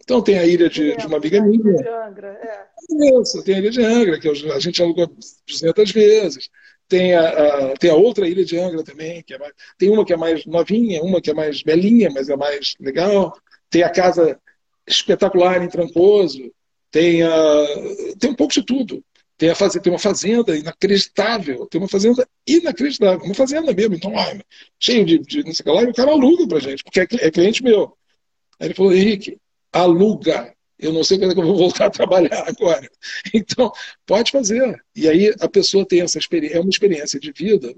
Então 0.03 0.23
tem 0.23 0.39
a 0.39 0.47
ilha 0.47 0.69
de, 0.69 0.97
de 0.97 1.07
uma 1.07 1.17
amiga 1.17 1.41
minha. 1.43 1.77
De 1.77 1.89
Angra, 1.89 2.29
é. 2.43 3.21
Isso, 3.21 3.43
tem 3.43 3.55
a 3.55 3.59
ilha 3.59 3.71
de 3.71 3.83
Angra, 3.83 4.21
que 4.21 4.29
a 4.29 4.59
gente 4.59 4.83
alugou 4.83 5.07
200 5.47 5.91
vezes. 5.93 6.51
Tem 6.87 7.15
a, 7.15 7.29
a, 7.29 7.75
tem 7.75 7.91
a 7.91 7.95
outra 7.95 8.29
ilha 8.29 8.45
de 8.45 8.59
Angra 8.59 8.83
também, 8.83 9.23
que 9.23 9.35
é 9.35 9.39
mais, 9.39 9.53
tem 9.79 9.89
uma 9.89 10.05
que 10.05 10.13
é 10.13 10.17
mais 10.17 10.45
novinha, 10.45 11.03
uma 11.03 11.21
que 11.21 11.31
é 11.31 11.35
mais 11.35 11.63
belinha, 11.63 12.11
mas 12.11 12.29
é 12.29 12.37
mais 12.37 12.75
legal. 12.79 13.35
Tem 13.71 13.83
a 13.83 13.91
casa 13.91 14.39
espetacular 14.87 15.63
em 15.63 15.69
Trancoso. 15.69 16.53
Tem, 16.91 17.23
a, 17.23 17.67
tem 18.19 18.31
um 18.31 18.35
pouco 18.35 18.55
de 18.55 18.65
tudo. 18.65 19.05
Tem, 19.37 19.51
a 19.51 19.55
tem 19.55 19.93
uma 19.93 19.99
fazenda 19.99 20.57
inacreditável, 20.57 21.67
tem 21.67 21.81
uma 21.81 21.89
fazenda 21.89 22.27
inacreditável, 22.47 23.25
uma 23.25 23.35
fazenda 23.35 23.73
mesmo, 23.73 23.99
ai, 24.17 24.41
cheio 24.79 25.05
de, 25.05 25.19
de 25.19 25.43
não 25.43 25.53
sei 25.53 25.63
o 25.63 25.65
que 25.65 25.71
lá, 25.71 25.83
e 25.83 25.91
o 25.91 25.95
cara 25.95 26.13
aluga 26.13 26.47
pra 26.47 26.61
gente, 26.61 26.85
porque 26.85 27.01
é, 27.01 27.07
é 27.21 27.31
cliente 27.33 27.63
meu. 27.63 27.97
Aí 28.61 28.69
ele 28.69 28.75
falou, 28.75 28.95
Henrique, 28.95 29.37
aluga. 29.73 30.55
Eu 30.79 30.93
não 30.93 31.03
sei 31.03 31.19
quando 31.19 31.33
é 31.33 31.35
que 31.35 31.41
eu 31.41 31.47
vou 31.47 31.57
voltar 31.57 31.87
a 31.87 31.91
trabalhar 31.91 32.45
agora. 32.49 32.89
Então, 33.35 33.73
pode 34.07 34.31
fazer. 34.31 34.81
E 34.95 35.09
aí 35.09 35.35
a 35.41 35.49
pessoa 35.49 35.87
tem 35.87 36.01
essa 36.01 36.19
experiência, 36.19 36.59
é 36.59 36.61
uma 36.61 36.71
experiência 36.71 37.19
de 37.19 37.33
vida 37.33 37.75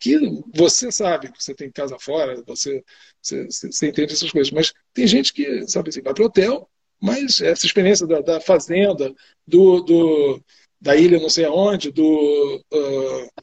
que 0.00 0.18
você 0.54 0.90
sabe 0.90 1.30
que 1.30 1.44
você 1.44 1.54
tem 1.54 1.70
casa 1.70 1.98
fora, 1.98 2.42
você, 2.46 2.82
você, 3.20 3.46
você 3.46 3.88
entende 3.88 4.14
essas 4.14 4.30
coisas, 4.30 4.50
mas 4.50 4.72
tem 4.94 5.06
gente 5.06 5.32
que, 5.32 5.68
sabe 5.68 5.90
assim, 5.90 6.00
vai 6.00 6.14
para 6.14 6.22
o 6.22 6.26
hotel, 6.26 6.68
mas 7.00 7.40
essa 7.42 7.66
experiência 7.66 8.06
da, 8.06 8.20
da 8.20 8.40
fazenda, 8.40 9.14
do, 9.46 9.80
do, 9.82 10.42
da 10.80 10.96
ilha 10.96 11.20
não 11.20 11.28
sei 11.28 11.44
aonde, 11.44 11.92
do, 11.92 12.64
uh, 12.72 13.42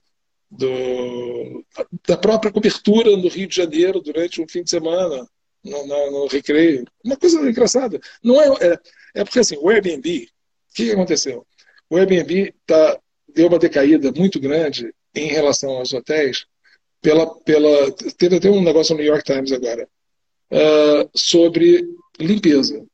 do, 0.50 1.66
da 2.08 2.18
própria 2.18 2.52
cobertura 2.52 3.16
no 3.16 3.30
Rio 3.30 3.48
de 3.48 3.56
Janeiro 3.56 4.02
durante 4.02 4.42
um 4.42 4.48
fim 4.48 4.64
de 4.64 4.72
semana, 4.72 5.28
no, 5.64 5.88
no, 5.88 6.12
no 6.12 6.28
recreio. 6.28 6.86
Uma 7.04 7.18
coisa 7.18 7.40
engraçada. 7.40 8.00
Não 8.24 8.42
é, 8.42 8.48
é, 8.62 8.80
é 9.16 9.24
porque 9.24 9.40
assim, 9.40 9.58
o 9.58 9.70
Airbnb, 9.70 10.28
o 10.72 10.74
que 10.74 10.92
aconteceu? 10.92 11.46
O 11.90 11.98
Airbnb 11.98 12.54
está 12.62 13.00
deu 13.34 13.48
uma 13.48 13.60
decaída 13.60 14.12
muito 14.12 14.40
grande 14.40 14.92
em 15.20 15.28
relação 15.28 15.72
aos 15.72 15.94
hotéis, 15.94 16.46
pela, 17.02 17.28
pela, 17.42 17.92
teve 18.18 18.38
até 18.38 18.50
um 18.50 18.64
negócio 18.64 18.94
no 18.94 19.02
New 19.02 19.12
York 19.12 19.24
Times 19.24 19.52
agora, 19.52 19.88
uh, 20.52 21.10
sobre 21.16 21.88
limpeza. 22.20 22.86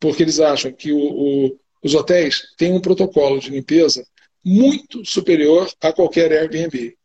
Porque 0.00 0.22
eles 0.22 0.40
acham 0.40 0.72
que 0.72 0.92
o, 0.92 0.98
o, 0.98 1.58
os 1.82 1.94
hotéis 1.94 2.42
têm 2.56 2.72
um 2.72 2.80
protocolo 2.80 3.38
de 3.38 3.50
limpeza 3.50 4.04
muito 4.44 5.04
superior 5.04 5.70
a 5.80 5.92
qualquer 5.92 6.32
Airbnb. 6.32 6.96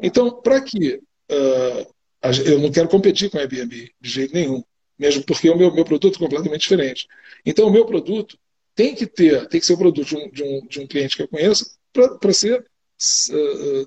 Então, 0.00 0.40
para 0.40 0.60
que 0.60 0.94
uh, 0.94 1.94
eu 2.44 2.58
não 2.58 2.70
quero 2.70 2.88
competir 2.88 3.30
com 3.30 3.38
Airbnb 3.38 3.90
de 4.00 4.10
jeito 4.10 4.34
nenhum, 4.34 4.62
mesmo 4.98 5.24
porque 5.24 5.48
o 5.48 5.56
meu, 5.56 5.72
meu 5.72 5.84
produto 5.84 6.16
é 6.16 6.18
completamente 6.18 6.62
diferente. 6.62 7.06
Então, 7.44 7.66
o 7.66 7.72
meu 7.72 7.84
produto 7.84 8.38
tem 8.74 8.94
que 8.94 9.06
ter, 9.06 9.46
tem 9.48 9.60
que 9.60 9.66
ser 9.66 9.74
o 9.74 9.78
produto 9.78 10.06
de 10.06 10.16
um, 10.16 10.30
de 10.30 10.42
um, 10.42 10.66
de 10.66 10.80
um 10.80 10.86
cliente 10.86 11.16
que 11.16 11.22
eu 11.22 11.28
conheço 11.28 11.78
para 11.92 12.32
ser, 12.32 12.64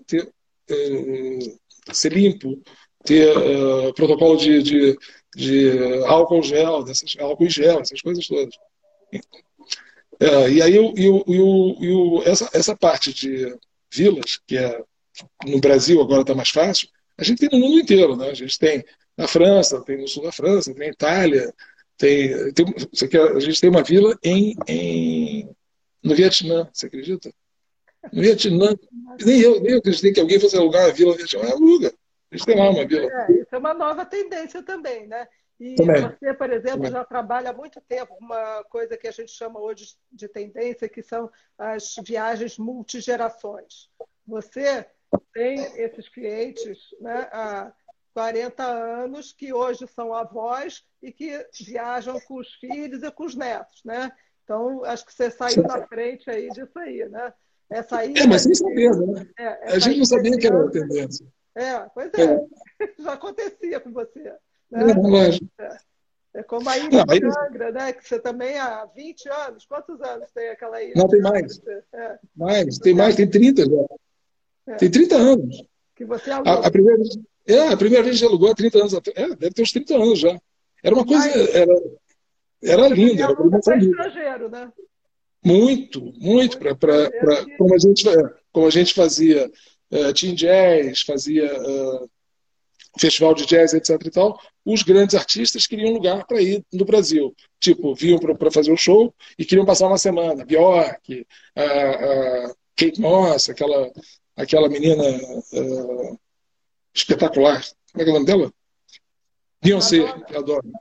ter, 0.08 0.32
uh, 0.70 1.94
ser 1.94 2.14
limpo, 2.14 2.62
ter 3.04 3.36
uh, 3.36 3.94
protocolo 3.94 4.38
de, 4.38 4.62
de, 4.64 4.98
de, 5.36 6.04
álcool 6.06 6.44
gel, 6.44 6.84
dessas, 6.84 7.16
álcool 7.20 7.50
gel, 7.50 7.80
essas 7.80 8.02
coisas 8.02 8.28
todas. 8.28 8.56
e 10.52 10.62
aí 10.62 10.76
eu, 10.76 10.94
eu, 10.96 11.24
eu, 11.28 12.24
essa, 12.26 12.50
essa 12.54 12.76
parte 12.76 13.14
de 13.14 13.56
vilas, 13.92 14.40
que 14.48 14.58
é 14.58 14.82
no 15.46 15.60
Brasil 15.60 16.02
agora 16.02 16.22
está 16.22 16.34
mais 16.34 16.50
fácil, 16.50 16.88
a 17.18 17.24
gente 17.24 17.40
tem 17.40 17.50
no 17.60 17.66
mundo 17.66 17.80
inteiro. 17.80 18.16
Né? 18.16 18.30
A 18.30 18.34
gente 18.34 18.58
tem 18.58 18.84
na 19.18 19.28
França, 19.28 19.82
tem 19.82 19.98
no 19.98 20.08
sul 20.08 20.24
da 20.24 20.32
França, 20.32 20.74
tem 20.74 20.88
na 20.88 20.92
Itália, 20.92 21.54
tem, 21.98 22.52
tem, 22.54 22.66
a 23.36 23.40
gente 23.40 23.62
tem 23.62 23.70
uma 23.70 23.84
vila 23.84 24.18
em, 24.24 24.56
em, 24.68 25.50
no 26.04 26.16
Vietnã, 26.16 26.68
você 26.74 26.88
acredita? 26.88 27.32
No 28.12 28.22
Vietnã. 28.22 28.76
Nem 29.24 29.42
eu, 29.42 29.62
nem 29.62 29.74
eu 29.74 29.78
acreditei 29.80 30.14
que 30.14 30.20
alguém 30.20 30.40
fosse 30.40 30.58
alugar 30.58 30.86
uma 30.86 30.94
vila 30.94 31.16
Vietnã. 31.16 31.44
É 31.44 31.52
aluga. 31.52 31.94
A 32.32 32.38
gente 32.38 32.46
tem 32.46 32.58
lá 32.58 32.70
uma 32.70 32.86
vila. 32.86 33.12
É, 33.12 33.32
isso 33.34 33.54
é 33.54 33.58
uma 33.58 33.74
nova 33.74 34.06
tendência 34.06 34.64
também, 34.64 35.08
né? 35.08 35.28
E 35.60 35.76
também. 35.76 36.02
você, 36.02 36.34
por 36.34 36.50
exemplo, 36.52 36.78
também. 36.78 36.92
já 36.92 37.04
trabalha 37.06 37.52
há 37.52 37.54
muito 37.54 37.80
tempo 37.82 38.16
uma 38.20 38.64
coisa 38.64 38.98
que 38.98 39.08
a 39.08 39.12
gente 39.12 39.32
chama 39.32 39.60
hoje 39.60 39.96
de 40.12 40.28
tendência, 40.28 40.90
que 40.90 41.04
são 41.04 41.30
as 41.58 41.96
viagens 42.04 42.58
multigerações. 42.58 43.90
Você 44.26 44.86
tem 45.34 45.60
esses 45.78 46.10
clientes 46.10 46.80
né, 47.00 47.30
há 47.32 47.72
40 48.14 48.64
anos 48.64 49.32
que 49.32 49.54
hoje 49.54 49.86
são 49.88 50.14
avós 50.14 50.84
e 51.02 51.12
que 51.12 51.46
viajam 51.60 52.20
com 52.22 52.36
os 52.40 52.54
filhos 52.56 53.04
e 53.04 53.12
com 53.12 53.26
os 53.26 53.36
netos, 53.36 53.82
né? 53.86 54.12
Então, 54.44 54.84
acho 54.84 55.06
que 55.06 55.14
você 55.14 55.30
saiu 55.30 55.64
na 55.64 55.86
frente 55.88 56.30
aí 56.30 56.50
disso 56.50 56.78
aí, 56.80 57.08
né? 57.08 57.34
Essa 57.72 58.00
aí, 58.00 58.14
é, 58.18 58.28
mas 58.28 58.42
sem 58.42 58.54
saber, 58.54 58.92
né? 58.98 59.26
É, 59.40 59.72
a 59.72 59.80
gente 59.80 60.00
não 60.00 60.06
sabia 60.06 60.38
que 60.38 60.46
era 60.46 60.62
a 60.62 60.70
tendência. 60.70 61.26
É, 61.56 61.80
pois 61.94 62.12
é. 62.14 62.24
é. 62.24 62.94
Já 63.02 63.14
acontecia 63.14 63.80
com 63.80 63.92
você. 63.94 64.20
Né? 64.70 64.92
É, 64.92 64.94
lógico. 64.94 65.48
É. 65.58 65.78
é 66.34 66.44
como 66.44 66.70
a 66.70 66.78
ilha 66.78 67.06
não, 67.06 67.06
de 67.06 67.26
Angra, 67.26 67.72
né? 67.72 67.94
Que 67.94 68.06
você 68.06 68.20
também 68.20 68.58
há 68.58 68.86
20 68.86 69.30
anos. 69.30 69.66
Quantos 69.66 70.02
anos 70.02 70.30
tem 70.34 70.50
aquela 70.50 70.84
ilha? 70.84 70.94
Não, 70.98 71.08
tem 71.08 71.22
mais. 71.22 71.62
É. 71.94 72.20
Mais, 72.36 72.78
tem 72.78 72.94
mais, 72.94 73.16
tem 73.16 73.30
30 73.30 73.64
já. 73.64 73.86
É. 74.68 74.76
Tem 74.76 74.92
30 74.92 75.16
anos. 75.16 75.64
Que 75.96 76.04
você 76.04 76.30
alugou. 76.30 76.52
A, 76.52 76.68
a, 76.68 76.72
primeira 76.72 76.98
vez, 76.98 77.18
é, 77.48 77.68
a 77.70 77.78
primeira 77.78 78.04
vez 78.04 78.20
que 78.20 78.26
alugou 78.26 78.52
há 78.52 78.56
30 78.56 78.78
anos. 78.80 78.94
É, 78.94 79.28
deve 79.30 79.52
ter 79.52 79.62
uns 79.62 79.72
30 79.72 79.96
anos 79.96 80.20
já. 80.20 80.38
Era 80.84 80.94
uma 80.94 81.06
coisa. 81.06 81.30
Era, 81.58 81.74
era 82.62 82.88
linda. 82.90 83.24
Era 83.24 83.42
uma 83.42 83.60
estrangeiro, 83.60 84.50
né? 84.50 84.70
Muito, 85.44 86.14
muito, 86.18 86.60
para 86.60 86.76
como, 87.58 87.74
a 87.74 87.78
gente, 87.78 88.04
como 88.52 88.68
a 88.68 88.70
gente 88.70 88.94
fazia 88.94 89.52
uh, 89.92 90.14
Jazz, 90.14 91.02
fazia 91.02 91.52
uh, 91.62 92.10
festival 93.00 93.34
de 93.34 93.46
jazz, 93.46 93.74
etc. 93.74 94.00
e 94.06 94.10
tal, 94.10 94.40
os 94.66 94.84
grandes 94.84 95.16
artistas 95.16 95.66
queriam 95.66 95.94
lugar 95.94 96.26
para 96.26 96.42
ir 96.42 96.64
no 96.72 96.86
Brasil. 96.86 97.34
Tipo, 97.60 97.96
vinham 97.96 98.20
para 98.20 98.52
fazer 98.52 98.72
o 98.72 98.78
show 98.78 99.14
e 99.38 99.46
queriam 99.46 99.66
passar 99.66 99.88
uma 99.88 99.98
semana. 99.98 100.46
Bjork, 100.46 101.26
a, 101.56 101.64
a 101.64 102.54
Kate 102.76 103.00
Moss, 103.00 103.50
aquela, 103.50 103.92
aquela 104.36 104.70
menina 104.70 105.04
uh, 105.04 106.20
espetacular. 106.94 107.64
Como 107.92 108.02
é 108.02 108.04
que 108.04 108.10
é 108.10 108.12
o 108.12 108.14
nome 108.14 108.26
dela? 108.26 108.54
Beyoncé, 109.64 110.00
que 110.28 110.36
eu 110.36 110.40
adoro. 110.40 110.72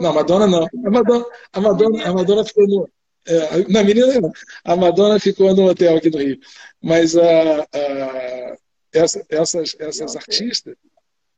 Não, 0.00 0.12
Madonna 0.12 0.46
não. 0.46 0.66
A 0.84 0.90
Madonna, 0.90 1.26
a 1.52 1.60
Madonna, 1.60 2.04
a 2.04 2.12
Madonna 2.12 2.44
ficou 2.44 2.66
no. 2.66 2.88
É, 3.26 3.68
na 3.68 3.84
menina 3.84 4.20
não. 4.20 4.32
A 4.64 4.76
Madonna 4.76 5.20
ficou 5.20 5.54
no 5.54 5.68
hotel 5.68 5.96
aqui 5.96 6.10
no 6.10 6.18
Rio. 6.18 6.38
Mas 6.82 7.16
a, 7.16 7.62
a 7.62 8.56
essa, 8.92 9.24
essas, 9.28 9.76
essas 9.78 10.16
artistas, 10.16 10.74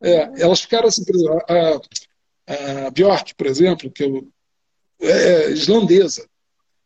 é, 0.01 0.43
elas 0.43 0.61
ficaram 0.61 0.89
assim, 0.89 1.05
por 1.05 1.14
exemplo, 1.14 1.43
a, 1.49 2.87
a 2.87 2.91
Bjork, 2.91 3.35
por 3.35 3.47
exemplo, 3.47 3.91
que 3.91 4.05
eu, 4.05 4.28
é, 5.01 5.11
é 5.11 5.51
islandesa. 5.51 6.26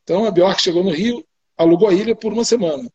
Então 0.03 0.25
a 0.25 0.31
Bjork 0.31 0.61
chegou 0.61 0.83
no 0.85 0.91
Rio, 0.91 1.25
alugou 1.57 1.89
a 1.89 1.95
ilha 1.95 2.15
por 2.15 2.33
uma 2.33 2.45
semana. 2.45 2.91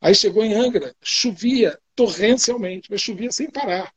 Aí 0.00 0.14
chegou 0.14 0.44
em 0.44 0.54
Angra, 0.54 0.94
chovia 1.02 1.78
torrencialmente, 1.94 2.90
mas 2.90 3.00
chovia 3.00 3.32
sem 3.32 3.50
parar. 3.50 3.92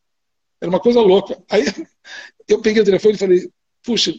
Era 0.62 0.70
uma 0.70 0.80
coisa 0.80 1.02
louca. 1.02 1.42
Aí 1.50 1.64
eu 2.48 2.62
peguei 2.62 2.82
o 2.82 2.86
telefone 2.86 3.16
e 3.16 3.18
falei, 3.18 3.52
puxa, 3.84 4.12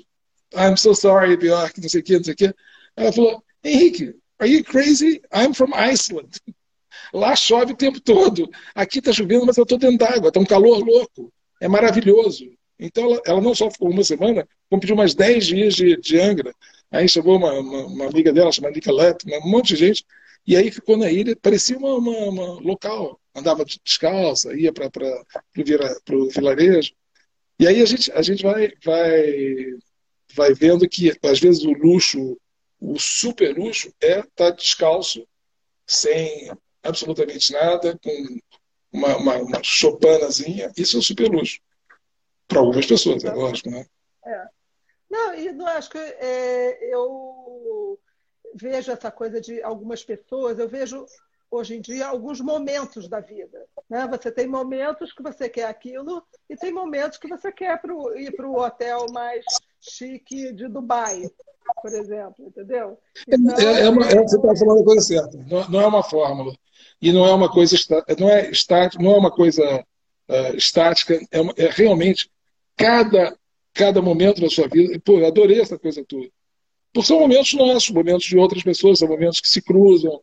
I'm 0.55 0.77
so 0.77 0.95
sorry, 0.95 1.37
Bjork, 1.37 1.81
não 1.81 1.89
sei 1.89 2.01
o 2.01 2.05
quê, 2.05 2.17
não 2.17 2.25
sei 2.25 2.35
o 2.35 2.37
quê. 2.37 2.55
Ela 2.97 3.13
falou, 3.13 3.43
Henrique, 3.65 4.15
are 4.39 4.51
you 4.51 4.65
crazy? 4.65 5.21
I'm 5.33 5.55
from 5.55 5.75
Iceland. 5.75 6.41
Lá 7.13 7.35
chove 7.35 7.73
o 7.73 7.77
tempo 7.77 8.01
todo. 8.01 8.49
Aqui 8.75 8.99
está 8.99 9.13
chovendo, 9.13 9.47
mas 9.47 9.57
eu 9.57 9.65
estou 9.65 9.79
dentro 9.79 9.99
d'água. 9.99 10.29
Está 10.29 10.41
um 10.41 10.45
calor 10.45 10.79
louco. 10.85 11.33
É 11.61 11.69
maravilhoso. 11.69 12.45
Então 12.79 13.05
ela, 13.05 13.23
ela, 13.27 13.41
não 13.41 13.55
só 13.55 13.71
ficou 13.71 13.91
uma 13.91 14.03
semana, 14.03 14.49
como 14.69 14.81
pediu 14.81 14.97
mais 14.97 15.15
10 15.15 15.47
dias 15.47 15.75
de, 15.75 15.97
de 15.97 16.19
Angra. 16.19 16.55
Aí 16.91 17.09
chegou 17.09 17.37
uma, 17.37 17.53
uma, 17.53 17.87
uma 17.87 18.07
amiga 18.07 18.33
dela, 18.33 18.51
chamada 18.51 18.75
Nicolette, 18.75 19.27
um 19.31 19.51
monte 19.51 19.75
de 19.75 19.77
gente. 19.77 20.05
E 20.47 20.57
aí 20.57 20.71
ficou 20.71 20.97
na 20.97 21.11
ilha, 21.11 21.37
parecia 21.37 21.77
uma, 21.77 21.95
uma, 21.95 22.17
uma 22.29 22.61
local. 22.61 23.21
Andava 23.35 23.65
descalça, 23.65 24.57
ia 24.57 24.73
para 24.73 24.91
o 26.13 26.31
vilarejo. 26.31 26.93
E 27.59 27.67
aí 27.67 27.83
a 27.83 27.85
gente, 27.85 28.11
a 28.13 28.23
gente 28.23 28.43
vai, 28.43 28.73
vai, 28.83 29.75
vai 30.35 30.55
vendo 30.55 30.89
que, 30.89 31.13
às 31.23 31.39
vezes, 31.39 31.63
o 31.63 31.73
luxo, 31.73 32.39
o 32.81 32.99
super 32.99 33.57
luxo, 33.57 33.93
é 34.01 34.21
estar 34.21 34.31
tá 34.35 34.51
descalço, 34.51 35.27
sem 35.87 36.51
absolutamente 36.83 37.53
nada, 37.53 37.99
com 38.03 38.41
uma, 38.93 39.17
uma, 39.17 39.37
uma 39.37 39.63
chopanazinha. 39.63 40.73
Isso 40.77 40.97
é 40.97 41.01
o 41.01 41.03
super 41.03 41.31
luxo. 41.31 41.61
Para 42.49 42.61
algumas 42.61 42.87
pessoas, 42.87 43.25
é 43.25 43.33
lógico, 43.33 43.71
né? 43.71 43.87
É. 44.25 44.45
Não, 45.09 45.35
e 45.35 45.53
não 45.53 45.67
acho 45.67 45.91
que 45.91 45.99
é, 45.99 46.95
eu 46.95 47.99
vejo 48.55 48.91
essa 48.91 49.11
coisa 49.11 49.41
de 49.41 49.63
algumas 49.63 50.03
pessoas, 50.05 50.59
eu 50.59 50.69
vejo 50.69 51.05
hoje 51.51 51.77
em 51.77 51.81
dia 51.81 52.07
alguns 52.07 52.41
momentos 52.41 53.09
da 53.09 53.21
vida. 53.21 53.67
Né? 53.89 54.07
Você 54.07 54.31
tem 54.31 54.47
momentos 54.47 55.13
que 55.13 55.23
você 55.23 55.49
quer 55.49 55.65
aquilo 55.65 56.25
e 56.49 56.57
tem 56.57 56.73
momentos 56.73 57.19
que 57.19 57.29
você 57.29 57.51
quer 57.51 57.81
pro, 57.81 58.17
ir 58.17 58.35
para 58.35 58.49
o 58.49 58.59
hotel 58.59 59.07
mais 59.13 59.45
chique 59.81 60.53
de 60.53 60.69
Dubai, 60.69 61.23
por 61.83 61.93
exemplo, 61.93 62.47
entendeu? 62.47 62.99
Então, 63.29 63.59
é, 63.59 63.83
é 63.83 63.89
uma, 63.89 64.07
é, 64.07 64.23
você 64.23 64.37
está 64.37 64.57
falando 64.57 64.81
a 64.81 64.85
coisa 64.85 65.01
certa. 65.01 65.39
Não, 65.39 65.69
não, 65.69 65.81
é 65.81 65.87
uma 65.87 66.03
fórmula 66.03 66.55
e 67.01 67.13
não 67.13 67.25
é 67.27 67.33
uma 67.33 67.51
coisa 67.51 67.77
não 68.19 68.29
é 68.29 68.51
estática, 68.51 69.03
não 69.03 69.13
é 69.13 69.19
uma 69.19 69.31
coisa 69.31 69.85
uh, 70.29 70.57
estática. 70.57 71.19
É, 71.31 71.41
uma, 71.41 71.55
é, 71.57 71.69
realmente 71.71 72.31
cada 72.77 73.37
cada 73.73 74.03
momento 74.03 74.41
da 74.41 74.51
sua 74.51 74.69
vida. 74.69 75.01
Pô, 75.05 75.19
eu 75.19 75.27
adorei 75.27 75.61
essa 75.61 75.79
coisa 75.79 76.05
toda. 76.07 76.29
Porque 76.93 77.07
são 77.07 77.21
momentos 77.21 77.55
nossos, 77.55 77.91
momentos 77.91 78.27
de 78.27 78.37
outras 78.37 78.63
pessoas, 78.65 78.99
são 78.99 79.09
momentos 79.09 79.41
que 79.41 79.49
se 79.49 79.63
cruzam, 79.63 80.21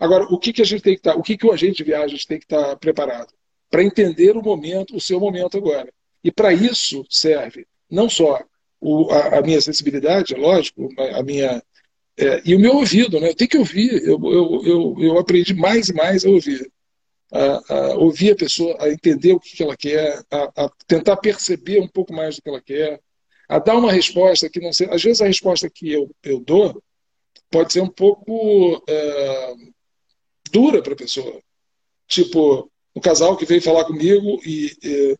Agora, 0.00 0.24
o 0.24 0.38
que, 0.38 0.50
que 0.54 0.62
a 0.62 0.64
gente 0.64 0.82
tem 0.82 0.94
que 0.94 1.00
estar, 1.00 1.12
tá, 1.12 1.18
o 1.18 1.22
que, 1.22 1.36
que 1.36 1.46
o 1.46 1.52
agente 1.52 1.76
de 1.76 1.84
viagens 1.84 2.24
tem 2.24 2.38
que 2.38 2.46
estar 2.46 2.70
tá 2.70 2.76
preparado? 2.76 3.34
Para 3.70 3.84
entender 3.84 4.34
o 4.34 4.42
momento, 4.42 4.96
o 4.96 5.00
seu 5.00 5.20
momento 5.20 5.58
agora. 5.58 5.92
E 6.24 6.32
para 6.32 6.54
isso 6.54 7.04
serve 7.10 7.66
não 7.88 8.08
só 8.08 8.40
o, 8.80 9.10
a, 9.10 9.38
a, 9.38 9.42
minha 9.42 9.60
sensibilidade, 9.60 10.34
é 10.34 10.38
lógico, 10.38 10.88
a 11.14 11.22
minha. 11.22 11.62
É, 12.16 12.42
e 12.44 12.54
o 12.54 12.58
meu 12.58 12.76
ouvido, 12.76 13.20
né? 13.20 13.28
Eu 13.30 13.34
tenho 13.34 13.50
que 13.50 13.58
ouvir. 13.58 14.02
Eu, 14.02 14.20
eu, 14.24 14.62
eu, 14.64 14.96
eu 14.98 15.18
aprendi 15.18 15.54
mais 15.54 15.88
e 15.88 15.94
mais 15.94 16.24
a 16.24 16.30
ouvir. 16.30 16.70
A, 17.32 17.74
a, 17.74 17.94
ouvir 17.96 18.32
a 18.32 18.36
pessoa, 18.36 18.76
a 18.80 18.88
entender 18.90 19.32
o 19.32 19.40
que, 19.40 19.56
que 19.56 19.62
ela 19.62 19.76
quer, 19.76 20.20
a, 20.30 20.64
a, 20.64 20.70
tentar 20.86 21.16
perceber 21.18 21.80
um 21.80 21.88
pouco 21.88 22.12
mais 22.12 22.36
do 22.36 22.42
que 22.42 22.48
ela 22.48 22.60
quer, 22.60 23.00
a 23.48 23.58
dar 23.58 23.76
uma 23.76 23.92
resposta 23.92 24.48
que 24.50 24.60
não 24.60 24.72
seja. 24.72 24.92
Às 24.92 25.02
vezes 25.02 25.22
a 25.22 25.26
resposta 25.26 25.70
que 25.70 25.92
eu, 25.92 26.10
eu 26.22 26.40
dou 26.40 26.82
pode 27.50 27.72
ser 27.72 27.80
um 27.80 27.88
pouco. 27.88 28.82
É, 28.88 29.54
dura 30.50 30.82
para 30.82 30.94
a 30.94 30.96
pessoa. 30.96 31.40
Tipo, 32.08 32.70
o 32.94 33.00
casal 33.00 33.36
que 33.36 33.46
veio 33.46 33.62
falar 33.62 33.84
comigo 33.84 34.40
e, 34.44 34.72
e 34.82 35.16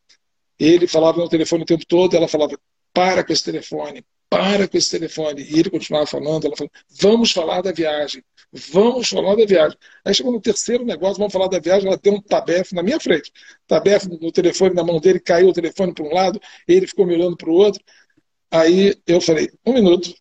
ele 0.59 0.87
falava 0.87 1.21
no 1.21 1.29
telefone 1.29 1.63
o 1.63 1.67
tempo 1.67 1.87
todo, 1.87 2.17
ela 2.17 2.29
falava, 2.29 2.59
para 2.93 3.25
com 3.25 3.33
esse 3.33 3.45
telefone, 3.45 4.05
para 4.29 4.69
com 4.69 4.77
esse 4.77 4.91
telefone. 4.91 5.43
E 5.43 5.59
ele 5.59 5.71
continuava 5.71 6.07
falando, 6.07 6.47
ela 6.47 6.57
falou, 6.57 6.71
vamos 7.01 7.33
falar 7.33 7.63
da 7.63 7.73
viagem, 7.73 8.23
vamos 8.53 9.09
falar 9.09 9.37
da 9.37 9.45
viagem. 9.45 9.77
Aí 10.05 10.15
chegou 10.15 10.33
no 10.33 10.41
terceiro 10.41 10.85
negócio, 10.85 11.19
vamos 11.19 11.33
falar 11.33 11.49
da 11.49 11.59
viagem, 11.59 11.89
ela 11.89 11.99
tem 11.99 12.13
um 12.13 12.21
tabef 12.21 12.75
na 12.75 12.83
minha 12.83 13.01
frente. 13.01 13.33
Tabef 13.67 14.09
no 14.09 14.33
telefone 14.33 14.75
na 14.75 14.85
mão 14.85 15.01
dele, 15.01 15.21
caiu 15.21 15.49
o 15.49 15.53
telefone 15.53 15.93
para 15.95 16.05
um 16.05 16.13
lado, 16.15 16.41
ele 16.67 16.87
ficou 16.87 17.07
me 17.07 17.15
olhando 17.15 17.37
para 17.37 17.51
o 17.51 17.55
outro. 17.55 17.83
Aí 18.51 18.95
eu 19.07 19.21
falei, 19.21 19.49
um 19.65 19.73
minuto, 19.73 20.13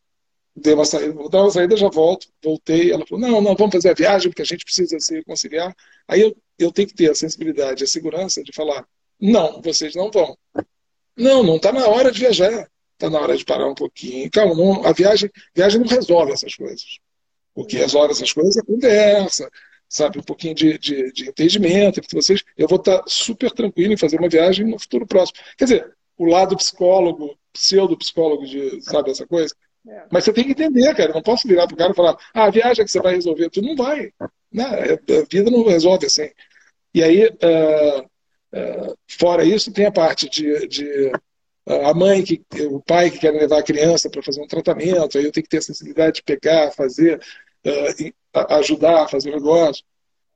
dei 0.56 0.74
uma 0.74 0.86
saída, 0.86 1.14
vou 1.14 1.30
dar 1.30 1.42
uma 1.42 1.52
saída, 1.52 1.76
já 1.78 1.90
volto. 1.90 2.28
Voltei, 2.44 2.92
ela 2.92 3.06
falou, 3.06 3.28
não, 3.28 3.42
não, 3.42 3.56
vamos 3.56 3.74
fazer 3.74 3.90
a 3.90 3.94
viagem, 3.94 4.30
porque 4.30 4.42
a 4.42 4.46
gente 4.46 4.64
precisa 4.64 5.00
se 5.00 5.16
reconciliar. 5.16 5.76
Aí 6.08 6.22
eu, 6.22 6.36
eu 6.58 6.72
tenho 6.72 6.88
que 6.88 6.94
ter 6.96 7.10
a 7.10 7.16
sensibilidade, 7.16 7.84
a 7.84 7.88
segurança 7.88 8.44
de 8.44 8.52
falar, 8.54 8.86
não, 9.20 9.62
vocês 9.62 9.96
não 9.96 10.12
vão. 10.12 10.38
Não, 11.20 11.44
não 11.44 11.58
está 11.58 11.72
na 11.72 11.88
hora 11.88 12.12
de 12.12 12.20
viajar 12.20 12.68
está 13.00 13.10
na 13.10 13.20
hora 13.20 13.36
de 13.36 13.46
parar 13.46 13.68
um 13.68 13.74
pouquinho. 13.74 14.30
Calma, 14.30 14.54
não, 14.54 14.86
a 14.86 14.92
viagem, 14.92 15.32
viagem 15.56 15.80
não 15.80 15.88
resolve 15.88 16.34
essas 16.34 16.54
coisas. 16.54 17.00
O 17.56 17.66
que 17.66 17.78
resolve 17.78 18.12
essas 18.12 18.32
coisas 18.34 18.58
é 18.58 18.62
conversa, 18.62 19.50
sabe, 19.88 20.20
um 20.20 20.24
pouquinho 20.24 20.54
de, 20.54 20.78
de, 20.78 21.12
de 21.14 21.30
entendimento 21.30 22.00
entre 22.00 22.16
vocês. 22.16 22.44
Eu 22.58 22.68
vou 22.68 22.78
estar 22.78 23.02
super 23.08 23.52
tranquilo 23.52 23.94
em 23.94 23.98
fazer 23.98 24.20
uma 24.20 24.30
viagem 24.30 24.68
no 24.68 24.78
futuro 24.78 25.08
próximo. 25.08 25.40
Quer 25.58 25.64
dizer, 25.64 25.94
o 26.18 26.26
lado 26.26 26.58
psicólogo, 26.58 27.38
pseudo-psicólogo, 27.54 28.46
de, 28.46 28.82
sabe, 28.82 29.12
essa 29.12 29.26
coisa. 29.26 29.56
É. 29.88 30.04
Mas 30.12 30.26
você 30.26 30.34
tem 30.34 30.44
que 30.44 30.52
entender, 30.52 30.94
cara. 30.94 31.12
Eu 31.12 31.16
não 31.16 31.24
posso 31.24 31.48
virar 31.48 31.66
para 31.66 31.74
o 31.74 31.78
cara 31.78 31.94
e 31.94 31.96
falar, 31.96 32.18
ah, 32.34 32.44
a 32.44 32.50
viagem 32.52 32.82
é 32.82 32.86
que 32.86 32.92
você 32.92 33.02
vai 33.02 33.16
resolver. 33.16 33.50
Tu 33.50 33.62
não 33.62 33.76
vai. 33.76 34.12
Né? 34.52 34.66
A 34.66 35.26
vida 35.30 35.50
não 35.50 35.64
resolve 35.64 36.06
assim. 36.06 36.30
E 36.94 37.02
aí, 37.02 37.28
uh, 37.28 38.09
fora 39.08 39.44
isso, 39.44 39.72
tem 39.72 39.86
a 39.86 39.92
parte 39.92 40.30
de, 40.30 40.68
de 40.68 41.12
a 41.70 41.94
mãe, 41.94 42.24
que, 42.24 42.42
o 42.66 42.82
pai 42.82 43.12
que 43.12 43.20
quer 43.20 43.32
levar 43.32 43.60
a 43.60 43.64
criança 43.64 44.10
para 44.10 44.24
fazer 44.24 44.42
um 44.42 44.48
tratamento, 44.48 45.18
aí 45.18 45.26
eu 45.26 45.32
tenho 45.32 45.44
que 45.44 45.50
ter 45.50 45.58
a 45.58 45.62
sensibilidade 45.62 46.16
de 46.16 46.24
pegar, 46.24 46.72
fazer, 46.72 47.22
uh, 47.66 48.46
ajudar 48.56 49.04
a 49.04 49.08
fazer 49.08 49.30
o 49.30 49.36
negócio. 49.36 49.84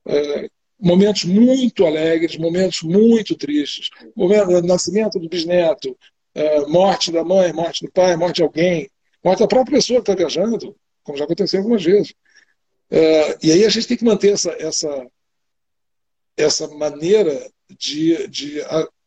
Uh, 0.06 0.48
momentos 0.78 1.24
muito 1.24 1.86
alegres, 1.86 2.36
momentos 2.36 2.82
muito 2.82 3.34
tristes. 3.34 3.90
Momento, 4.14 4.62
nascimento 4.62 5.18
do 5.18 5.28
bisneto, 5.28 5.96
uh, 6.36 6.70
morte 6.70 7.10
da 7.10 7.24
mãe, 7.24 7.52
morte 7.52 7.84
do 7.84 7.90
pai, 7.90 8.16
morte 8.16 8.36
de 8.36 8.42
alguém, 8.44 8.88
morte 9.24 9.40
da 9.40 9.48
própria 9.48 9.76
pessoa 9.76 10.00
que 10.00 10.12
está 10.12 10.14
viajando, 10.14 10.76
como 11.02 11.18
já 11.18 11.24
aconteceu 11.24 11.58
algumas 11.58 11.82
vezes. 11.82 12.14
e 13.42 13.50
aí 13.50 13.64
a 13.64 13.68
gente 13.68 13.88
tem 13.88 13.96
que 13.96 14.04
manter 14.04 14.34
essa, 14.34 14.52
essa, 14.52 15.06
essa 16.36 16.68
maneira 16.68 17.50
de, 17.78 18.26
de 18.28 18.60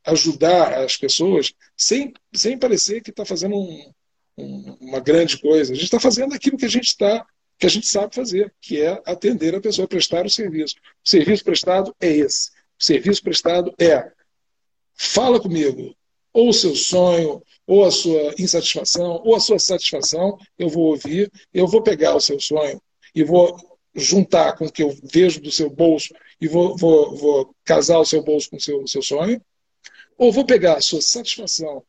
ajudar 0.05 0.73
as 0.83 0.97
pessoas 0.97 1.53
sem, 1.75 2.13
sem 2.33 2.57
parecer 2.57 3.01
que 3.01 3.09
está 3.09 3.25
fazendo 3.25 3.55
um, 3.55 3.91
um, 4.37 4.77
uma 4.81 4.99
grande 4.99 5.37
coisa. 5.39 5.71
A 5.71 5.75
gente 5.75 5.85
está 5.85 5.99
fazendo 5.99 6.33
aquilo 6.33 6.57
que 6.57 6.65
a 6.65 6.69
gente 6.69 6.87
está 6.87 7.25
que 7.59 7.65
a 7.65 7.69
gente 7.69 7.87
sabe 7.87 8.13
fazer, 8.13 8.53
que 8.61 8.79
é 8.79 9.01
atender 9.05 9.55
a 9.55 9.59
pessoa, 9.59 9.87
prestar 9.87 10.25
o 10.25 10.29
serviço. 10.29 10.75
O 11.03 11.09
serviço 11.09 11.43
prestado 11.43 11.95
é 11.99 12.07
esse. 12.07 12.51
O 12.79 12.83
serviço 12.83 13.23
prestado 13.23 13.73
é 13.79 14.11
fala 14.93 15.39
comigo, 15.39 15.95
ou 16.31 16.49
o 16.49 16.53
seu 16.53 16.75
sonho, 16.75 17.41
ou 17.65 17.83
a 17.83 17.91
sua 17.91 18.33
insatisfação, 18.37 19.21
ou 19.25 19.35
a 19.35 19.39
sua 19.39 19.59
satisfação, 19.59 20.37
eu 20.57 20.69
vou 20.69 20.85
ouvir, 20.85 21.31
eu 21.53 21.67
vou 21.67 21.81
pegar 21.81 22.15
o 22.15 22.21
seu 22.21 22.39
sonho 22.39 22.81
e 23.13 23.23
vou 23.23 23.57
juntar 23.95 24.55
com 24.55 24.65
o 24.65 24.71
que 24.71 24.83
eu 24.83 24.95
vejo 25.03 25.41
do 25.41 25.51
seu 25.51 25.69
bolso 25.69 26.13
e 26.39 26.47
vou, 26.47 26.77
vou, 26.77 27.15
vou 27.15 27.55
casar 27.63 27.99
o 27.99 28.05
seu 28.05 28.23
bolso 28.23 28.49
com 28.49 28.57
o 28.57 28.61
seu, 28.61 28.85
seu 28.87 29.01
sonho, 29.01 29.41
ou 30.17 30.31
vou 30.31 30.45
pegar 30.45 30.77
a 30.77 30.81
sua 30.81 31.01
satisfação 31.01 31.83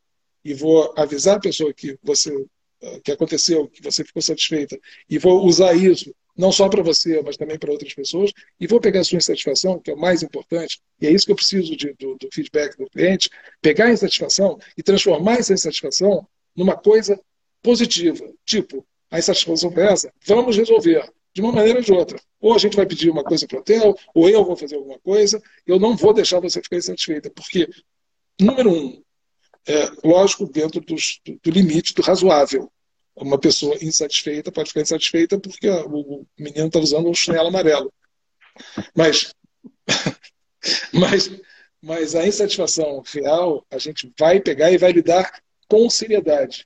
e 0.44 0.54
vou 0.54 0.92
avisar 0.96 1.36
a 1.36 1.40
pessoa 1.40 1.72
que 1.72 1.98
você 2.02 2.32
eh, 2.80 3.00
que 3.00 3.10
aconteceu, 3.10 3.66
que 3.68 3.82
você 3.82 4.04
ficou 4.04 4.22
satisfeita, 4.22 4.78
e 5.10 5.18
vou 5.18 5.44
usar 5.44 5.74
isso 5.74 6.14
não 6.36 6.52
só 6.52 6.68
para 6.68 6.80
você, 6.80 7.20
mas 7.22 7.36
também 7.36 7.58
para 7.58 7.72
outras 7.72 7.92
pessoas, 7.92 8.30
e 8.60 8.66
vou 8.68 8.80
pegar 8.80 9.00
a 9.00 9.04
sua 9.04 9.18
insatisfação, 9.18 9.80
que 9.80 9.90
é 9.90 9.94
o 9.94 9.98
mais 9.98 10.22
importante, 10.22 10.80
e 11.00 11.06
é 11.08 11.10
isso 11.10 11.26
que 11.26 11.32
eu 11.32 11.36
preciso 11.36 11.76
de, 11.76 11.92
do, 11.94 12.14
do, 12.14 12.28
feedback 12.32 12.76
do 12.76 12.88
cliente, 12.88 13.28
pegar 13.60 13.86
a 13.86 13.90
insatisfação 13.90 14.56
e 14.76 14.82
transformar 14.82 15.38
essa 15.38 15.52
insatisfação 15.52 16.24
numa 16.54 16.76
coisa 16.76 17.20
positiva. 17.60 18.24
Tipo, 18.46 18.86
a 19.10 19.18
insatisfação 19.18 19.72
foi 19.72 19.82
essa, 19.82 20.12
vamos 20.24 20.56
resolver, 20.56 21.10
de 21.38 21.42
uma 21.42 21.52
maneira 21.52 21.78
ou 21.78 21.84
de 21.84 21.92
outra. 21.92 22.20
Ou 22.40 22.52
a 22.52 22.58
gente 22.58 22.76
vai 22.76 22.84
pedir 22.84 23.10
uma 23.10 23.22
coisa 23.22 23.46
para 23.46 23.58
o 23.58 23.60
hotel, 23.60 23.96
ou 24.12 24.28
eu 24.28 24.44
vou 24.44 24.56
fazer 24.56 24.74
alguma 24.74 24.98
coisa, 24.98 25.40
eu 25.64 25.78
não 25.78 25.96
vou 25.96 26.12
deixar 26.12 26.40
você 26.40 26.60
ficar 26.60 26.76
insatisfeita, 26.76 27.30
porque 27.30 27.68
Número 28.40 28.70
um, 28.70 29.02
é, 29.66 29.90
lógico, 30.04 30.46
dentro 30.46 30.80
dos, 30.80 31.20
do, 31.24 31.50
limite 31.50 31.92
do 31.92 32.02
razoável. 32.02 32.70
Uma 33.16 33.38
pessoa 33.38 33.76
insatisfeita 33.82 34.52
pode 34.52 34.68
ficar 34.68 34.82
insatisfeita 34.82 35.40
porque 35.40 35.68
o 35.68 36.24
menino 36.38 36.68
está 36.68 36.78
usando 36.78 37.08
um 37.08 37.14
chinelo 37.14 37.48
amarelo. 37.48 37.92
Mas, 38.94 39.34
mas, 40.94 41.30
mas 41.82 42.14
a 42.14 42.24
insatisfação 42.24 43.02
real 43.12 43.66
a 43.70 43.78
gente 43.78 44.12
vai 44.16 44.38
pegar 44.38 44.70
e 44.70 44.78
vai 44.78 44.92
lidar 44.92 45.42
com 45.66 45.90
seriedade. 45.90 46.64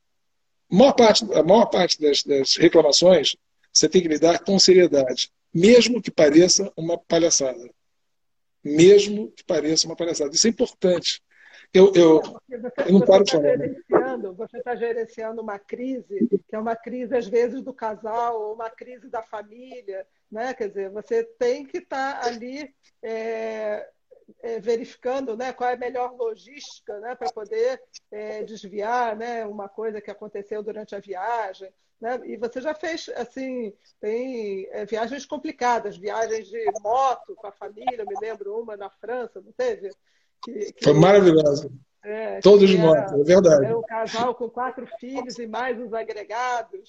A 0.71 0.77
maior 0.77 0.93
parte, 0.93 1.25
a 1.33 1.43
maior 1.43 1.67
parte 1.67 1.99
das, 1.99 2.23
das 2.23 2.57
reclamações 2.57 3.35
você 3.73 3.89
tem 3.89 4.03
que 4.03 4.09
lidar 4.09 4.43
com 4.45 4.59
seriedade, 4.59 5.31
mesmo 5.53 6.01
que 6.03 6.11
pareça 6.11 6.73
uma 6.77 6.99
palhaçada. 6.99 7.71
Mesmo 8.65 9.31
que 9.33 9.43
pareça 9.43 9.87
uma 9.87 9.97
palhaçada. 9.97 10.35
Isso 10.35 10.47
é 10.47 10.51
importante. 10.51 11.21
Eu, 11.75 11.93
eu, 11.95 12.21
você, 12.21 12.83
eu 12.87 12.93
não 12.93 13.01
paro 13.01 13.25
de 13.25 13.33
tá 13.33 13.39
falar. 13.89 14.17
Você 14.35 14.59
está 14.59 14.77
gerenciando 14.77 15.41
uma 15.41 15.59
crise, 15.59 16.29
que 16.29 16.55
é 16.55 16.59
uma 16.59 16.77
crise, 16.77 17.17
às 17.17 17.27
vezes, 17.27 17.63
do 17.63 17.73
casal, 17.73 18.41
ou 18.41 18.55
uma 18.55 18.71
crise 18.71 19.09
da 19.09 19.23
família. 19.23 20.07
Né? 20.31 20.53
Quer 20.53 20.69
dizer, 20.69 20.91
você 20.91 21.25
tem 21.25 21.65
que 21.65 21.79
estar 21.79 22.21
tá 22.21 22.27
ali 22.27 22.73
é, 23.03 23.89
é, 24.43 24.61
verificando 24.61 25.37
né, 25.37 25.53
qual 25.53 25.71
é 25.71 25.75
a 25.75 25.79
melhor 25.79 26.15
logística 26.15 26.99
né, 27.01 27.15
para 27.15 27.33
poder 27.33 27.81
é, 28.11 28.43
desviar 28.43 29.17
né, 29.17 29.47
uma 29.47 29.69
coisa 29.69 30.01
que 30.01 30.11
aconteceu 30.11 30.63
durante 30.63 30.95
a 30.95 31.01
viagem. 31.01 31.73
Né? 32.03 32.21
E 32.25 32.37
você 32.37 32.61
já 32.61 32.75
fez, 32.75 33.09
assim, 33.15 33.73
tem 34.01 34.67
é, 34.73 34.85
viagens 34.85 35.25
complicadas, 35.25 35.97
viagens 35.97 36.49
de 36.49 36.65
moto 36.83 37.33
com 37.37 37.47
a 37.47 37.53
família, 37.53 38.05
me 38.05 38.17
lembro 38.21 38.61
uma 38.61 38.77
na 38.77 38.91
França, 38.91 39.41
não 39.41 39.53
teve? 39.53 39.89
Que, 40.43 40.73
que... 40.73 40.83
Foi 40.85 40.95
maravilhosa. 40.95 41.71
É, 42.05 42.41
Todos 42.41 42.69
de 42.69 42.77
moto, 42.77 43.15
é 43.15 43.23
verdade. 43.23 43.67
É 43.67 43.77
um 43.77 43.83
casal 43.83 44.35
com 44.35 44.51
quatro 44.51 44.85
filhos 44.99 45.39
e 45.39 45.47
mais 45.47 45.81
os 45.81 45.95
agregados. 45.95 46.81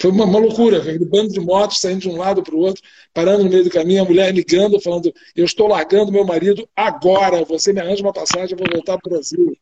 Foi 0.00 0.10
uma, 0.10 0.24
uma 0.24 0.38
loucura, 0.38 0.78
aquele 0.78 1.04
bando 1.04 1.34
de 1.34 1.40
motos 1.40 1.78
saindo 1.78 2.00
de 2.00 2.08
um 2.08 2.16
lado 2.16 2.42
para 2.42 2.54
o 2.54 2.58
outro, 2.58 2.82
parando 3.12 3.44
no 3.44 3.50
meio 3.50 3.64
do 3.64 3.70
caminho, 3.70 4.00
a 4.00 4.06
mulher 4.06 4.32
ligando, 4.32 4.80
falando: 4.80 5.12
Eu 5.36 5.44
estou 5.44 5.68
largando 5.68 6.10
meu 6.10 6.24
marido 6.24 6.66
agora, 6.74 7.44
você 7.44 7.70
me 7.70 7.82
arranja 7.82 8.02
uma 8.02 8.14
passagem, 8.14 8.52
eu 8.52 8.56
vou 8.56 8.66
voltar 8.72 8.96
para 8.96 9.08
o 9.10 9.12
Brasil. 9.12 9.54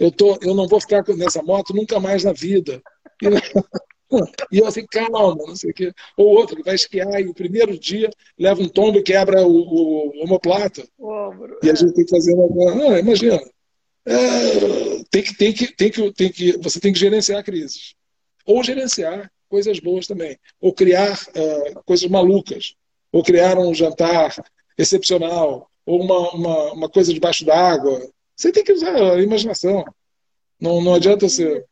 Eu, 0.00 0.10
tô, 0.10 0.36
eu 0.42 0.52
não 0.52 0.66
vou 0.66 0.80
ficar 0.80 1.04
nessa 1.16 1.40
moto 1.44 1.72
nunca 1.72 2.00
mais 2.00 2.24
na 2.24 2.32
vida. 2.32 2.82
E, 4.50 4.58
eu 4.58 4.66
assim, 4.66 4.84
calma, 4.86 5.34
não 5.34 5.56
sei 5.56 5.70
o 5.70 5.74
quê. 5.74 5.92
Ou 6.16 6.26
outro 6.28 6.56
que 6.56 6.62
vai 6.62 6.74
esquiar 6.74 7.20
e 7.20 7.28
o 7.28 7.34
primeiro 7.34 7.78
dia 7.78 8.10
leva 8.38 8.60
um 8.60 8.68
tombo 8.68 8.98
e 8.98 9.02
quebra 9.02 9.46
o, 9.46 9.50
o 9.50 10.22
omoplata. 10.22 10.86
Ombro, 10.98 11.58
e 11.62 11.70
a 11.70 11.74
gente 11.74 11.94
tem 11.94 12.04
que 12.04 12.10
fazer 12.10 12.34
uma. 12.34 12.74
Não, 12.74 12.98
imagina. 12.98 13.40
É, 14.04 15.02
tem 15.10 15.22
que, 15.22 15.34
tem 15.34 15.52
que, 15.52 15.74
tem 15.74 15.90
que, 15.90 16.12
tem 16.12 16.30
que, 16.30 16.58
você 16.58 16.80
tem 16.80 16.92
que 16.92 16.98
gerenciar 16.98 17.44
crises. 17.44 17.94
Ou 18.44 18.62
gerenciar 18.62 19.30
coisas 19.48 19.78
boas 19.78 20.06
também. 20.06 20.38
Ou 20.60 20.72
criar 20.72 21.12
uh, 21.14 21.82
coisas 21.84 22.08
malucas. 22.10 22.74
Ou 23.12 23.22
criar 23.22 23.58
um 23.58 23.72
jantar 23.72 24.34
excepcional. 24.76 25.70
Ou 25.86 26.02
uma, 26.02 26.30
uma, 26.32 26.72
uma 26.72 26.88
coisa 26.88 27.14
debaixo 27.14 27.44
d'água. 27.44 28.10
Você 28.36 28.50
tem 28.50 28.64
que 28.64 28.72
usar 28.72 28.94
a 28.94 29.22
imaginação. 29.22 29.84
Não, 30.60 30.80
não 30.82 30.94
adianta 30.94 31.28
ser. 31.28 31.64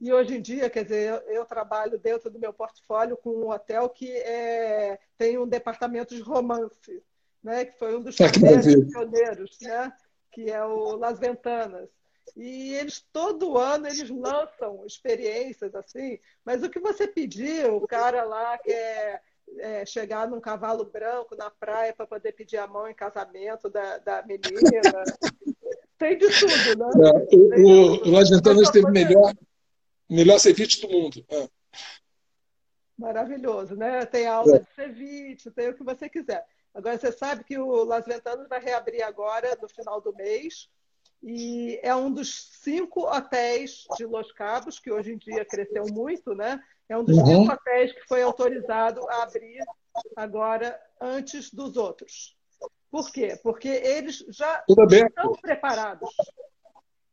E 0.00 0.12
hoje 0.12 0.36
em 0.36 0.42
dia, 0.42 0.68
quer 0.68 0.84
dizer, 0.84 1.08
eu, 1.08 1.34
eu, 1.34 1.44
trabalho 1.46 1.98
dentro 1.98 2.30
do 2.30 2.38
meu 2.38 2.52
portfólio 2.52 3.16
com 3.16 3.30
um 3.30 3.50
hotel 3.50 3.88
que 3.88 4.10
é, 4.10 4.98
tem 5.16 5.38
um 5.38 5.48
departamento 5.48 6.14
de 6.14 6.20
romance, 6.20 7.02
né? 7.42 7.64
que 7.64 7.78
foi 7.78 7.96
um 7.96 8.02
dos 8.02 8.20
ah, 8.20 8.30
pioneiros, 8.30 9.58
né? 9.62 9.92
que 10.30 10.50
é 10.50 10.62
o 10.62 10.96
Las 10.96 11.18
Ventanas. 11.18 11.88
E 12.36 12.74
eles 12.74 13.06
todo 13.12 13.56
ano 13.56 13.86
eles 13.86 14.10
lançam 14.10 14.84
experiências 14.84 15.74
assim, 15.74 16.18
mas 16.44 16.62
o 16.62 16.68
que 16.68 16.80
você 16.80 17.06
pediu, 17.06 17.76
o 17.76 17.86
cara 17.86 18.24
lá 18.24 18.58
quer 18.58 19.22
é, 19.58 19.86
chegar 19.86 20.28
num 20.28 20.40
cavalo 20.40 20.84
branco 20.84 21.36
na 21.36 21.50
praia 21.50 21.94
para 21.94 22.06
poder 22.06 22.32
pedir 22.32 22.58
a 22.58 22.66
mão 22.66 22.88
em 22.88 22.94
casamento 22.94 23.70
da, 23.70 23.98
da 23.98 24.22
menina. 24.22 24.50
Tem 25.98 26.18
de 26.18 26.28
tudo, 26.28 26.78
né? 26.78 26.90
É, 27.08 27.36
o, 27.36 27.64
o, 27.64 28.08
o 28.08 28.10
Las 28.10 28.28
Ventanas 28.28 28.68
teve 28.70 28.90
melhor, 28.90 29.32
melhor 30.08 30.38
ceviche 30.38 30.80
do 30.80 30.88
mundo. 30.88 31.24
É. 31.28 31.48
Maravilhoso, 32.96 33.76
né? 33.76 34.06
Tem 34.06 34.26
aula 34.26 34.56
é. 34.56 34.58
de 34.60 34.74
ceviche, 34.74 35.50
tem 35.50 35.68
o 35.68 35.74
que 35.74 35.84
você 35.84 36.08
quiser. 36.08 36.46
Agora, 36.74 36.98
você 36.98 37.12
sabe 37.12 37.44
que 37.44 37.58
o 37.58 37.84
Las 37.84 38.06
Ventanas 38.06 38.48
vai 38.48 38.60
reabrir 38.60 39.02
agora, 39.02 39.56
no 39.60 39.68
final 39.68 40.00
do 40.00 40.14
mês, 40.14 40.68
e 41.22 41.80
é 41.82 41.94
um 41.94 42.12
dos 42.12 42.50
cinco 42.62 43.02
hotéis 43.06 43.86
de 43.96 44.04
Los 44.04 44.30
Cabos, 44.32 44.78
que 44.78 44.92
hoje 44.92 45.12
em 45.12 45.18
dia 45.18 45.44
cresceu 45.44 45.86
muito, 45.86 46.34
né? 46.34 46.62
É 46.88 46.96
um 46.96 47.04
dos 47.04 47.16
uhum. 47.18 47.26
cinco 47.26 47.52
hotéis 47.52 47.92
que 47.92 48.06
foi 48.06 48.22
autorizado 48.22 49.08
a 49.08 49.22
abrir 49.22 49.64
agora 50.14 50.78
antes 51.00 51.52
dos 51.52 51.76
outros. 51.76 52.36
Por 52.90 53.10
quê? 53.10 53.38
Porque 53.42 53.68
eles 53.68 54.24
já 54.28 54.64
estão 54.68 55.32
preparados. 55.32 56.10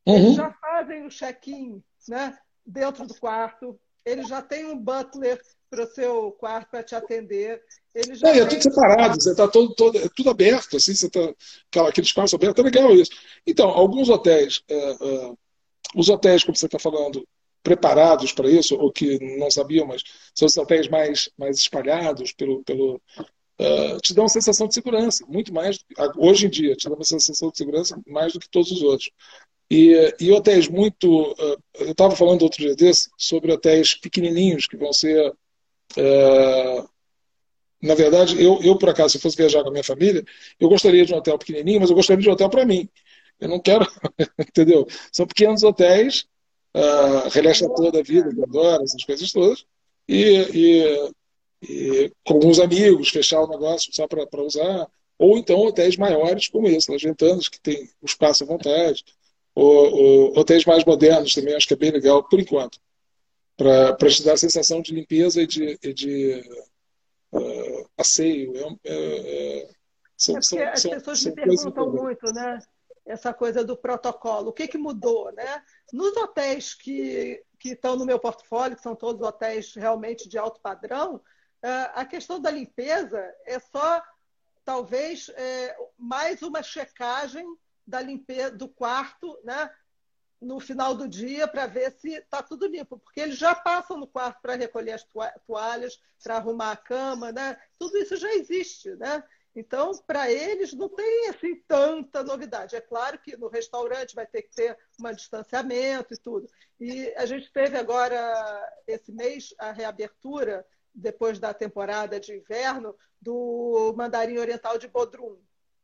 Uhum. 0.05 0.15
Eles 0.15 0.35
já 0.35 0.51
fazem 0.51 1.05
o 1.05 1.09
check-in 1.09 1.83
né, 2.07 2.37
dentro 2.65 3.05
do 3.05 3.13
quarto, 3.15 3.79
eles 4.05 4.27
já 4.27 4.41
têm 4.41 4.65
um 4.65 4.77
butler 4.77 5.41
para 5.69 5.83
o 5.83 5.87
seu 5.87 6.31
quarto 6.33 6.69
para 6.69 6.83
te 6.83 6.93
atender. 6.93 7.61
Ele 7.95 8.15
já 8.15 8.29
é, 8.29 8.39
é 8.39 8.45
tudo 8.45 8.61
separado, 8.61 9.21
você 9.21 9.31
está 9.31 9.47
todo, 9.47 9.73
todo, 9.75 9.97
é 9.97 10.09
tudo 10.15 10.29
aberto, 10.29 10.77
assim, 10.77 10.93
você 10.93 11.09
tá, 11.09 11.33
aquele 11.87 12.05
espaço 12.05 12.35
aberto, 12.35 12.59
é 12.59 12.63
legal 12.63 12.93
isso. 12.93 13.11
Então, 13.45 13.69
alguns 13.69 14.09
hotéis, 14.09 14.61
é, 14.69 14.75
é, 14.75 15.33
os 15.95 16.09
hotéis, 16.09 16.43
como 16.43 16.55
você 16.55 16.65
está 16.65 16.79
falando, 16.79 17.27
preparados 17.63 18.33
para 18.33 18.49
isso, 18.49 18.75
ou 18.75 18.91
que 18.91 19.17
não 19.37 19.49
sabiam, 19.49 19.87
mas 19.87 20.03
são 20.35 20.45
os 20.45 20.57
hotéis 20.57 20.87
mais, 20.89 21.29
mais 21.37 21.57
espalhados 21.57 22.33
pelo. 22.33 22.63
pelo 22.63 23.01
uh, 23.59 24.01
te 24.01 24.13
dão 24.13 24.25
uma 24.25 24.29
sensação 24.29 24.67
de 24.67 24.73
segurança, 24.73 25.25
muito 25.27 25.53
mais, 25.53 25.79
hoje 26.17 26.47
em 26.47 26.49
dia, 26.49 26.75
te 26.75 26.89
dá 26.89 26.95
uma 26.95 27.05
sensação 27.05 27.49
de 27.49 27.57
segurança 27.57 27.99
mais 28.05 28.33
do 28.33 28.39
que 28.39 28.49
todos 28.49 28.71
os 28.71 28.81
outros. 28.81 29.09
E, 29.69 30.15
e 30.19 30.31
hotéis 30.31 30.67
muito. 30.67 31.31
Uh, 31.33 31.57
eu 31.79 31.91
estava 31.91 32.15
falando 32.15 32.43
outro 32.43 32.59
dia 32.59 32.75
desse 32.75 33.09
sobre 33.17 33.51
hotéis 33.51 33.95
pequenininhos 33.95 34.67
que 34.67 34.77
vão 34.77 34.93
ser 34.93 35.33
é, 35.97 36.83
na 37.81 37.95
verdade, 37.95 38.41
eu, 38.41 38.61
eu, 38.61 38.77
por 38.77 38.89
acaso, 38.89 39.09
se 39.09 39.19
fosse 39.19 39.35
viajar 39.35 39.61
com 39.61 39.69
a 39.69 39.71
minha 39.71 39.83
família, 39.83 40.23
eu 40.59 40.69
gostaria 40.69 41.05
de 41.05 41.13
um 41.13 41.17
hotel 41.17 41.37
pequenininho, 41.37 41.81
mas 41.81 41.89
eu 41.89 41.95
gostaria 41.95 42.21
de 42.21 42.29
um 42.29 42.31
hotel 42.31 42.49
para 42.49 42.65
mim. 42.65 42.89
Eu 43.39 43.49
não 43.49 43.59
quero, 43.59 43.85
entendeu? 44.39 44.87
São 45.11 45.27
pequenos 45.27 45.63
hotéis, 45.63 46.25
uh, 46.75 47.29
relaxa 47.29 47.67
toda 47.67 47.99
a 47.99 48.03
vida, 48.03 48.31
eu 48.35 48.43
adoro 48.43 48.83
essas 48.83 49.03
coisas 49.03 49.31
todas, 49.33 49.65
e, 50.07 50.23
e, 50.53 51.11
e, 51.61 52.11
com 52.25 52.35
alguns 52.35 52.59
amigos, 52.59 53.09
fechar 53.09 53.41
o 53.41 53.49
negócio 53.49 53.93
só 53.93 54.07
para 54.07 54.41
usar, 54.41 54.87
ou 55.19 55.37
então 55.37 55.59
hotéis 55.59 55.97
maiores 55.97 56.47
como 56.47 56.67
esse, 56.69 56.89
Las 56.89 57.03
Ventanas, 57.03 57.49
que 57.49 57.59
tem 57.59 57.89
o 58.01 58.05
espaço 58.05 58.45
à 58.45 58.47
vontade, 58.47 59.03
ou, 59.55 59.93
ou 59.93 60.39
hotéis 60.39 60.65
mais 60.65 60.83
modernos 60.85 61.33
também, 61.33 61.55
acho 61.55 61.67
que 61.67 61.73
é 61.73 61.77
bem 61.77 61.91
legal, 61.91 62.23
por 62.23 62.39
enquanto 62.39 62.79
para 63.55 64.09
te 64.09 64.23
dar 64.23 64.33
a 64.33 64.37
sensação 64.37 64.81
de 64.81 64.93
limpeza 64.93 65.41
e 65.41 65.47
de, 65.47 65.79
e 65.81 65.93
de 65.93 66.65
uh, 67.31 67.89
asseio. 67.97 68.53
É, 68.83 68.93
é, 68.93 69.63
é, 69.63 69.69
são, 70.17 70.37
é 70.37 70.41
são, 70.41 70.59
as 70.59 70.81
são, 70.81 70.91
pessoas 70.91 71.25
me 71.25 71.31
perguntam 71.33 71.91
muito, 71.91 72.25
né? 72.33 72.59
Essa 73.05 73.33
coisa 73.33 73.63
do 73.63 73.75
protocolo. 73.75 74.49
O 74.49 74.53
que, 74.53 74.67
que 74.67 74.77
mudou, 74.77 75.31
né? 75.33 75.61
Nos 75.91 76.15
hotéis 76.15 76.73
que, 76.73 77.43
que 77.59 77.69
estão 77.69 77.95
no 77.95 78.05
meu 78.05 78.17
portfólio, 78.17 78.77
que 78.77 78.83
são 78.83 78.95
todos 78.95 79.27
hotéis 79.27 79.73
realmente 79.73 80.27
de 80.29 80.37
alto 80.37 80.59
padrão, 80.61 81.15
uh, 81.15 81.91
a 81.93 82.05
questão 82.05 82.39
da 82.39 82.49
limpeza 82.49 83.19
é 83.45 83.59
só, 83.59 84.01
talvez, 84.63 85.29
é, 85.35 85.75
mais 85.97 86.41
uma 86.41 86.63
checagem 86.63 87.45
da 87.85 88.01
limpeza 88.01 88.51
do 88.51 88.67
quarto, 88.67 89.37
né? 89.43 89.69
no 90.43 90.59
final 90.59 90.93
do 90.93 91.07
dia 91.07 91.47
para 91.47 91.65
ver 91.65 91.91
se 91.91 92.15
está 92.15 92.43
tudo 92.43 92.67
limpo, 92.67 92.99
porque 92.99 93.21
eles 93.21 93.37
já 93.37 93.55
passam 93.55 93.97
no 93.97 94.05
quarto 94.05 94.41
para 94.41 94.55
recolher 94.55 94.91
as 94.91 95.07
toalhas, 95.47 95.99
para 96.21 96.35
arrumar 96.35 96.71
a 96.71 96.77
cama, 96.77 97.31
né? 97.31 97.57
Tudo 97.79 97.97
isso 97.97 98.17
já 98.17 98.31
existe, 98.35 98.93
né? 98.95 99.23
Então, 99.55 99.91
para 100.07 100.31
eles 100.31 100.73
não 100.73 100.89
tem 100.89 101.29
assim 101.29 101.55
tanta 101.67 102.23
novidade. 102.23 102.75
É 102.75 102.81
claro 102.81 103.19
que 103.19 103.37
no 103.37 103.47
restaurante 103.47 104.15
vai 104.15 104.25
ter 104.25 104.41
que 104.41 104.53
ter 104.53 104.77
um 104.99 105.11
distanciamento 105.13 106.13
e 106.13 106.17
tudo. 106.17 106.49
E 106.79 107.13
a 107.15 107.25
gente 107.25 107.51
teve 107.51 107.77
agora 107.77 108.73
esse 108.87 109.11
mês 109.11 109.53
a 109.59 109.71
reabertura 109.71 110.65
depois 110.93 111.39
da 111.39 111.53
temporada 111.53 112.19
de 112.19 112.35
inverno 112.35 112.95
do 113.21 113.93
Mandarim 113.95 114.37
Oriental 114.37 114.77
de 114.77 114.87
Bodrum. 114.87 115.37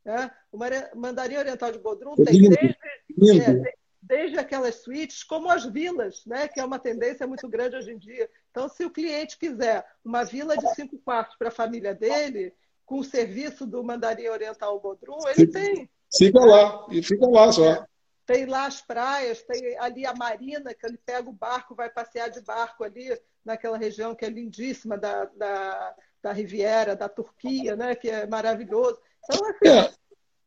Né? 0.04 0.30
O 0.50 0.58
Mandarim 0.96 1.36
Oriental 1.36 1.72
de 1.72 1.78
Bodrum 1.78 2.14
tem 2.16 2.48
desde, 2.48 3.40
é, 3.40 3.74
desde 4.00 4.38
aquelas 4.38 4.76
suítes 4.76 5.22
como 5.22 5.50
as 5.50 5.64
vilas, 5.64 6.22
né? 6.26 6.48
que 6.48 6.58
é 6.58 6.64
uma 6.64 6.78
tendência 6.78 7.26
muito 7.26 7.48
grande 7.48 7.76
hoje 7.76 7.92
em 7.92 7.98
dia. 7.98 8.28
Então, 8.50 8.68
se 8.68 8.84
o 8.84 8.90
cliente 8.90 9.38
quiser 9.38 9.84
uma 10.04 10.24
vila 10.24 10.56
de 10.56 10.74
cinco 10.74 10.98
quartos 10.98 11.36
para 11.36 11.48
a 11.48 11.52
família 11.52 11.94
dele, 11.94 12.52
com 12.90 12.98
o 12.98 13.04
serviço 13.04 13.64
do 13.66 13.84
Mandarim 13.84 14.26
Oriental 14.26 14.80
Bodrum, 14.80 15.20
ele 15.28 15.46
tem. 15.46 15.88
Fica 16.12 16.40
lá, 16.40 16.86
e 16.90 17.00
fica 17.02 17.24
lá 17.24 17.52
só. 17.52 17.86
Tem 18.26 18.46
lá 18.46 18.66
as 18.66 18.80
praias, 18.80 19.42
tem 19.42 19.78
ali 19.78 20.04
a 20.04 20.12
marina, 20.12 20.74
que 20.74 20.84
ele 20.84 20.98
pega 21.06 21.28
o 21.28 21.32
barco, 21.32 21.74
vai 21.74 21.88
passear 21.88 22.28
de 22.28 22.40
barco 22.40 22.82
ali 22.82 23.16
naquela 23.44 23.78
região 23.78 24.14
que 24.14 24.24
é 24.24 24.28
lindíssima 24.28 24.98
da, 24.98 25.24
da, 25.26 25.96
da 26.20 26.32
Riviera, 26.32 26.96
da 26.96 27.08
Turquia, 27.08 27.76
né? 27.76 27.94
que 27.94 28.08
é 28.10 28.26
maravilhoso. 28.26 29.00
Então, 29.24 29.46
assim, 29.46 29.68
é. 29.68 30.00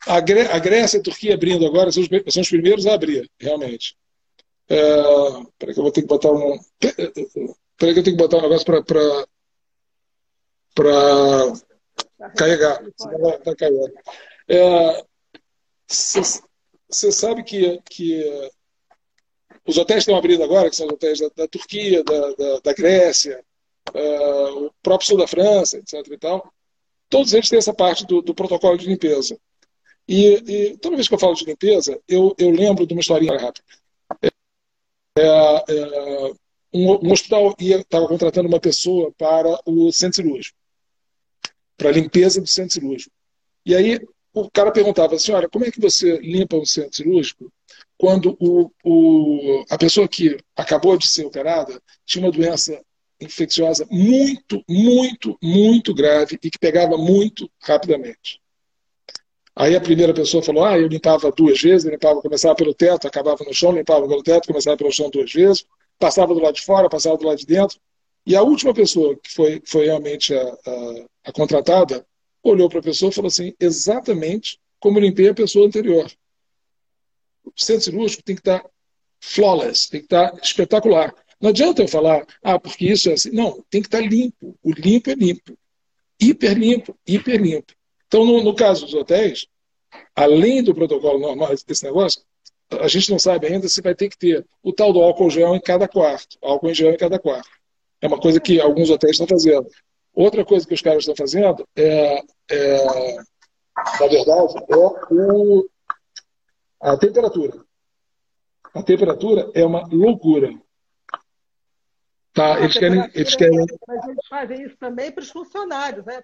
A, 0.06 0.20
Grécia 0.60 0.98
e 0.98 1.00
a 1.00 1.04
Turquia 1.04 1.34
abrindo 1.34 1.66
agora 1.66 1.92
são 1.92 2.04
os, 2.04 2.10
são 2.34 2.42
os 2.42 2.50
primeiros 2.50 2.86
a 2.86 2.94
abrir, 2.94 3.30
realmente. 3.40 3.96
É, 4.70 4.76
que 5.60 5.80
eu 5.80 5.84
vou 5.84 5.92
ter 5.92 6.02
que 6.02 6.08
botar 6.08 6.32
um. 6.32 6.60
Peraí 6.80 7.94
que 7.94 8.00
eu 8.00 8.04
tenho 8.04 8.18
que 8.18 8.24
botar 8.24 8.38
um 8.38 8.42
negócio 8.42 8.66
para 8.66 8.84
para 10.74 11.54
carregar. 12.36 12.84
Está 12.88 13.56
carregando. 13.56 13.94
Você 15.88 17.08
é, 17.08 17.12
sabe 17.12 17.44
que, 17.44 17.80
que 17.90 18.52
os 19.66 19.78
hotéis 19.78 20.00
estão 20.00 20.16
abrindo 20.16 20.44
agora, 20.44 20.70
que 20.70 20.76
são 20.76 20.88
os 20.88 20.94
hotéis 20.94 21.20
da, 21.20 21.30
da 21.36 21.48
Turquia, 21.48 22.04
da, 22.04 22.34
da, 22.34 22.60
da 22.60 22.74
Grécia, 22.74 23.44
uh, 23.94 24.66
o 24.66 24.72
próprio 24.82 25.08
sul 25.08 25.18
da 25.18 25.28
França, 25.28 25.78
etc. 25.78 26.08
E 26.12 26.18
tal, 26.18 26.54
todos 27.14 27.32
eles 27.32 27.48
têm 27.48 27.60
essa 27.60 27.76
parte 27.76 28.08
do, 28.08 28.24
do 28.24 28.34
protocolo 28.34 28.76
de 28.76 28.88
limpeza. 28.88 29.38
E, 30.08 30.34
e, 30.48 30.78
toda 30.78 30.96
vez 30.96 31.08
que 31.08 31.14
eu 31.14 31.20
falo 31.20 31.36
de 31.36 31.46
limpeza, 31.46 32.02
eu, 32.08 32.34
eu 32.40 32.50
lembro 32.50 32.88
de 32.88 32.94
uma 32.96 33.02
historinha 33.02 33.38
rápida. 33.38 33.64
É, 35.16 35.22
é, 35.22 36.32
um, 36.74 37.08
um, 37.08 37.12
hospital 37.12 37.56
estava 37.60 38.08
contratando 38.08 38.48
uma 38.48 38.60
pessoa 38.60 39.12
para 39.16 39.60
o 39.64 39.92
centro 39.92 40.24
cirúrgico, 40.24 40.58
para 41.78 41.90
a 41.90 41.94
limpeza 41.94 42.42
do 42.42 42.48
centro 42.48 42.74
cirúrgico. 42.74 43.14
E 43.64 43.76
aí 43.76 44.00
o 44.34 44.50
cara 44.50 44.72
perguntava 44.72 45.14
assim, 45.14 45.34
olha, 45.34 45.48
como 45.48 45.66
é 45.66 45.72
que 45.72 45.80
você 45.80 46.18
limpa 46.18 46.58
um 46.58 46.66
centro 46.66 46.96
cirúrgico 46.96 47.54
quando 47.96 48.36
o, 48.40 48.72
o, 48.84 49.64
a 49.70 49.78
pessoa 49.78 50.08
que 50.08 50.36
acabou 50.56 50.98
de 50.98 51.08
ser 51.08 51.26
operada 51.28 51.80
tinha 52.08 52.26
uma 52.26 52.32
doença 52.32 52.84
infecciosa 53.24 53.88
muito, 53.90 54.64
muito, 54.68 55.38
muito 55.42 55.94
grave 55.94 56.38
e 56.42 56.50
que 56.50 56.60
pegava 56.60 56.98
muito 56.98 57.50
rapidamente. 57.62 58.42
Aí 59.56 59.76
a 59.76 59.82
primeira 59.82 60.14
pessoa 60.14 60.44
falou: 60.44 60.66
ah, 60.66 60.78
eu 60.78 60.88
limpava 60.88 61.32
duas 61.32 61.62
vezes, 61.62 61.90
limpava, 61.90 62.22
começava 62.22 62.56
pelo 62.56 62.74
teto, 62.74 63.08
acabava 63.08 63.44
no 63.44 63.54
chão, 63.54 63.72
limpava 63.72 64.08
pelo 64.08 64.24
teto, 64.24 64.48
começava 64.48 64.78
pelo 64.78 64.92
chão 64.92 65.10
duas 65.10 65.32
vezes, 65.32 65.66
passava 66.00 66.34
do 66.34 66.42
lado 66.42 66.56
de 66.56 66.62
fora, 66.64 66.90
passava 66.90 67.18
do 67.18 67.26
lado 67.26 67.38
de 67.38 67.46
dentro. 67.46 67.80
E 68.26 68.36
a 68.36 68.42
última 68.42 68.74
pessoa 68.74 69.16
que 69.16 69.32
foi, 69.32 69.62
foi 69.66 69.86
realmente 69.86 70.34
a, 70.34 70.42
a, 70.42 71.06
a 71.26 71.32
contratada 71.32 72.06
olhou 72.42 72.70
para 72.70 72.80
a 72.80 72.84
pessoa 72.84 73.10
e 73.10 73.14
falou 73.14 73.28
assim: 73.28 73.54
exatamente 73.60 74.60
como 74.80 74.98
eu 74.98 75.04
limpei 75.04 75.30
a 75.30 75.34
pessoa 75.34 75.68
anterior. 75.68 76.12
O 77.46 77.52
centro 77.56 77.84
cirúrgico 77.84 78.24
tem 78.24 78.36
que 78.36 78.42
estar 78.42 78.66
flawless, 79.22 79.90
tem 79.90 80.00
que 80.00 80.08
estar 80.08 80.34
espetacular. 80.42 81.14
Não 81.44 81.50
adianta 81.50 81.82
eu 81.82 81.90
falar, 81.90 82.26
ah, 82.42 82.58
porque 82.58 82.86
isso 82.86 83.10
é 83.10 83.14
assim. 83.16 83.30
Não, 83.32 83.62
tem 83.70 83.82
que 83.82 83.90
estar 83.90 84.00
limpo. 84.00 84.58
O 84.64 84.72
limpo 84.72 85.10
é 85.10 85.14
limpo. 85.14 85.58
Hiper 86.18 86.58
limpo, 86.58 86.98
hiper 87.06 87.42
limpo. 87.42 87.74
Então, 88.08 88.24
no, 88.26 88.42
no 88.42 88.56
caso 88.56 88.86
dos 88.86 88.94
hotéis, 88.94 89.46
além 90.16 90.64
do 90.64 90.74
protocolo 90.74 91.20
normal 91.20 91.54
desse 91.68 91.84
negócio, 91.84 92.22
a 92.80 92.88
gente 92.88 93.12
não 93.12 93.20
sabe 93.20 93.48
ainda 93.48 93.68
se 93.68 93.82
vai 93.82 93.94
ter 93.94 94.08
que 94.08 94.18
ter 94.18 94.46
o 94.64 94.72
tal 94.72 94.94
do 94.94 95.02
álcool 95.02 95.30
gel 95.30 95.54
em 95.54 95.60
cada 95.60 95.86
quarto, 95.86 96.38
álcool 96.42 96.70
em 96.70 96.74
gel 96.74 96.94
em 96.94 96.98
cada 96.98 97.20
quarto. 97.20 97.50
É 98.00 98.08
uma 98.08 98.22
coisa 98.22 98.40
que 98.40 98.62
alguns 98.62 98.90
hotéis 98.90 99.20
estão 99.20 99.28
fazendo. 99.28 99.68
Outra 100.14 100.46
coisa 100.46 100.66
que 100.66 100.74
os 100.74 100.82
caras 100.82 101.00
estão 101.00 101.14
fazendo 101.14 101.68
é, 101.76 102.24
é 102.50 103.16
na 104.00 104.08
verdade, 104.08 104.54
é 104.70 104.76
o, 104.78 105.70
a 106.80 106.96
temperatura. 106.96 107.66
A 108.74 108.82
temperatura 108.82 109.52
é 109.54 109.66
uma 109.66 109.86
loucura. 109.92 110.63
Tá, 112.34 112.60
eles 112.60 112.74
querem, 112.74 113.12
eles 113.14 113.36
querem. 113.36 113.66
Mas 113.88 114.08
eles 114.08 114.28
fazem 114.28 114.64
isso 114.64 114.76
também 114.78 115.12
para 115.12 115.22
os 115.22 115.30
funcionários, 115.30 116.04
né? 116.04 116.24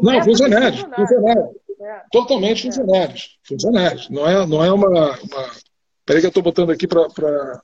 Não, 0.00 0.22
funcionários, 0.22 0.80
funcionários. 0.82 1.56
É. 1.80 2.02
Totalmente 2.12 2.60
é. 2.60 2.70
funcionários. 2.70 3.38
Funcionários. 3.42 4.08
Não 4.08 4.28
é, 4.28 4.46
não 4.46 4.64
é 4.64 4.72
uma. 4.72 4.88
uma... 4.88 5.50
Peraí 6.06 6.20
que 6.20 6.26
eu 6.26 6.28
estou 6.28 6.42
botando 6.42 6.70
aqui 6.70 6.86
para. 6.86 7.08
Pra... 7.10 7.62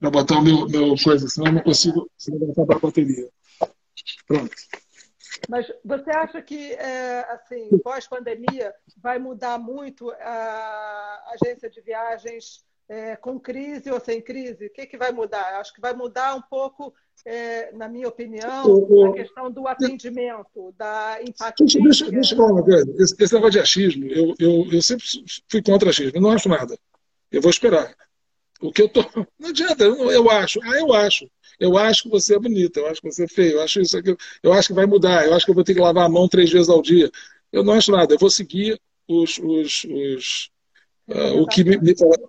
Para 0.00 0.10
botar 0.10 0.38
o 0.38 0.42
meu, 0.42 0.66
meu 0.66 0.94
coisa, 1.00 1.28
senão 1.28 1.46
eu 1.46 1.52
não 1.52 1.62
consigo, 1.62 2.10
vou 2.56 2.66
a 2.68 2.78
bateria. 2.80 3.28
Pronto. 4.26 4.50
Mas 5.48 5.72
você 5.84 6.10
acha 6.10 6.42
que, 6.42 6.72
é, 6.72 7.20
assim, 7.30 7.68
pós-pandemia, 7.84 8.74
vai 8.96 9.20
mudar 9.20 9.58
muito 9.58 10.10
a 10.10 11.34
agência 11.34 11.70
de 11.70 11.80
viagens 11.82 12.64
é, 12.92 13.16
com 13.16 13.40
crise 13.40 13.90
ou 13.90 13.98
sem 13.98 14.20
crise? 14.20 14.66
O 14.66 14.70
que, 14.70 14.84
que 14.84 14.98
vai 14.98 15.10
mudar? 15.10 15.58
Acho 15.58 15.72
que 15.72 15.80
vai 15.80 15.94
mudar 15.94 16.34
um 16.34 16.42
pouco, 16.42 16.92
é, 17.24 17.72
na 17.72 17.88
minha 17.88 18.06
opinião, 18.06 18.66
o, 18.66 19.06
a 19.06 19.14
questão 19.14 19.50
do 19.50 19.66
atendimento, 19.66 20.74
da 20.76 21.18
empatia. 21.22 21.64
Deixa, 21.66 21.80
deixa, 21.80 22.10
deixa 22.10 22.34
eu 22.34 22.36
falar 22.36 22.52
uma 22.52 22.62
coisa. 22.62 22.94
Esse, 22.98 23.16
esse 23.18 23.32
negócio 23.32 23.52
de 23.52 23.60
achismo, 23.60 24.04
eu, 24.04 24.34
eu, 24.38 24.70
eu 24.70 24.82
sempre 24.82 25.06
fui 25.48 25.62
contra 25.62 25.88
achismo. 25.88 26.12
Eu 26.14 26.20
não 26.20 26.32
acho 26.32 26.50
nada. 26.50 26.78
Eu 27.30 27.40
vou 27.40 27.50
esperar. 27.50 27.96
O 28.60 28.70
que 28.70 28.82
eu 28.82 28.88
tô. 28.90 29.00
Não 29.40 29.48
adianta, 29.48 29.82
eu, 29.84 30.10
eu 30.10 30.30
acho. 30.30 30.60
Ah, 30.62 30.78
eu 30.78 30.92
acho. 30.92 31.26
Eu 31.58 31.78
acho 31.78 32.04
que 32.04 32.08
você 32.10 32.36
é 32.36 32.38
bonita, 32.38 32.78
eu 32.78 32.86
acho 32.88 33.00
que 33.00 33.10
você 33.10 33.24
é 33.24 33.28
feio, 33.28 33.52
eu 33.52 33.62
acho 33.62 33.80
isso 33.80 33.96
aqui, 33.96 34.16
eu 34.42 34.52
acho 34.52 34.68
que 34.68 34.74
vai 34.74 34.86
mudar, 34.86 35.24
eu 35.26 35.34
acho 35.34 35.44
que 35.44 35.50
eu 35.50 35.54
vou 35.54 35.62
ter 35.62 35.74
que 35.74 35.80
lavar 35.80 36.06
a 36.06 36.08
mão 36.08 36.28
três 36.28 36.50
vezes 36.50 36.68
ao 36.68 36.82
dia. 36.82 37.10
Eu 37.52 37.62
não 37.62 37.74
acho 37.74 37.92
nada, 37.92 38.14
eu 38.14 38.18
vou 38.18 38.30
seguir 38.30 38.80
os, 39.06 39.38
os, 39.38 39.84
os 39.84 40.51
uh, 41.12 41.42
o 41.42 41.46
que 41.46 41.64
me, 41.64 41.78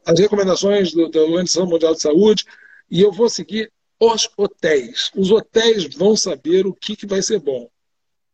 as 0.05 0.19
recomendações 0.19 0.91
do, 0.93 1.09
da 1.09 1.21
Organização 1.21 1.65
Mundial 1.65 1.93
de 1.93 2.01
Saúde 2.01 2.45
e 2.89 3.01
eu 3.01 3.11
vou 3.11 3.29
seguir 3.29 3.71
os 3.99 4.29
hotéis. 4.37 5.11
Os 5.15 5.31
hotéis 5.31 5.85
vão 5.95 6.15
saber 6.15 6.67
o 6.67 6.73
que, 6.73 6.95
que 6.95 7.05
vai 7.05 7.21
ser 7.21 7.39
bom. 7.39 7.69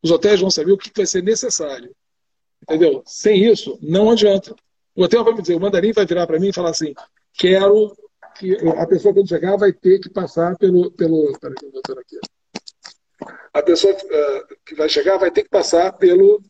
Os 0.01 0.11
hotéis 0.11 0.39
vão 0.39 0.49
saber 0.49 0.71
o 0.71 0.77
que, 0.77 0.89
que 0.89 0.99
vai 0.99 1.05
ser 1.05 1.23
necessário. 1.23 1.95
Entendeu? 2.63 3.03
Sem 3.05 3.45
isso, 3.45 3.77
não 3.81 4.11
adianta. 4.11 4.55
O 4.95 5.03
hotel 5.03 5.23
vai 5.23 5.33
me 5.33 5.41
dizer, 5.41 5.55
o 5.55 5.59
mandarim 5.59 5.93
vai 5.93 6.05
virar 6.05 6.27
para 6.27 6.39
mim 6.39 6.49
e 6.49 6.53
falar 6.53 6.71
assim: 6.71 6.93
quero 7.33 7.95
que 8.37 8.55
a 8.77 8.87
pessoa, 8.87 9.13
quando 9.13 9.27
chegar, 9.27 9.57
vai 9.57 9.73
ter 9.73 9.99
que 9.99 10.09
passar 10.09 10.57
pelo. 10.57 10.91
pelo 10.91 11.37
peraí, 11.39 11.55
eu 11.61 11.99
aqui. 11.99 12.19
A 13.53 13.61
pessoa 13.61 13.93
uh, 13.93 14.55
que 14.65 14.75
vai 14.75 14.87
chegar 14.87 15.17
vai 15.17 15.31
ter 15.31 15.43
que 15.43 15.49
passar 15.49 15.91
pelo 15.93 16.41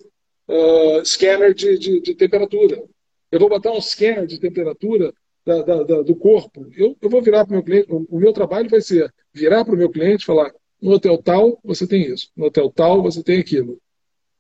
uh, 0.48 1.06
scanner 1.06 1.54
de, 1.54 1.78
de, 1.78 2.02
de, 2.02 2.16
temperatura. 2.16 2.84
Eu 3.32 3.40
vou 3.40 3.50
botar 3.50 3.72
um 3.72 3.82
scanner 3.82 4.26
de 4.26 4.40
temperatura 4.40 5.14
da, 5.46 5.62
da, 5.62 5.84
da, 5.84 6.02
do 6.02 6.16
corpo. 6.16 6.68
Eu, 6.76 6.96
eu 7.02 7.10
vou 7.10 7.22
virar 7.22 7.46
para 7.46 7.52
o 7.52 7.56
meu 7.56 7.64
cliente. 7.64 7.92
O, 7.92 8.06
o 8.10 8.20
meu 8.20 8.34
trabalho 8.34 8.70
vai 8.70 8.82
ser 8.82 9.14
virar 9.34 9.64
para 9.64 9.74
o 9.74 9.78
meu 9.78 9.90
cliente 9.90 10.24
e 10.24 10.26
falar: 10.26 10.52
no 10.82 10.92
hotel 10.92 11.18
tal 11.18 11.60
você 11.64 11.88
tem 11.88 12.04
isso, 12.04 12.30
no 12.36 12.46
hotel 12.46 12.70
tal 12.72 13.02
você 13.02 13.24
tem 13.24 13.40
aquilo. 13.40 13.80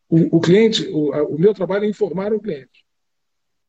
O, 0.09 0.37
o 0.37 0.41
cliente, 0.41 0.87
o, 0.87 1.13
a, 1.13 1.23
o 1.23 1.37
meu 1.37 1.53
trabalho 1.53 1.85
é 1.85 1.87
informar 1.87 2.33
o 2.33 2.39
cliente. 2.39 2.85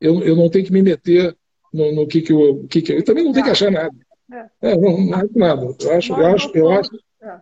Eu, 0.01 0.23
eu 0.23 0.35
não 0.35 0.49
tenho 0.49 0.65
que 0.65 0.73
me 0.73 0.83
meter 0.83 1.37
no, 1.73 1.93
no 1.93 2.07
que, 2.07 2.23
que, 2.23 2.33
eu, 2.33 2.67
que, 2.69 2.81
que 2.81 2.93
eu. 2.93 3.05
também 3.05 3.25
não 3.25 3.33
tem 3.33 3.43
que 3.43 3.51
achar 3.51 3.71
nada. 3.71 3.95
É. 4.33 4.71
É, 4.71 4.77
não, 4.77 4.99
não 4.99 5.19
acho 5.19 5.39
nada. 5.39 5.63
Eu 5.63 5.93
acho, 5.93 6.13
eu 6.13 6.27
acho, 6.27 6.51
eu 6.57 6.71
acho. 6.71 6.91
É. 7.23 7.39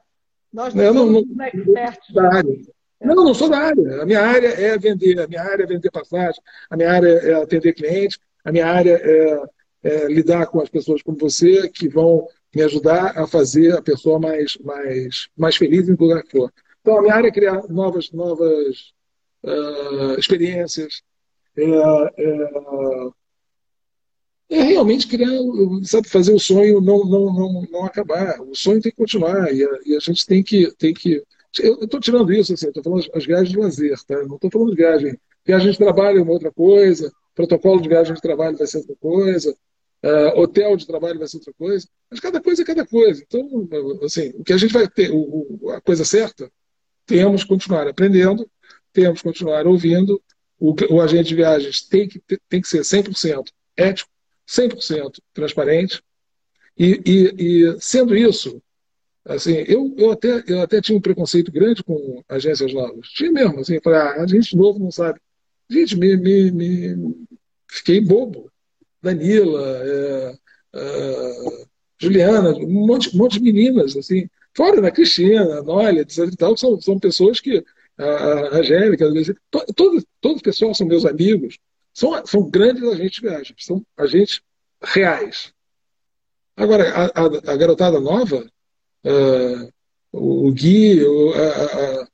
Nós 0.52 0.74
não, 0.74 0.84
não 0.84 0.94
somos 0.94 1.36
não, 1.36 1.46
expertos. 1.46 2.14
Da 2.14 2.34
área. 2.34 2.58
Não, 3.00 3.14
não 3.14 3.34
sou 3.34 3.48
da 3.48 3.58
área. 3.58 4.02
A 4.02 4.06
minha 4.06 4.20
área 4.20 4.48
é 4.48 4.76
vender, 4.78 5.20
a 5.20 5.26
minha 5.26 5.42
área 5.42 5.62
é 5.62 5.66
vender 5.66 5.90
passagem, 5.90 6.40
a 6.68 6.76
minha 6.76 6.90
área 6.90 7.08
é 7.08 7.34
atender 7.34 7.72
clientes, 7.72 8.18
a 8.44 8.50
minha 8.50 8.66
área 8.66 9.00
é, 9.02 9.42
é 9.84 10.06
lidar 10.06 10.46
com 10.46 10.60
as 10.60 10.68
pessoas 10.68 11.02
como 11.02 11.16
você 11.16 11.68
que 11.68 11.88
vão 11.88 12.26
me 12.54 12.62
ajudar 12.62 13.18
a 13.18 13.26
fazer 13.26 13.72
a 13.76 13.82
pessoa 13.82 14.18
mais, 14.18 14.56
mais, 14.58 15.28
mais 15.36 15.56
feliz 15.56 15.88
em 15.88 15.94
lugar 15.94 16.22
que 16.22 16.32
for. 16.32 16.52
Então, 16.80 16.98
a 16.98 17.02
minha 17.02 17.14
área 17.14 17.28
é 17.28 17.32
criar 17.32 17.68
novas, 17.68 18.10
novas 18.10 18.92
uh, 19.44 20.18
experiências, 20.18 21.02
é, 21.56 21.64
é, 21.64 23.08
é 24.50 24.62
realmente 24.62 25.06
criar, 25.06 25.28
sabe, 25.82 26.08
fazer 26.08 26.32
o 26.32 26.38
sonho 26.38 26.80
não, 26.80 27.04
não, 27.04 27.32
não, 27.32 27.62
não 27.70 27.84
acabar. 27.84 28.40
O 28.40 28.54
sonho 28.54 28.80
tem 28.80 28.92
que 28.92 28.98
continuar 28.98 29.52
e 29.52 29.64
a, 29.64 29.68
e 29.84 29.96
a 29.96 30.00
gente 30.00 30.24
tem 30.24 30.42
que, 30.42 30.72
tem 30.76 30.94
que. 30.94 31.22
Eu 31.60 31.80
estou 31.80 32.00
tirando 32.00 32.32
isso, 32.32 32.52
assim, 32.52 32.68
estou 32.68 32.82
falando 32.82 33.08
as 33.14 33.24
viagens 33.24 33.50
de 33.50 33.58
lazer, 33.58 33.98
tá? 34.06 34.22
não 34.24 34.36
estou 34.36 34.50
falando 34.50 34.70
de 34.70 34.76
viagem. 34.76 35.18
Viagem 35.44 35.72
de 35.72 35.78
trabalho 35.78 36.18
é 36.18 36.22
uma 36.22 36.32
outra 36.32 36.52
coisa, 36.52 37.10
protocolo 37.34 37.80
de 37.80 37.88
viagem 37.88 38.14
de 38.14 38.20
trabalho 38.20 38.56
vai 38.56 38.66
ser 38.66 38.78
outra 38.78 38.96
coisa, 38.96 39.56
uh, 40.04 40.40
hotel 40.40 40.76
de 40.76 40.86
trabalho 40.86 41.18
vai 41.18 41.26
ser 41.26 41.38
outra 41.38 41.54
coisa, 41.54 41.88
mas 42.10 42.20
cada 42.20 42.40
coisa 42.40 42.62
é 42.62 42.64
cada 42.64 42.86
coisa. 42.86 43.22
Então, 43.26 43.68
assim, 44.02 44.32
o 44.34 44.44
que 44.44 44.52
a 44.52 44.58
gente 44.58 44.72
vai 44.72 44.88
ter, 44.88 45.10
o, 45.10 45.58
o, 45.60 45.70
a 45.70 45.80
coisa 45.80 46.04
certa, 46.04 46.50
temos 47.06 47.42
que 47.42 47.48
continuar 47.48 47.88
aprendendo, 47.88 48.48
temos 48.92 49.22
que 49.22 49.28
continuar 49.28 49.66
ouvindo, 49.66 50.20
o, 50.58 50.74
o 50.90 51.00
agente 51.00 51.28
de 51.28 51.36
viagens 51.36 51.82
tem 51.82 52.08
que, 52.08 52.20
tem 52.48 52.60
que 52.60 52.68
ser 52.68 52.80
100% 52.80 53.48
ético, 53.76 54.10
100% 54.46 55.20
transparente. 55.32 56.02
E, 56.76 57.00
e, 57.04 57.34
e, 57.38 57.80
sendo 57.80 58.16
isso, 58.16 58.62
assim, 59.28 59.56
eu, 59.66 59.94
eu, 59.96 60.10
até, 60.10 60.42
eu 60.46 60.62
até 60.62 60.80
tinha 60.80 60.96
um 60.96 61.00
preconceito 61.00 61.52
grande 61.52 61.84
com 61.84 62.22
agências 62.28 62.72
novas. 62.72 63.08
Tinha 63.08 63.30
mesmo, 63.30 63.60
assim, 63.60 63.78
para 63.80 64.22
a 64.22 64.26
gente 64.26 64.56
novo 64.56 64.78
não 64.78 64.90
sabe. 64.90 65.20
Gente, 65.70 65.96
me, 65.96 66.16
me, 66.16 66.50
me 66.50 67.26
fiquei 67.68 68.00
bobo. 68.00 68.50
Danila, 69.02 69.78
é, 69.84 70.34
é, 70.74 71.66
Juliana, 72.00 72.50
um 72.50 72.86
monte, 72.86 73.14
um 73.14 73.18
monte 73.18 73.34
de 73.34 73.40
meninas, 73.40 73.96
assim, 73.96 74.28
fora 74.56 74.80
da 74.80 74.90
Cristina, 74.90 75.62
Nolia, 75.62 76.02
etc 76.02 76.34
tal, 76.36 76.56
são, 76.56 76.80
são 76.80 76.98
pessoas 76.98 77.38
que, 77.38 77.64
a, 77.96 78.58
Angélica, 78.58 79.06
todo, 79.74 80.04
todo 80.20 80.42
pessoal 80.42 80.74
são 80.74 80.86
meus 80.86 81.04
amigos, 81.04 81.58
são, 81.94 82.26
são 82.26 82.48
grandes 82.50 82.82
agentes 82.82 83.20
de 83.20 83.28
viagem, 83.28 83.54
são 83.58 83.84
agentes 83.96 84.40
reais. 84.82 85.52
Agora, 86.56 86.88
a, 86.90 87.04
a, 87.06 87.52
a 87.52 87.56
garotada 87.56 88.00
nova, 88.00 88.44
uh, 89.04 89.72
o 90.12 90.50
Gui, 90.52 91.00
a, 91.04 92.08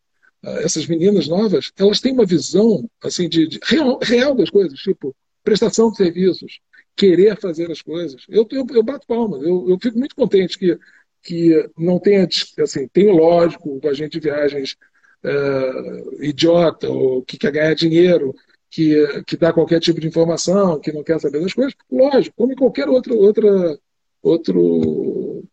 essas 0.63 0.87
meninas 0.87 1.27
novas, 1.27 1.73
elas 1.77 2.01
têm 2.01 2.13
uma 2.13 2.27
visão 2.27 2.89
assim 3.03 3.29
de, 3.29 3.47
de 3.47 3.59
real, 3.63 3.99
real, 4.03 4.35
das 4.35 4.51
coisas, 4.51 4.79
tipo 4.79 5.15
prestação 5.43 5.91
de 5.91 5.99
serviços, 5.99 6.61
querer 6.97 7.39
fazer 7.39 7.71
as 7.71 7.83
coisas. 7.83 8.25
Eu, 8.29 8.47
eu, 8.51 8.67
eu 8.71 8.83
bato 8.83 9.07
palmas, 9.07 9.43
eu, 9.43 9.69
eu 9.69 9.79
fico 9.81 9.99
muito 9.99 10.17
contente 10.17 10.59
que, 10.59 10.79
que 11.23 11.71
não 11.77 11.99
tenha, 11.99 12.27
assim, 12.59 12.89
tem 12.89 13.13
lógico, 13.13 13.79
o 13.83 13.89
agente 13.89 14.19
de 14.19 14.29
viagens 14.29 14.77
uh, 15.23 16.25
idiota, 16.25 16.89
ou 16.89 17.23
que 17.23 17.37
quer 17.37 17.53
ganhar 17.53 17.75
dinheiro, 17.75 18.35
que, 18.71 19.23
que 19.27 19.37
dá 19.37 19.53
qualquer 19.53 19.81
tipo 19.81 20.01
de 20.01 20.09
informação, 20.09 20.81
que 20.81 20.93
não 20.93 21.05
quer 21.05 21.21
saber 21.21 21.41
das 21.41 21.53
coisas, 21.53 21.75
lógico, 21.91 22.35
como 22.37 22.53
em 22.53 22.57
qualquer 22.57 22.89
outro, 22.89 23.17
outra, 23.17 23.79
outro 24.23 25.45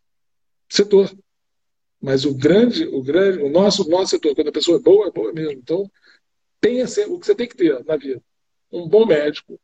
setor. 0.76 1.12
Mas 2.02 2.26
o 2.26 2.34
grande, 2.34 2.86
o 2.88 3.04
grande, 3.04 3.44
o 3.44 3.50
nosso, 3.50 3.88
nosso 3.90 4.12
setor, 4.12 4.34
quando 4.34 4.48
a 4.48 4.54
pessoa 4.54 4.78
é 4.78 4.82
boa, 4.82 5.08
é 5.08 5.12
boa 5.12 5.32
mesmo. 5.32 5.54
Então, 5.54 5.90
tenha 6.60 6.86
o 6.86 7.20
que 7.20 7.26
você 7.26 7.36
tem 7.36 7.48
que 7.48 7.56
ter 7.56 7.84
na 7.86 7.96
vida: 7.96 8.22
um 8.72 8.88
bom 8.88 9.06
médico, 9.06 9.60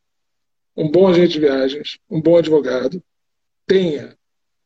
um 0.75 0.89
bom 0.89 1.07
agente 1.07 1.33
de 1.33 1.39
viagens, 1.39 1.97
um 2.09 2.21
bom 2.21 2.37
advogado. 2.37 3.01
Tenha. 3.65 4.15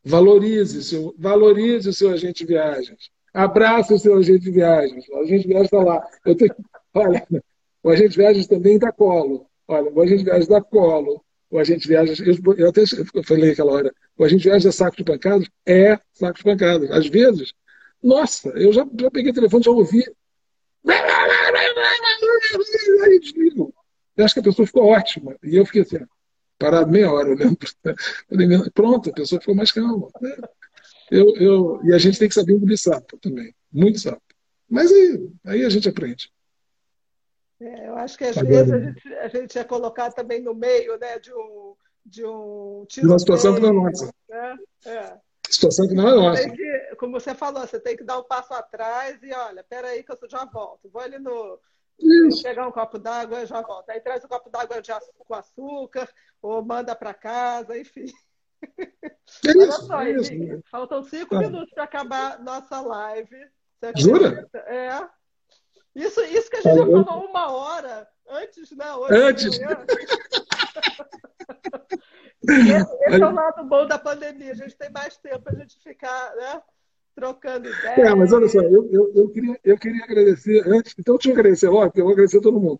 Valorize, 0.04 0.84
seu, 0.84 1.14
valorize 1.18 1.88
o 1.88 1.94
seu 1.94 2.10
agente 2.10 2.40
de 2.40 2.54
viagens. 2.54 3.12
Abrace 3.34 3.94
o 3.94 4.00
seu 4.00 4.18
agente 4.18 4.40
de 4.40 4.52
viagens. 4.52 5.08
O 5.10 5.18
agente 5.18 5.44
de 5.44 5.48
viagens 5.48 5.72
está 5.72 5.84
lá. 5.84 6.06
Eu 6.26 6.36
tenho, 6.36 6.56
olha, 6.94 7.28
o 7.84 7.90
agente 7.90 8.10
de 8.10 8.18
viagens 8.18 8.48
também 8.48 8.80
dá 8.80 8.92
colo. 8.92 9.48
Olha, 9.68 9.92
o 9.92 10.02
agente 10.02 10.20
de 10.20 10.26
viagens 10.26 10.48
dá 10.48 10.60
colo. 10.60 11.24
O 11.52 11.60
agente 11.60 11.82
de 11.82 11.90
viagens, 11.90 12.20
eu, 12.22 12.38
eu 12.58 12.70
até 12.70 12.84
falei 13.26 13.52
aquela 13.52 13.74
hora, 13.74 13.94
o 14.18 14.24
agente 14.24 14.44
de 14.44 14.50
viagens 14.50 14.66
é 14.66 14.72
saco 14.72 14.96
de 14.96 15.04
pancadas? 15.04 15.48
É 15.66 16.00
saco 16.14 16.38
de 16.38 16.44
pancadas. 16.44 16.90
Às 16.90 17.08
vezes, 17.08 17.54
nossa, 18.02 18.50
eu 18.52 18.72
já, 18.72 18.88
já 19.00 19.12
peguei 19.12 19.32
o 19.32 19.36
telefone, 19.36 19.64
já 19.64 19.72
ouvi. 19.72 20.04
Aí 23.04 23.20
desligo. 23.20 23.74
Eu 24.16 24.26
acho 24.26 24.34
que 24.34 24.40
a 24.40 24.44
pessoa 24.44 24.66
ficou 24.66 24.86
ótima. 24.86 25.36
E 25.44 25.58
eu 25.58 25.66
fiquei 25.66 25.82
assim, 25.82 26.00
parado 26.58 26.90
meia 26.90 27.12
hora 27.12 27.30
olhando. 27.30 27.58
Pronto, 28.74 29.10
a 29.10 29.14
pessoa 29.14 29.42
ficou 29.42 29.54
mais 29.54 29.74
calma. 29.74 30.08
Eu, 31.12 31.36
eu, 31.36 31.82
e 31.84 31.94
a 31.94 31.98
gente 31.98 32.18
tem 32.18 32.30
que 32.30 32.36
saber 32.36 32.54
engolir 32.54 32.78
sapo 32.78 33.18
também. 33.18 33.54
Muito 33.72 34.00
sapo. 34.00 34.22
Mas 34.70 34.90
aí, 34.90 35.30
aí 35.46 35.66
a 35.66 35.70
gente 35.70 35.90
aprende. 35.90 36.32
É, 37.62 37.88
eu 37.88 37.96
acho 37.96 38.18
que 38.18 38.24
às 38.24 38.38
Agora, 38.38 38.56
vezes 38.56 38.74
a 38.74 38.80
gente, 38.80 39.14
a 39.14 39.28
gente 39.28 39.60
é 39.60 39.64
colocado 39.64 40.16
também 40.16 40.42
no 40.42 40.56
meio 40.56 40.98
né, 40.98 41.20
de 41.20 41.32
um. 41.32 41.76
De, 42.04 42.26
um 42.26 42.84
de 42.90 43.06
uma 43.06 43.20
situação 43.20 43.54
que 43.54 43.62
não 43.62 43.70
é 43.70 43.74
nossa. 43.74 44.12
Né? 44.28 44.58
É. 44.88 45.18
Situação 45.48 45.88
que 45.88 45.94
não 45.94 46.10
é 46.10 46.16
nossa. 46.16 46.50
Que, 46.50 46.96
como 46.98 47.20
você 47.20 47.36
falou, 47.36 47.62
você 47.62 47.80
tem 47.80 47.96
que 47.96 48.04
dar 48.04 48.18
um 48.18 48.24
passo 48.24 48.52
atrás 48.56 49.22
e 49.22 49.32
olha, 49.32 49.64
peraí 49.64 50.02
que 50.02 50.12
eu 50.12 50.18
já 50.28 50.44
volto. 50.46 50.90
Vou 50.90 51.02
ali 51.02 51.20
no. 51.20 51.60
Isso. 52.00 52.42
Pegar 52.42 52.68
um 52.68 52.72
copo 52.72 52.98
d'água 52.98 53.44
e 53.44 53.46
já 53.46 53.62
volto. 53.62 53.92
Aí 53.92 54.02
traz 54.02 54.26
um 54.26 54.28
copo 54.28 54.50
d'água 54.50 54.82
com 55.20 55.36
açúcar, 55.36 56.10
ou 56.42 56.66
manda 56.66 56.96
para 56.96 57.14
casa, 57.14 57.78
enfim. 57.78 58.08
É 59.46 59.52
Olha 59.52 59.72
só, 59.72 60.02
é 60.02 60.62
faltam 60.70 61.04
cinco 61.04 61.36
ah. 61.36 61.40
minutos 61.40 61.72
para 61.74 61.84
acabar 61.84 62.40
nossa 62.44 62.82
live. 62.82 63.48
Jura? 63.96 64.48
É. 64.54 65.21
Isso, 65.96 66.22
isso 66.22 66.50
que 66.50 66.58
a 66.58 66.62
gente 66.62 66.78
já 66.78 66.86
falou 67.04 67.26
uma 67.26 67.52
hora 67.52 68.08
antes, 68.30 68.72
né? 68.72 68.94
Hoje 68.94 69.14
antes. 69.14 69.60
esse, 72.48 72.96
esse 73.08 73.22
é 73.22 73.26
o 73.26 73.32
lado 73.32 73.64
bom 73.66 73.86
da 73.86 74.00
pandemia. 74.00 74.52
A 74.52 74.56
gente 74.56 74.78
tem 74.78 74.90
mais 74.90 75.18
tempo 75.18 75.42
para 75.42 75.54
a 75.54 75.60
gente 75.60 75.78
ficar 75.84 76.34
né, 76.36 76.62
trocando 77.14 77.68
ideia. 77.68 78.08
É, 78.08 78.16
mas 78.16 78.32
olha 78.32 78.48
só, 78.48 78.62
eu, 78.62 78.90
eu, 78.92 79.12
eu, 79.16 79.30
queria, 79.30 79.60
eu 79.64 79.78
queria 79.78 80.04
agradecer 80.06 80.64
antes, 80.66 80.96
então 80.98 81.16
deixa 81.16 81.30
eu 81.30 81.34
agradecer, 81.34 81.70
logo, 81.70 81.92
eu 81.96 82.04
vou 82.04 82.14
agradecer 82.14 82.38
a 82.38 82.42
todo 82.42 82.60
mundo. 82.60 82.80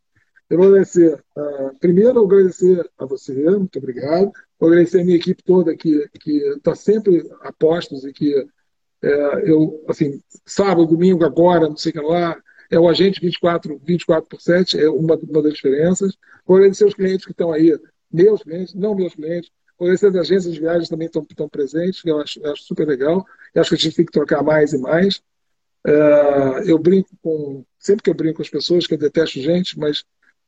Eu 0.50 0.58
vou 0.58 0.68
agradecer, 0.68 1.22
uh, 1.38 1.78
primeiro, 1.80 2.10
eu 2.10 2.14
vou 2.14 2.26
agradecer 2.26 2.90
a 2.98 3.06
você, 3.06 3.34
muito 3.34 3.78
obrigado. 3.78 4.32
Vou 4.60 4.70
agradecer 4.70 5.02
a 5.02 5.04
minha 5.04 5.18
equipe 5.18 5.44
toda 5.44 5.76
que 5.76 6.10
está 6.56 6.76
sempre 6.76 7.30
a 7.42 7.52
postos 7.52 8.06
e 8.06 8.14
que 8.14 8.34
é, 9.04 9.50
eu, 9.50 9.84
assim, 9.88 10.22
sábado, 10.46 10.86
domingo, 10.86 11.26
agora, 11.26 11.68
não 11.68 11.76
sei 11.76 11.90
o 11.92 11.94
que 11.94 12.02
lá, 12.02 12.38
é 12.72 12.80
o 12.80 12.88
agente 12.88 13.20
24, 13.20 13.80
24 13.84 14.30
por 14.30 14.42
7, 14.42 14.80
é 14.80 14.90
uma, 14.90 15.16
uma 15.16 15.44
das 15.44 15.54
diferenças. 15.54 16.18
Vou 16.46 16.58
agradecer 16.58 16.86
os 16.86 16.94
clientes 16.94 17.26
que 17.26 17.32
estão 17.32 17.52
aí, 17.52 17.78
meus 18.12 18.42
clientes, 18.42 18.74
não 18.74 18.96
meus 18.96 19.14
clientes. 19.14 19.52
Vou 19.78 19.88
agradecer 19.88 20.08
as 20.08 20.16
agências 20.16 20.54
de 20.54 20.60
viagens 20.60 20.88
também 20.88 21.08
estão, 21.08 21.26
estão 21.30 21.50
presentes, 21.50 22.02
que 22.02 22.10
eu 22.10 22.22
acho, 22.22 22.44
acho 22.48 22.64
super 22.64 22.88
legal. 22.88 23.26
Eu 23.54 23.62
acho 23.62 23.70
que 23.70 23.76
a 23.76 23.80
gente 23.80 23.96
tem 23.96 24.06
que 24.06 24.12
trocar 24.12 24.42
mais 24.42 24.72
e 24.72 24.78
mais. 24.78 25.22
É, 25.86 26.72
eu 26.72 26.80
brinco 26.80 27.10
com. 27.22 27.66
Sempre 27.78 28.04
que 28.04 28.10
eu 28.10 28.14
brinco 28.14 28.38
com 28.38 28.44
as 28.44 28.50
pessoas, 28.50 28.88
que 28.88 28.94
eu 28.94 28.98
detesto 28.98 29.42
gente, 29.42 29.78
mas 29.78 30.06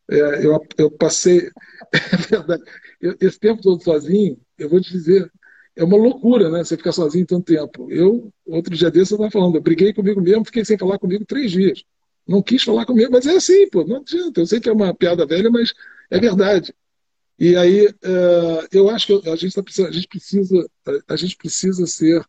é, 0.09 0.45
eu, 0.45 0.65
eu 0.77 0.91
passei, 0.91 1.49
é 1.91 2.17
verdade, 2.29 2.63
eu, 3.01 3.15
esse 3.19 3.39
tempo 3.39 3.61
todo 3.61 3.83
sozinho, 3.83 4.37
eu 4.57 4.69
vou 4.69 4.79
te 4.79 4.91
dizer, 4.91 5.29
é 5.75 5.83
uma 5.83 5.97
loucura, 5.97 6.49
né? 6.49 6.63
Você 6.63 6.77
ficar 6.77 6.91
sozinho 6.91 7.25
tanto 7.25 7.45
tempo. 7.45 7.91
Eu, 7.91 8.31
outro 8.45 8.75
dia 8.75 8.91
desse, 8.91 9.13
eu 9.13 9.15
estava 9.15 9.31
falando, 9.31 9.55
eu 9.55 9.61
briguei 9.61 9.93
comigo 9.93 10.21
mesmo, 10.21 10.45
fiquei 10.45 10.63
sem 10.63 10.77
falar 10.77 10.99
comigo 10.99 11.25
três 11.25 11.51
dias. 11.51 11.83
Não 12.27 12.41
quis 12.41 12.63
falar 12.63 12.85
comigo, 12.85 13.11
mas 13.11 13.25
é 13.25 13.35
assim, 13.35 13.69
pô, 13.69 13.83
não 13.85 13.97
adianta. 13.97 14.41
Eu 14.41 14.45
sei 14.45 14.59
que 14.59 14.69
é 14.69 14.71
uma 14.71 14.93
piada 14.93 15.25
velha, 15.25 15.49
mas 15.49 15.73
é 16.09 16.19
verdade. 16.19 16.73
E 17.37 17.55
aí, 17.55 17.87
uh, 17.87 18.67
eu 18.71 18.89
acho 18.89 19.07
que 19.07 19.29
a 19.29 19.35
gente, 19.35 19.53
tá 19.53 19.63
precisando, 19.63 19.89
a 19.89 19.91
gente 19.91 20.07
precisa, 20.07 20.69
a 21.07 21.15
gente 21.15 21.35
precisa 21.35 21.85
ser 21.87 22.23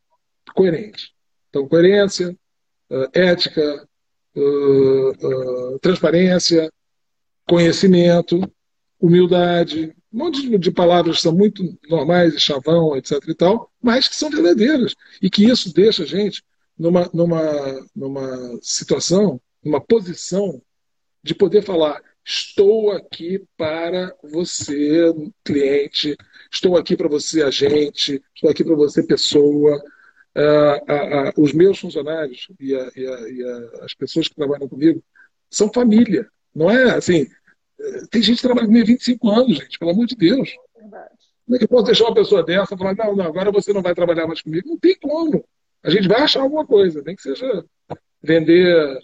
coerente. 0.55 1.13
Então, 1.49 1.69
coerência, 1.69 2.37
uh, 2.91 3.09
ética, 3.13 3.89
uh, 4.37 5.79
transparência, 5.81 6.73
conhecimento, 7.47 8.41
humildade, 8.99 9.95
um 10.13 10.19
monte 10.19 10.59
de 10.59 10.71
palavras 10.71 11.17
que 11.17 11.23
são 11.23 11.35
muito 11.35 11.77
normais, 11.89 12.41
chavão, 12.41 12.97
etc. 12.97 13.21
e 13.29 13.35
tal, 13.35 13.71
mas 13.83 14.09
que 14.09 14.17
são 14.17 14.31
verdadeiras. 14.31 14.95
E 15.21 15.29
que 15.29 15.45
isso 15.45 15.75
deixa 15.75 16.05
a 16.05 16.07
gente 16.07 16.43
numa, 16.79 17.11
numa, 17.13 17.87
numa 17.95 18.59
situação, 18.63 19.41
numa 19.65 19.81
posição 19.81 20.61
de 21.23 21.35
poder 21.35 21.63
falar: 21.63 22.03
estou 22.25 22.93
aqui 22.93 23.43
para 23.57 24.15
você, 24.23 25.13
cliente, 25.45 26.17
estou 26.53 26.77
aqui 26.77 26.97
para 26.97 27.09
você, 27.09 27.43
agente, 27.43 28.23
estou 28.35 28.51
aqui 28.51 28.65
para 28.65 28.77
você, 28.77 29.03
pessoa. 29.03 29.83
Uh, 30.37 30.93
uh, 30.93 31.29
uh, 31.29 31.33
os 31.41 31.53
meus 31.53 31.79
funcionários 31.79 32.49
e, 32.59 32.75
a, 32.75 32.91
e, 32.97 33.07
a, 33.07 33.21
e 33.31 33.43
as 33.83 33.95
pessoas 33.95 34.27
que 34.27 34.35
trabalham 34.35 34.69
comigo 34.69 35.01
são 35.49 35.73
família. 35.73 36.29
Não 36.53 36.69
é 36.69 36.97
assim. 36.97 37.29
Tem 38.11 38.21
gente 38.21 38.37
que 38.37 38.43
trabalha 38.43 38.67
comigo 38.67 38.85
há 38.85 38.89
25 38.89 39.31
anos, 39.31 39.59
gente, 39.59 39.79
pelo 39.79 39.93
amor 39.93 40.07
de 40.07 40.17
Deus. 40.17 40.51
Verdade. 40.77 41.15
Como 41.45 41.57
é 41.57 41.59
que 41.59 41.65
eu 41.65 41.69
posso 41.69 41.85
deixar 41.85 42.05
uma 42.05 42.15
pessoa 42.15 42.43
dessa 42.43 42.77
falar, 42.77 42.97
não, 42.97 43.15
não, 43.15 43.27
agora 43.27 43.53
você 43.53 43.73
não 43.73 43.83
vai 43.83 43.95
trabalhar 43.95 44.27
mais 44.27 44.41
comigo? 44.41 44.69
Não 44.69 44.79
tem 44.79 44.97
como. 44.99 45.45
A 45.83 45.91
gente 45.91 46.09
vai 46.09 46.23
achar 46.23 46.41
alguma 46.41 46.67
coisa, 46.67 47.03
nem 47.05 47.15
que 47.15 47.23
seja 47.23 47.65
vender 48.23 48.99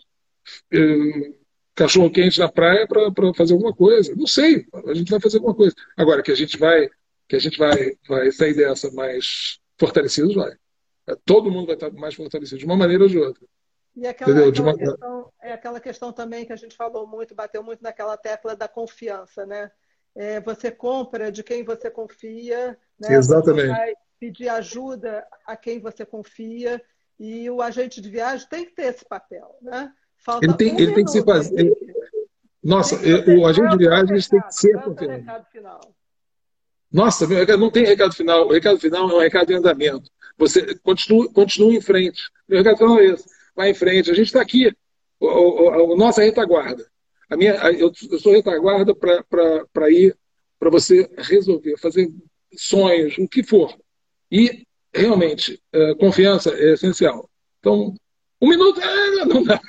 eh, 0.73 1.33
cachorro 1.75 2.11
quente 2.11 2.39
na 2.39 2.51
praia 2.51 2.87
para 2.87 3.35
fazer 3.35 3.55
alguma 3.55 3.75
coisa. 3.75 4.15
Não 4.15 4.27
sei, 4.27 4.67
a 4.87 4.95
gente 4.95 5.11
vai 5.11 5.21
fazer 5.21 5.39
alguma 5.39 5.55
coisa. 5.55 5.75
Agora 5.97 6.23
que 6.23 6.31
a 6.31 6.35
gente 6.35 6.59
vai, 6.59 6.89
que 7.29 7.37
a 7.37 7.39
gente 7.39 7.59
vai, 7.59 7.97
vai 8.09 8.31
sair 8.31 8.55
dessa 8.55 8.91
mais 8.93 9.59
fortalecidos, 9.79 10.35
vai. 10.35 10.55
Todo 11.25 11.51
mundo 11.51 11.67
vai 11.67 11.75
estar 11.75 11.91
mais 11.93 12.15
fortalecido, 12.15 12.59
de 12.59 12.67
uma 12.67 12.77
maneira 12.77 13.05
ou 13.05 13.09
de 13.09 13.19
outra. 13.19 13.45
E 13.97 14.07
aquela, 14.07 14.49
aquela 14.49 14.77
questão, 14.77 15.33
é 15.43 15.53
aquela 15.53 15.81
questão 15.81 16.13
também 16.13 16.45
que 16.45 16.53
a 16.53 16.57
gente 16.57 16.77
falou 16.77 17.07
muito, 17.07 17.35
bateu 17.35 17.63
muito 17.63 17.83
naquela 17.83 18.17
tecla 18.17 18.55
da 18.55 18.69
confiança, 18.69 19.45
né? 19.45 19.71
É, 20.15 20.41
você 20.41 20.71
compra 20.71 21.31
de 21.31 21.43
quem 21.43 21.65
você 21.65 21.91
confia, 21.91 22.79
né? 22.99 23.15
Exatamente. 23.15 23.69
Você 23.69 23.73
vai 23.73 23.95
pedir 24.19 24.49
ajuda 24.49 25.27
a 25.47 25.57
quem 25.57 25.81
você 25.81 26.05
confia 26.05 26.81
e 27.19 27.51
o 27.51 27.63
agente 27.63 28.01
de 28.01 28.11
viagem 28.11 28.47
tem 28.49 28.65
que 28.65 28.73
ter 28.73 28.95
esse 28.95 29.05
papel, 29.05 29.57
né? 29.61 29.93
Falta 30.25 30.47
ele 30.47 30.55
tem, 30.55 30.75
um 30.75 30.79
ele 30.79 30.95
tem 30.95 31.05
que 31.05 31.11
se 31.11 31.25
fazer. 31.25 31.59
Ele... 31.59 31.75
Nossa, 32.63 32.97
o 32.97 33.47
agente 33.47 33.77
de 33.77 33.85
viagem 33.85 34.19
tem 34.21 34.41
que 34.41 34.55
ser 34.55 34.81
confiável. 34.83 35.25
Nossa, 36.93 37.27
meu 37.27 37.59
não 37.59 37.71
tem 37.71 37.85
recado 37.85 38.15
final. 38.15 38.47
O 38.47 38.53
recado 38.53 38.79
final 38.79 39.11
é 39.11 39.15
um 39.15 39.21
recado 39.21 39.51
em 39.53 39.57
andamento. 39.57 40.11
Você 40.37 40.75
continua, 40.81 41.33
continua 41.33 41.73
em 41.73 41.81
frente. 41.81 42.23
Meu 42.49 42.59
recado 42.59 42.79
final 42.79 42.99
é 42.99 43.07
esse 43.07 43.41
vai 43.55 43.71
em 43.71 43.75
frente. 43.75 44.11
A 44.11 44.15
gente 44.15 44.27
está 44.27 44.41
aqui, 44.41 44.75
o, 45.19 45.27
o, 45.27 45.93
a 45.93 45.97
nossa 45.97 46.23
retaguarda. 46.23 46.87
A 47.29 47.37
minha, 47.37 47.55
eu, 47.73 47.93
eu 48.11 48.19
sou 48.19 48.33
retaguarda 48.33 48.95
para 48.95 49.91
ir, 49.91 50.17
para 50.59 50.71
você 50.71 51.09
resolver, 51.19 51.77
fazer 51.77 52.11
sonhos, 52.57 53.17
o 53.19 53.29
que 53.29 53.43
for. 53.43 53.77
E, 54.31 54.67
realmente, 54.93 55.61
é, 55.73 55.95
confiança 55.95 56.51
é 56.51 56.73
essencial. 56.73 57.29
Então, 57.61 57.95
um 58.41 58.49
minuto, 58.49 58.81
é, 58.81 59.25
não 59.27 59.45
dá. 59.45 59.61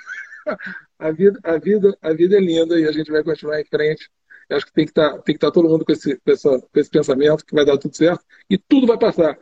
A 0.99 1.11
vida, 1.11 1.39
a, 1.43 1.57
vida, 1.57 1.97
a 2.01 2.13
vida 2.13 2.37
é 2.37 2.39
linda 2.39 2.79
e 2.79 2.87
a 2.87 2.91
gente 2.91 3.11
vai 3.11 3.23
continuar 3.23 3.59
em 3.59 3.65
frente. 3.65 4.09
Eu 4.49 4.57
acho 4.57 4.65
que 4.65 4.73
tem 4.73 4.85
que 4.85 4.91
estar, 4.91 5.09
tá, 5.13 5.31
estar 5.31 5.47
tá 5.47 5.51
todo 5.51 5.67
mundo 5.69 5.85
com 5.85 5.91
esse, 5.91 6.15
com, 6.17 6.31
essa, 6.31 6.59
com 6.59 6.79
esse 6.79 6.89
pensamento 6.89 7.45
que 7.45 7.55
vai 7.55 7.65
dar 7.65 7.77
tudo 7.77 7.95
certo 7.95 8.23
e 8.49 8.57
tudo 8.57 8.85
vai 8.85 8.99
passar 8.99 9.37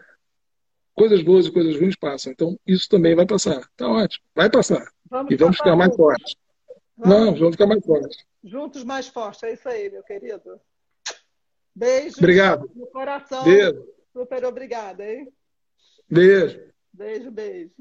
coisas 0.94 1.22
boas 1.22 1.48
e 1.48 1.52
coisas 1.52 1.76
ruins 1.76 1.96
passam. 1.96 2.32
Então, 2.32 2.60
isso 2.68 2.88
também 2.90 3.16
vai 3.16 3.26
passar. 3.26 3.60
Está 3.60 3.88
ótimo. 3.88 4.26
Vai 4.36 4.50
passar. 4.50 4.86
Vamos 5.10 5.32
e 5.32 5.36
vamos 5.36 5.58
ficar 5.58 5.76
mais 5.76 5.96
fortes. 5.96 6.36
Vamos. 6.98 7.18
Não, 7.18 7.36
vamos 7.36 7.52
ficar 7.52 7.68
mais 7.68 7.86
fortes. 7.86 8.26
Juntos 8.44 8.84
mais 8.84 9.08
fortes. 9.08 9.44
É 9.44 9.54
isso 9.54 9.68
aí, 9.68 9.90
meu 9.90 10.04
querido. 10.04 10.60
Beijo. 11.74 12.18
Obrigado. 12.18 12.70
No 12.76 12.88
coração. 12.88 13.44
Beijo. 13.46 13.86
Super 14.12 14.46
obrigada, 14.46 15.10
hein? 15.10 15.32
Beijo. 16.10 16.62
Beijo, 16.92 17.32
beijo. 17.32 17.72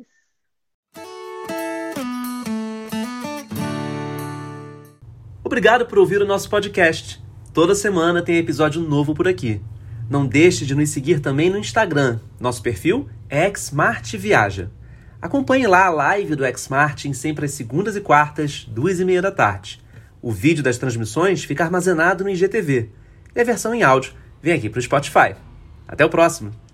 Obrigado 5.49 5.86
por 5.86 5.96
ouvir 5.96 6.20
o 6.20 6.26
nosso 6.26 6.51
podcast. 6.51 7.24
Toda 7.55 7.74
semana 7.74 8.20
tem 8.20 8.36
episódio 8.36 8.82
novo 8.82 9.14
por 9.14 9.26
aqui. 9.26 9.62
Não 10.07 10.26
deixe 10.26 10.66
de 10.66 10.74
nos 10.74 10.90
seguir 10.90 11.20
também 11.20 11.49
no 11.49 11.57
Instagram. 11.57 12.20
Nosso 12.38 12.62
perfil 12.62 13.09
é 13.30 13.51
Xmartviaja. 13.57 14.70
Acompanhe 15.22 15.66
lá 15.66 15.86
a 15.86 15.90
live 15.90 16.36
do 16.36 16.44
Xmartin 16.55 17.14
sempre 17.14 17.46
às 17.46 17.53
segundas 17.53 17.96
e 17.96 18.03
quartas, 18.03 18.66
duas 18.70 19.01
e 19.01 19.07
meia 19.07 19.22
da 19.22 19.32
tarde. 19.32 19.82
O 20.20 20.30
vídeo 20.30 20.62
das 20.62 20.76
transmissões 20.76 21.42
fica 21.42 21.64
armazenado 21.64 22.24
no 22.24 22.30
IGTV 22.30 22.90
e 23.34 23.40
a 23.40 23.44
versão 23.44 23.74
em 23.74 23.82
áudio 23.82 24.12
vem 24.42 24.53
aqui 24.53 24.68
para 24.68 24.80
o 24.80 24.82
Spotify. 24.82 25.34
Até 25.88 26.05
o 26.05 26.11
próximo! 26.11 26.68